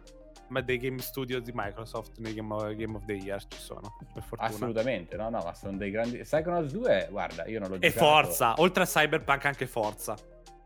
ma 0.49 0.61
dei 0.61 0.77
game 0.77 0.99
studio 0.99 1.39
di 1.39 1.51
Microsoft 1.53 2.17
nei 2.19 2.33
Game 2.33 2.53
of, 2.53 2.75
Game 2.75 2.95
of 2.95 3.05
the 3.05 3.13
Year 3.13 3.41
ci 3.47 3.59
sono. 3.59 3.95
Per 4.13 4.23
fortuna. 4.23 4.49
Assolutamente, 4.49 5.15
no, 5.15 5.29
no, 5.29 5.41
ma 5.43 5.53
sono 5.53 5.77
dei 5.77 5.91
grandi. 5.91 6.17
Psychonauts 6.19 6.71
2, 6.71 7.07
guarda, 7.09 7.45
io 7.47 7.59
non 7.59 7.69
l'ho 7.69 7.75
E 7.75 7.89
giocato. 7.91 8.05
Forza, 8.05 8.53
oltre 8.57 8.83
a 8.83 8.85
Cyberpunk 8.85 9.45
anche 9.45 9.65
Forza. 9.67 10.15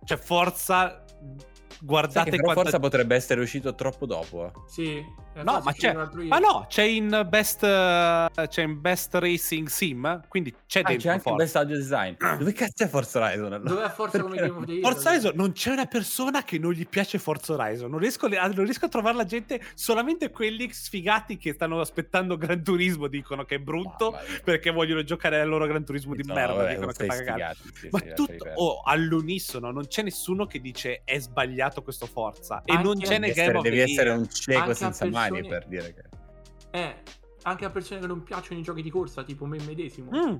Cioè 0.03 0.17
Forza, 0.17 1.03
Sai 1.05 1.77
guardate 1.81 2.31
che 2.31 2.37
quanta... 2.39 2.61
Forza 2.61 2.79
potrebbe 2.79 3.15
essere 3.15 3.41
uscito 3.41 3.73
troppo 3.75 4.05
dopo. 4.05 4.45
eh. 4.45 4.51
Sì, 4.67 5.03
No, 5.41 5.61
ma 5.63 5.73
c'è... 5.73 5.93
Ma 5.93 6.37
no, 6.39 6.65
c'è 6.69 6.83
in 6.83 7.25
Best, 7.27 7.63
eh, 7.63 8.29
c'è 8.47 8.61
in 8.61 8.79
Best 8.81 9.13
Racing 9.15 9.67
Sim, 9.67 10.21
quindi 10.27 10.53
c'è 10.67 10.81
Ah, 10.81 10.83
dentro 10.89 11.03
c'è 11.03 11.09
anche 11.09 11.29
il 11.29 11.35
Forza. 11.35 11.43
best 11.43 11.55
audio 11.55 11.75
design. 11.77 12.13
Dove 12.37 12.53
cazzo 12.53 12.83
è 12.83 12.87
Forza 12.87 13.19
Horizon? 13.19 13.53
allora? 13.53 13.69
Dov'è 13.69 13.89
Forza 13.89 14.21
come 14.21 14.35
Perché- 14.35 14.47
Game 14.49 14.59
of 14.59 14.65
the 14.65 14.71
Year? 14.73 14.91
Forza 14.91 15.09
Horizon 15.09 15.31
non 15.35 15.51
c'è 15.53 15.71
una 15.71 15.85
persona 15.85 16.43
che 16.43 16.57
non 16.59 16.71
gli 16.73 16.87
piace 16.87 17.17
Forza 17.19 17.53
Horizon. 17.53 17.89
Non 17.89 17.99
riesco, 17.99 18.25
a- 18.27 18.47
non 18.47 18.63
riesco 18.65 18.85
a 18.85 18.89
trovare 18.89 19.15
la 19.15 19.25
gente, 19.25 19.61
solamente 19.73 20.29
quelli 20.29 20.69
sfigati 20.71 21.37
che 21.37 21.53
stanno 21.53 21.79
aspettando 21.79 22.37
Gran 22.37 22.63
Turismo 22.63 23.07
dicono 23.07 23.43
che 23.45 23.55
è 23.55 23.59
brutto 23.59 24.17
perché 24.43 24.71
vogliono 24.71 25.03
giocare 25.03 25.39
al 25.39 25.47
loro 25.47 25.65
Gran 25.65 25.83
Turismo 25.85 26.13
di 26.15 26.23
No, 26.25 26.33
merda. 26.33 26.53
vabbè, 26.53 26.69
dicono 26.73 26.91
che 26.91 27.05
fa 27.05 27.15
cagare. 27.15 27.55
sfigati, 27.55 27.77
sì, 27.79 27.87
Ma 27.91 27.99
tutto 28.13 28.45
oh, 28.55 28.81
all'unisono, 28.83 29.71
non 29.71 29.87
c'è 29.87 30.01
nessuno 30.03 30.45
che 30.45 30.59
dice 30.59 31.01
è 31.03 31.19
sbagliato 31.19 31.81
questo 31.81 32.05
Forza. 32.05 32.61
E 32.65 32.73
Anche 32.73 32.83
non 32.83 32.97
c'è 32.99 33.17
nel 33.19 33.33
Devi 33.33 33.33
Game 33.33 33.41
essere, 33.43 33.57
of 33.57 33.63
the 33.63 33.69
devi 33.69 33.81
essere 33.91 34.09
un 34.11 34.29
cieco 34.29 34.59
Anche 34.59 34.71
a 34.71 34.91
senza 35.23 35.33
mani 35.33 35.47
persone- 35.47 35.59
per 35.59 35.67
dire 35.67 35.93
che... 35.93 36.79
Eh, 36.79 36.95
anche 37.43 37.65
a 37.65 37.69
persone 37.69 37.99
che 37.99 38.07
non 38.07 38.23
piacciono 38.23 38.59
i 38.59 38.63
giochi 38.63 38.81
di 38.81 38.89
corsa, 38.89 39.23
tipo 39.23 39.45
me 39.45 39.57
medesimo, 39.63 40.09
Mm, 40.11 40.35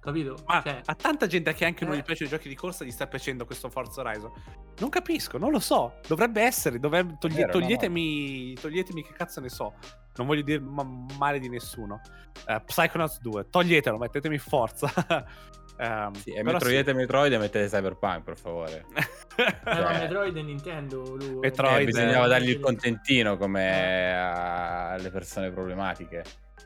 capito? 0.00 0.36
ma 0.46 0.62
Cioè, 0.62 0.80
a 0.84 0.94
tanta 0.94 1.26
gente 1.26 1.52
che 1.52 1.64
anche 1.64 1.84
non 1.84 1.94
Eh. 1.94 1.98
gli 1.98 2.02
piacciono 2.02 2.28
i 2.28 2.32
giochi 2.32 2.48
di 2.48 2.54
corsa 2.54 2.84
gli 2.84 2.90
sta 2.90 3.06
piacendo 3.06 3.44
questo 3.44 3.68
Forza 3.68 4.00
Horizon. 4.00 4.30
Non 4.78 4.88
capisco, 4.88 5.36
non 5.38 5.50
lo 5.50 5.58
so. 5.58 5.94
Dovrebbe 6.06 6.40
essere. 6.42 6.78
dovrebbe- 6.78 7.16
togli- 7.18 7.34
vero, 7.34 7.48
no, 7.48 7.52
no. 7.54 7.60
toglietemi, 7.60 8.54
toglietemi 8.54 9.02
che 9.04 9.12
cazzo 9.12 9.40
ne 9.40 9.48
so. 9.50 9.74
Non 10.16 10.26
voglio 10.26 10.42
dire 10.42 10.60
ma- 10.60 10.86
male 11.18 11.38
di 11.38 11.48
nessuno. 11.48 12.00
Eh, 12.46 12.60
Psychonauts 12.64 13.20
2, 13.20 13.48
toglietelo, 13.50 13.98
mettetemi 13.98 14.38
forza. 14.38 14.90
Ehm, 15.80 16.12
Sì, 16.14 16.30
e 16.32 16.42
però 16.42 16.52
Metroid 16.52 16.88
e 16.88 16.92
Metroid 16.92 17.32
e 17.32 17.38
mettete 17.38 17.66
Cyberpunk, 17.68 18.22
per 18.22 18.36
favore. 18.36 18.84
sì. 18.94 19.40
eh, 19.42 19.56
ma 19.64 19.74
cioè- 19.74 19.98
Metroid 20.00 20.36
e 20.36 20.42
Nintendo. 20.42 21.16
Lui, 21.16 21.34
Metroid, 21.38 21.80
Eh, 21.80 21.84
bisognava 21.86 22.26
eh, 22.26 22.28
dargli 22.28 22.50
il 22.50 22.60
contentino 22.60 23.36
come 23.38 24.14
a- 24.14 24.90
alle 24.92 25.10
persone 25.10 25.50
problematiche. 25.50 26.22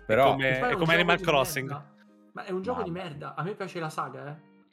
Però... 0.06 0.32
come- 0.32 0.58
è 0.70 0.74
come 0.74 0.94
Animal 0.94 1.16
di 1.16 1.22
Crossing. 1.22 1.68
merda. 1.68 1.92
Ma 2.32 2.44
è 2.44 2.50
un 2.50 2.62
gioco 2.62 2.82
di 2.82 2.90
Mamma. 2.90 3.04
merda. 3.04 3.34
A 3.36 3.42
me 3.44 3.54
piace 3.54 3.78
la 3.78 3.88
saga, 3.90 4.26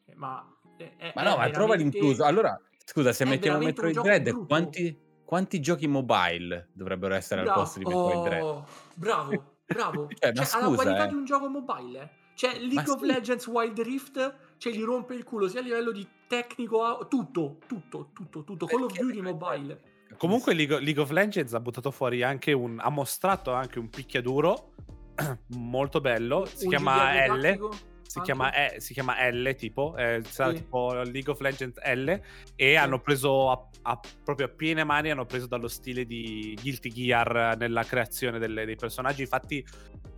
eh. 0.07 0.13
Ma, 0.15 0.43
è- 0.77 0.91
è- 0.97 1.11
Ma 1.13 1.21
è 1.21 1.25
no, 1.25 1.37
ma 1.37 1.49
trova 1.49 1.67
veramente- 1.73 1.97
l'incluso. 1.99 2.23
Allora, 2.23 2.59
scusa, 2.83 3.13
se 3.13 3.23
è 3.23 3.27
mettiamo 3.27 3.59
Metroid 3.59 4.01
Dread, 4.01 4.45
quanti, 4.47 4.97
quanti 5.23 5.59
giochi 5.59 5.85
mobile 5.87 6.69
dovrebbero 6.73 7.13
essere 7.13 7.41
al 7.41 7.45
Bravo, 7.45 7.61
posto 7.61 7.77
di 7.79 7.85
Metroid 7.85 8.23
Dread? 8.23 8.41
oh, 8.43 8.65
bravo, 8.95 9.53
bravo. 9.67 10.07
Cioè, 10.17 10.31
ma 10.33 10.43
Cioè, 10.43 10.59
ha 10.59 10.59
la 10.61 10.65
scusa, 10.65 10.81
qualità 10.83 11.03
eh. 11.05 11.07
di 11.09 11.13
un 11.13 11.25
gioco 11.25 11.47
mobile. 11.47 12.01
eh. 12.01 12.19
Cioè, 12.41 12.57
League 12.57 12.73
Ma 12.87 12.91
of 12.93 12.99
sì. 13.01 13.05
Legends 13.05 13.45
Wild 13.45 13.79
Rift, 13.81 14.35
cioè, 14.57 14.73
gli 14.73 14.81
rompe 14.81 15.13
il 15.13 15.23
culo 15.23 15.47
sia 15.47 15.59
a 15.59 15.63
livello 15.63 15.91
di 15.91 16.07
tecnico, 16.25 16.83
a- 16.83 17.05
tutto, 17.05 17.59
tutto, 17.67 18.09
tutto, 18.15 18.43
tutto. 18.43 18.65
Call 18.65 18.81
of 18.81 18.91
Perché? 18.93 19.03
Duty 19.13 19.21
mobile. 19.21 19.81
Comunque 20.17 20.55
League, 20.55 20.79
League 20.79 20.99
of 20.99 21.11
Legends 21.11 21.53
ha 21.53 21.59
buttato 21.59 21.91
fuori 21.91 22.23
anche 22.23 22.51
un... 22.51 22.79
ha 22.81 22.89
mostrato 22.89 23.53
anche 23.53 23.77
un 23.77 23.89
picchiaduro 23.89 24.73
molto 25.55 26.01
bello. 26.01 26.45
Si 26.45 26.63
Un 26.63 26.69
chiama 26.71 27.27
L. 27.27 27.41
tattico, 27.41 27.71
Si 28.01 28.19
chiama, 28.21 28.51
E- 28.53 28.79
si 28.79 28.93
chiama 28.93 29.29
L 29.29 29.53
tipo, 29.55 29.95
eh, 29.95 30.23
sarà 30.27 30.49
Sì. 30.49 30.63
tipo 30.63 30.93
League 30.93 31.31
of 31.31 31.39
Legends 31.41 31.77
L 31.93 32.19
e 32.55 32.75
hanno 32.75 32.99
preso 33.01 33.51
a, 33.51 33.69
a- 33.83 33.99
proprio 34.23 34.47
a 34.47 34.49
piene 34.49 34.83
mani, 34.83 35.11
hanno 35.11 35.25
preso 35.27 35.45
dallo 35.45 35.67
stile 35.67 36.05
di 36.05 36.57
Guilty 36.59 36.89
Gear 36.89 37.55
nella 37.57 37.83
creazione 37.83 38.39
delle- 38.39 38.65
dei 38.65 38.75
personaggi, 38.77 39.21
infatti 39.21 39.63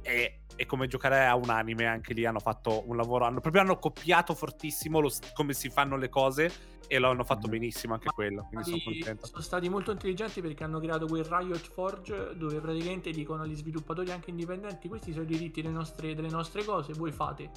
e, 0.03 0.41
e 0.55 0.65
come 0.67 0.87
giocare 0.87 1.25
a 1.25 1.35
un 1.35 1.49
anime 1.49 1.85
anche 1.87 2.13
lì 2.13 2.25
hanno 2.25 2.39
fatto 2.39 2.83
un 2.87 2.95
lavoro, 2.95 3.25
hanno 3.25 3.39
proprio 3.39 3.61
hanno 3.61 3.77
copiato 3.79 4.35
fortissimo 4.35 4.99
lo 4.99 5.09
come 5.33 5.53
si 5.53 5.69
fanno 5.69 5.97
le 5.97 6.09
cose 6.09 6.51
e 6.87 6.99
lo 6.99 7.09
hanno 7.09 7.23
fatto 7.23 7.47
Mhm. 7.47 7.51
benissimo 7.51 7.93
anche 7.93 8.09
quello, 8.13 8.45
quindi 8.49 8.65
sono 8.69 8.81
contento. 8.83 9.25
sono 9.25 9.41
stati 9.41 9.69
molto 9.69 9.91
intelligenti 9.91 10.41
perché 10.41 10.63
hanno 10.63 10.79
creato 10.79 11.07
quel 11.07 11.23
Riot 11.23 11.65
Forge 11.71 12.33
dove 12.35 12.59
praticamente 12.59 13.09
dicono 13.11 13.43
agli 13.43 13.55
sviluppatori 13.55 14.11
anche 14.11 14.29
indipendenti 14.29 14.87
questi 14.89 15.11
sono 15.11 15.23
i 15.23 15.27
diritti 15.27 15.61
delle 15.61 15.73
nostre, 15.73 16.13
delle 16.13 16.29
nostre 16.29 16.63
cose, 16.63 16.93
voi 16.93 17.11
fate. 17.11 17.49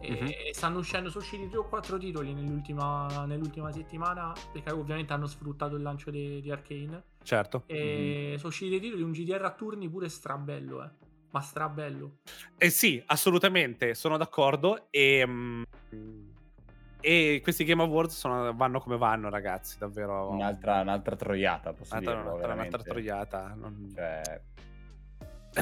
E 0.00 0.10
Mhm. 0.12 0.28
stanno 0.52 0.78
uscendo, 0.78 1.08
sono 1.10 1.24
usciti 1.24 1.48
3 1.48 1.58
o 1.58 1.64
4 1.66 1.98
titoli 1.98 2.32
nell'ultima, 2.32 3.24
nell'ultima 3.26 3.72
settimana 3.72 4.32
perché 4.52 4.70
ovviamente 4.70 5.12
hanno 5.12 5.26
sfruttato 5.26 5.74
il 5.74 5.82
lancio 5.82 6.10
di, 6.12 6.40
di 6.40 6.50
Arcane. 6.52 7.02
Certo. 7.24 7.64
E 7.66 8.34
sono 8.36 8.48
usciti 8.48 8.70
dei 8.70 8.80
titoli, 8.80 9.02
un 9.02 9.10
GDR 9.10 9.42
a 9.44 9.50
turni 9.50 9.88
pure 9.88 10.08
strabello, 10.08 10.84
eh. 10.84 10.90
Ma 11.30 11.40
strabello. 11.40 12.18
Eh 12.56 12.70
sì, 12.70 13.02
assolutamente, 13.06 13.94
sono 13.94 14.16
d'accordo 14.16 14.86
e... 14.90 15.24
mm, 15.26 15.62
e 17.00 17.40
questi 17.42 17.64
Game 17.64 17.82
Awards 17.82 18.16
sono- 18.16 18.52
vanno 18.54 18.80
come 18.80 18.96
vanno, 18.96 19.28
ragazzi, 19.28 19.78
davvero. 19.78 20.30
Un'altra, 20.30 20.80
un'altra 20.80 21.14
troiata, 21.16 21.72
posso 21.72 21.94
un'altra, 21.94 22.14
dirlo, 22.14 22.30
un'altra- 22.34 22.52
un'altra 22.54 22.82
troiata. 22.82 23.54
non- 23.56 23.92
Cioè, 23.94 24.40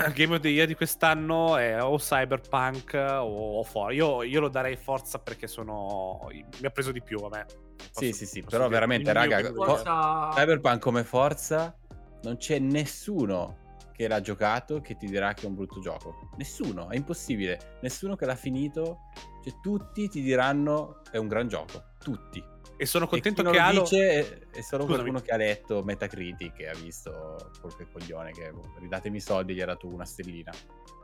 il 0.06 0.12
Game 0.14 0.34
of 0.36 0.40
the 0.40 0.48
Year 0.48 0.66
di 0.66 0.74
quest'anno 0.74 1.56
è 1.56 1.82
o 1.82 1.96
Cyberpunk 1.98 2.94
o, 2.94 3.58
o 3.58 3.62
For- 3.64 3.92
Io, 3.92 4.22
io 4.22 4.40
lo 4.40 4.48
darei 4.48 4.76
forza 4.76 5.18
perché 5.18 5.46
sono. 5.46 6.26
Mi 6.30 6.66
ha 6.66 6.70
preso 6.70 6.92
di 6.92 7.02
più 7.02 7.18
a 7.18 7.28
me. 7.28 7.44
Sì, 7.48 7.90
Posso- 7.92 8.12
sì, 8.12 8.26
sì, 8.26 8.40
posso 8.40 8.50
però 8.56 8.68
dire. 8.68 8.74
veramente, 8.74 9.12
raga. 9.12 9.52
Forza... 9.52 10.30
Cyberpunk 10.32 10.80
come 10.80 11.04
forza 11.04 11.76
non 12.22 12.36
c'è 12.38 12.58
nessuno 12.58 13.64
che 13.96 14.08
l'ha 14.08 14.20
giocato 14.20 14.80
che 14.82 14.96
ti 14.96 15.06
dirà 15.06 15.32
che 15.32 15.46
è 15.46 15.48
un 15.48 15.54
brutto 15.54 15.80
gioco. 15.80 16.28
Nessuno, 16.36 16.90
è 16.90 16.96
impossibile. 16.96 17.78
Nessuno 17.80 18.14
che 18.14 18.26
l'ha 18.26 18.36
finito, 18.36 18.98
cioè 19.42 19.54
tutti 19.62 20.08
ti 20.08 20.20
diranno 20.20 21.00
è 21.10 21.16
un 21.16 21.28
gran 21.28 21.48
gioco. 21.48 21.82
Tutti. 21.98 22.44
E 22.76 22.84
sono 22.84 23.06
contento 23.06 23.40
e 23.40 23.44
chi 23.46 23.50
che 23.52 23.58
Halo. 23.58 23.80
dice 23.82 24.08
è- 24.10 24.38
è 24.50 24.60
solo 24.60 24.82
Scusami. 24.82 24.86
qualcuno 25.08 25.20
che 25.20 25.32
ha 25.32 25.36
letto 25.38 25.82
Metacritic 25.82 26.58
e 26.60 26.68
ha 26.68 26.74
visto 26.74 27.50
qualche 27.58 27.86
coglione 27.90 28.32
che 28.32 28.52
boh, 28.52 28.74
ridatemi 28.80 29.16
i 29.16 29.20
soldi 29.20 29.54
gli 29.54 29.62
ha 29.62 29.66
dato 29.66 29.86
una 29.86 30.04
stellina. 30.04 30.52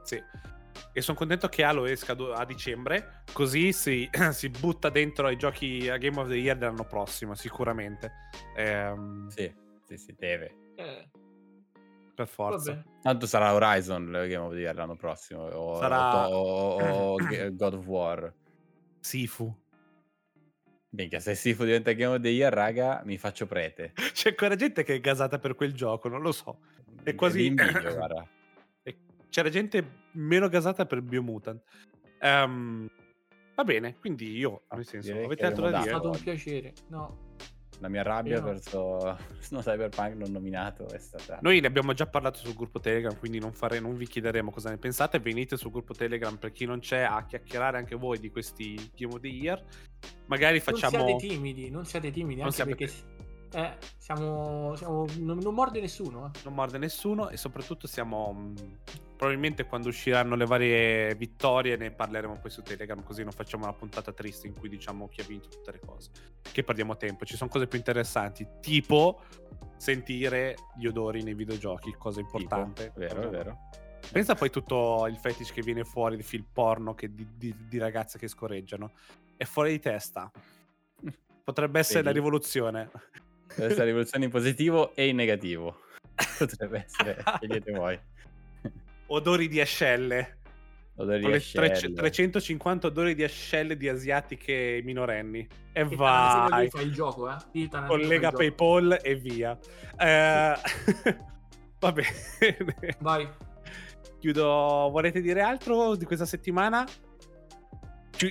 Sì. 0.03 0.22
E 0.93 1.01
sono 1.01 1.16
contento 1.16 1.49
che 1.49 1.64
Halo 1.64 1.86
esca 1.86 2.14
a 2.34 2.45
dicembre, 2.45 3.22
così 3.32 3.72
si, 3.72 4.09
si 4.32 4.51
butta 4.51 4.90
dentro 4.90 5.26
ai 5.28 5.36
giochi 5.38 5.88
a 5.88 5.97
Game 5.97 6.20
of 6.20 6.28
the 6.28 6.34
Year 6.36 6.59
dell'anno 6.59 6.84
prossimo, 6.84 7.34
sicuramente. 7.34 8.12
Ehm, 8.55 9.28
Sì, 9.28 9.51
sì, 9.86 9.97
sì, 9.97 10.14
deve. 10.18 10.57
Eh, 10.76 11.09
Per 12.14 12.26
forza. 12.28 12.72
vabbè. 12.74 12.84
Tanto 13.02 13.26
sarà 13.26 13.54
Horizon 13.54 14.02
il 14.04 14.28
Game 14.28 14.36
of 14.44 14.52
the 14.52 14.58
Year 14.58 14.74
l'anno 14.74 14.96
prossimo 14.96 15.42
o, 15.44 15.78
Sarà- 15.78 16.28
o- 16.28 16.76
o- 16.76 17.14
o 17.14 17.16
God 17.52 17.74
of 17.74 17.86
War. 17.86 18.32
Sifu. 19.00 19.54
Minchia, 20.90 21.20
se 21.20 21.34
Sifu 21.34 21.64
diventa 21.64 21.92
Game 21.92 22.14
of 22.16 22.20
the 22.20 22.28
Year, 22.28 22.52
raga, 22.52 23.00
mi 23.04 23.16
faccio 23.16 23.46
prete. 23.46 23.92
C'è 24.12 24.30
ancora 24.30 24.54
gente 24.56 24.82
che 24.84 24.96
è 24.96 25.00
gasata 25.00 25.38
per 25.38 25.54
quel 25.54 25.72
gioco, 25.72 26.08
non 26.08 26.20
lo 26.20 26.32
so. 26.32 26.58
È 27.02 27.14
quasi- 27.14 27.46
invidio, 27.46 27.94
guarda. 27.96 28.28
C'era 29.30 29.48
gente 29.48 30.00
meno 30.12 30.48
gasata 30.50 30.84
per 30.84 31.00
Biomutant. 31.00 31.62
Ehm, 32.20 32.86
va 33.54 33.64
bene, 33.64 33.96
quindi 33.98 34.36
io, 34.36 34.64
nel 34.74 34.84
senso, 34.86 35.08
Direi 35.10 35.24
avete 35.24 35.46
altro 35.46 35.70
da 35.70 35.78
abbiamo 35.78 35.84
È 35.84 35.88
dire? 35.88 35.98
stato 35.98 36.16
un 36.18 36.22
piacere. 36.22 36.72
No. 36.88 37.34
La 37.82 37.88
mia 37.88 38.02
rabbia 38.02 38.38
no. 38.38 38.46
verso 38.46 39.18
no, 39.50 39.58
Cyberpunk 39.60 40.14
non 40.14 40.30
nominato 40.30 40.88
è 40.88 40.98
stata... 40.98 41.40
Noi 41.42 41.58
ne 41.60 41.66
abbiamo 41.66 41.92
già 41.92 42.06
parlato 42.06 42.38
sul 42.38 42.54
gruppo 42.54 42.78
Telegram, 42.78 43.18
quindi 43.18 43.40
non, 43.40 43.52
fare- 43.52 43.80
non 43.80 43.96
vi 43.96 44.06
chiederemo 44.06 44.52
cosa 44.52 44.70
ne 44.70 44.78
pensate. 44.78 45.18
Venite 45.18 45.56
sul 45.56 45.72
gruppo 45.72 45.92
Telegram 45.92 46.36
per 46.36 46.52
chi 46.52 46.64
non 46.64 46.78
c'è 46.78 47.00
a 47.00 47.26
chiacchierare 47.26 47.76
anche 47.78 47.96
voi 47.96 48.20
di 48.20 48.30
questi 48.30 48.92
Game 48.94 49.14
of 49.14 49.20
the 49.20 49.28
Year. 49.28 49.62
Magari 50.26 50.60
facciamo. 50.60 50.96
Non 50.98 51.18
siate 51.18 51.26
timidi, 51.26 51.70
non 51.70 51.84
siate 51.84 52.10
timidi, 52.12 52.36
Non 52.40 52.44
anche 52.50 52.54
siate 52.56 52.74
perché 52.76 52.92
eh, 53.54 53.76
siamo, 53.98 54.74
siamo- 54.76 55.06
non, 55.18 55.38
non 55.38 55.54
morde 55.54 55.80
nessuno. 55.80 56.26
eh. 56.34 56.38
non 56.44 56.54
morde 56.54 56.78
nessuno 56.78 57.28
e 57.28 57.36
soprattutto 57.36 57.86
siamo 57.86 58.32
mh, 58.32 58.54
probabilmente 59.22 59.66
quando 59.66 59.86
usciranno 59.86 60.34
le 60.34 60.46
varie 60.46 61.14
vittorie 61.14 61.76
ne 61.76 61.92
parleremo 61.92 62.38
poi 62.40 62.50
su 62.50 62.60
Telegram 62.60 63.00
così 63.04 63.22
non 63.22 63.30
facciamo 63.30 63.62
una 63.62 63.72
puntata 63.72 64.12
triste 64.12 64.48
in 64.48 64.54
cui 64.58 64.68
diciamo 64.68 65.06
chi 65.06 65.20
ha 65.20 65.24
vinto 65.24 65.46
tutte 65.46 65.70
le 65.70 65.78
cose 65.78 66.10
che 66.50 66.64
perdiamo 66.64 66.96
tempo 66.96 67.24
ci 67.24 67.36
sono 67.36 67.48
cose 67.48 67.68
più 67.68 67.78
interessanti 67.78 68.44
tipo 68.60 69.22
sentire 69.76 70.56
gli 70.76 70.86
odori 70.86 71.22
nei 71.22 71.34
videogiochi 71.34 71.94
cosa 71.96 72.20
Tipo, 72.20 72.36
importante 72.36 72.90
Vero, 72.96 73.22
è 73.22 73.28
vero. 73.28 73.58
pensa 74.10 74.34
poi 74.34 74.50
tutto 74.50 75.06
il 75.06 75.16
fetish 75.16 75.52
che 75.52 75.62
viene 75.62 75.84
fuori 75.84 76.16
di 76.16 76.24
film 76.24 76.44
porno 76.52 76.92
che 76.96 77.14
di, 77.14 77.24
di- 77.36 77.54
di 77.68 77.78
ragazze 77.78 78.18
che 78.18 78.26
scorreggiano 78.26 78.90
è 79.36 79.44
fuori 79.44 79.70
di 79.70 79.78
testa 79.78 80.28
potrebbe 81.44 81.78
essere 81.78 82.02
la 82.02 82.06
Vedi? 82.08 82.18
rivoluzione 82.18 82.90
Deve 83.54 83.70
essere 83.70 83.84
rivoluzione 83.84 84.24
in 84.24 84.30
positivo 84.32 84.96
e 84.96 85.06
in 85.06 85.14
negativo. 85.14 85.82
Potrebbe 86.38 86.84
essere, 86.86 87.22
scegliete 87.36 87.70
voi. 87.72 88.00
Odori 89.12 89.48
di 89.48 89.60
ascelle 89.60 90.40
Odori 90.96 91.22
Con 91.22 91.30
di 91.30 91.36
ascelle. 91.36 91.94
350 91.94 92.86
odori 92.88 93.14
di 93.14 93.24
ascelle 93.24 93.76
di 93.76 93.88
asiatiche 93.88 94.80
minorenni. 94.84 95.40
E 95.72 95.88
Che 95.88 95.96
Tarantino 95.96 96.48
vai, 96.48 96.64
lì 96.64 96.70
fa 96.70 96.80
il 96.82 96.92
gioco, 96.92 97.30
eh. 97.30 97.36
Tarantino 97.68 97.86
collega 97.86 98.14
il 98.14 98.20
gioco. 98.20 98.36
PayPal 98.36 98.98
e 99.02 99.14
via. 99.14 99.58
Eh, 99.96 100.54
va 101.80 101.92
bene. 101.92 102.96
Vai. 102.98 103.28
Chiudo. 104.18 104.88
Volete 104.90 105.20
dire 105.22 105.40
altro 105.40 105.96
di 105.96 106.04
questa 106.04 106.26
settimana? 106.26 106.86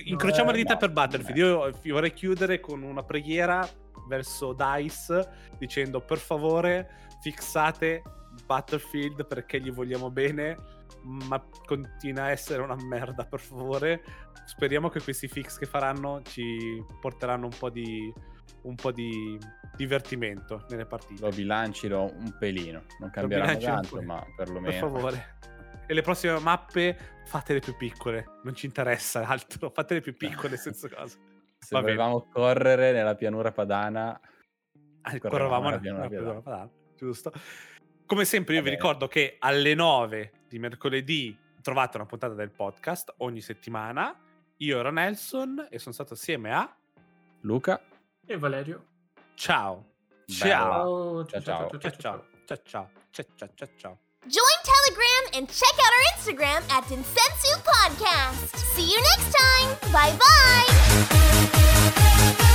Incrociamo 0.04 0.50
eh, 0.50 0.52
le 0.52 0.58
dita 0.58 0.74
no, 0.74 0.78
per 0.78 0.90
Battlefield. 0.92 1.36
Io, 1.36 1.66
io 1.82 1.94
vorrei 1.94 2.12
chiudere 2.12 2.60
con 2.60 2.82
una 2.82 3.02
preghiera 3.02 3.68
verso 4.08 4.54
DICE 4.54 5.28
dicendo 5.58 6.00
per 6.00 6.18
favore 6.18 7.10
fixate 7.20 8.02
Battlefield 8.44 9.26
perché 9.26 9.60
gli 9.60 9.70
vogliamo 9.72 10.10
bene 10.10 10.56
ma 11.02 11.42
continua 11.66 12.24
a 12.24 12.30
essere 12.30 12.62
una 12.62 12.76
merda 12.76 13.24
per 13.24 13.40
favore 13.40 14.02
speriamo 14.44 14.88
che 14.88 15.00
questi 15.02 15.26
fix 15.28 15.58
che 15.58 15.66
faranno 15.66 16.22
ci 16.22 16.84
porteranno 17.00 17.46
un 17.46 17.54
po' 17.58 17.70
di 17.70 18.12
un 18.62 18.74
po' 18.76 18.92
di 18.92 19.36
divertimento 19.76 20.64
nelle 20.68 20.86
partite 20.86 21.20
Lo 21.22 21.30
bilancino 21.30 22.04
un 22.04 22.36
pelino. 22.38 22.82
Non 23.00 23.10
un 23.14 23.58
tanto, 23.58 24.02
ma 24.02 24.20
per 24.20 24.34
perlomeno. 24.36 24.78
favore 24.88 25.38
e 25.86 25.94
le 25.94 26.02
prossime 26.02 26.38
mappe 26.38 26.96
fatele 27.24 27.58
più 27.58 27.76
piccole 27.76 28.24
non 28.44 28.54
ci 28.54 28.66
interessa 28.66 29.26
altro 29.26 29.70
fatele 29.74 30.00
più 30.00 30.16
piccole 30.16 30.56
senza 30.56 30.88
cosa 30.88 31.18
Se 31.58 31.68
Va 31.74 31.80
bene. 31.80 31.96
volevamo 31.96 32.28
correre 32.28 32.90
nella 32.92 33.14
pianura 33.14 33.50
padana, 33.52 34.18
Ah, 35.04 35.18
Correvamo 35.18 35.68
nella 35.68 35.80
pianura 35.80 36.08
pianura 36.08 36.40
padana. 36.40 36.40
padana, 36.42 36.70
giusto 36.96 37.32
come 38.12 38.26
sempre 38.26 38.54
io 38.56 38.60
vi 38.62 38.68
ricordo 38.68 39.08
che 39.08 39.36
alle 39.38 39.72
9 39.72 40.32
di 40.46 40.58
mercoledì 40.58 41.34
trovate 41.62 41.96
una 41.96 42.04
puntata 42.04 42.34
del 42.34 42.50
podcast 42.50 43.14
ogni 43.18 43.40
settimana 43.40 44.14
io 44.58 44.78
ero 44.78 44.90
Nelson 44.90 45.66
e 45.70 45.78
sono 45.78 45.94
stato 45.94 46.12
assieme 46.12 46.52
a 46.52 46.70
Luca, 47.40 47.80
E 48.26 48.36
Valerio. 48.36 48.84
ciao 49.32 49.92
ciao 50.26 51.24
Ciao, 51.24 51.40
ciao. 51.40 51.80
ciao 51.80 51.80
ciao 51.80 51.90
ciao 52.44 52.60
ciao 52.64 52.90
ciao 53.34 53.48
ciao 53.54 53.68
ciao 53.78 53.98
Join 54.26 54.60
Telegram 54.62 55.24
and 55.38 55.48
check 55.48 55.72
out 55.78 55.90
our 55.96 56.04
Instagram 56.14 56.62
at 56.68 56.86
Densensu 56.88 57.58
Podcast. 57.64 58.54
See 58.74 58.92
you 58.92 59.00
next 59.00 59.32
time. 59.34 59.74
Bye 59.90 60.14
bye. 62.36 62.51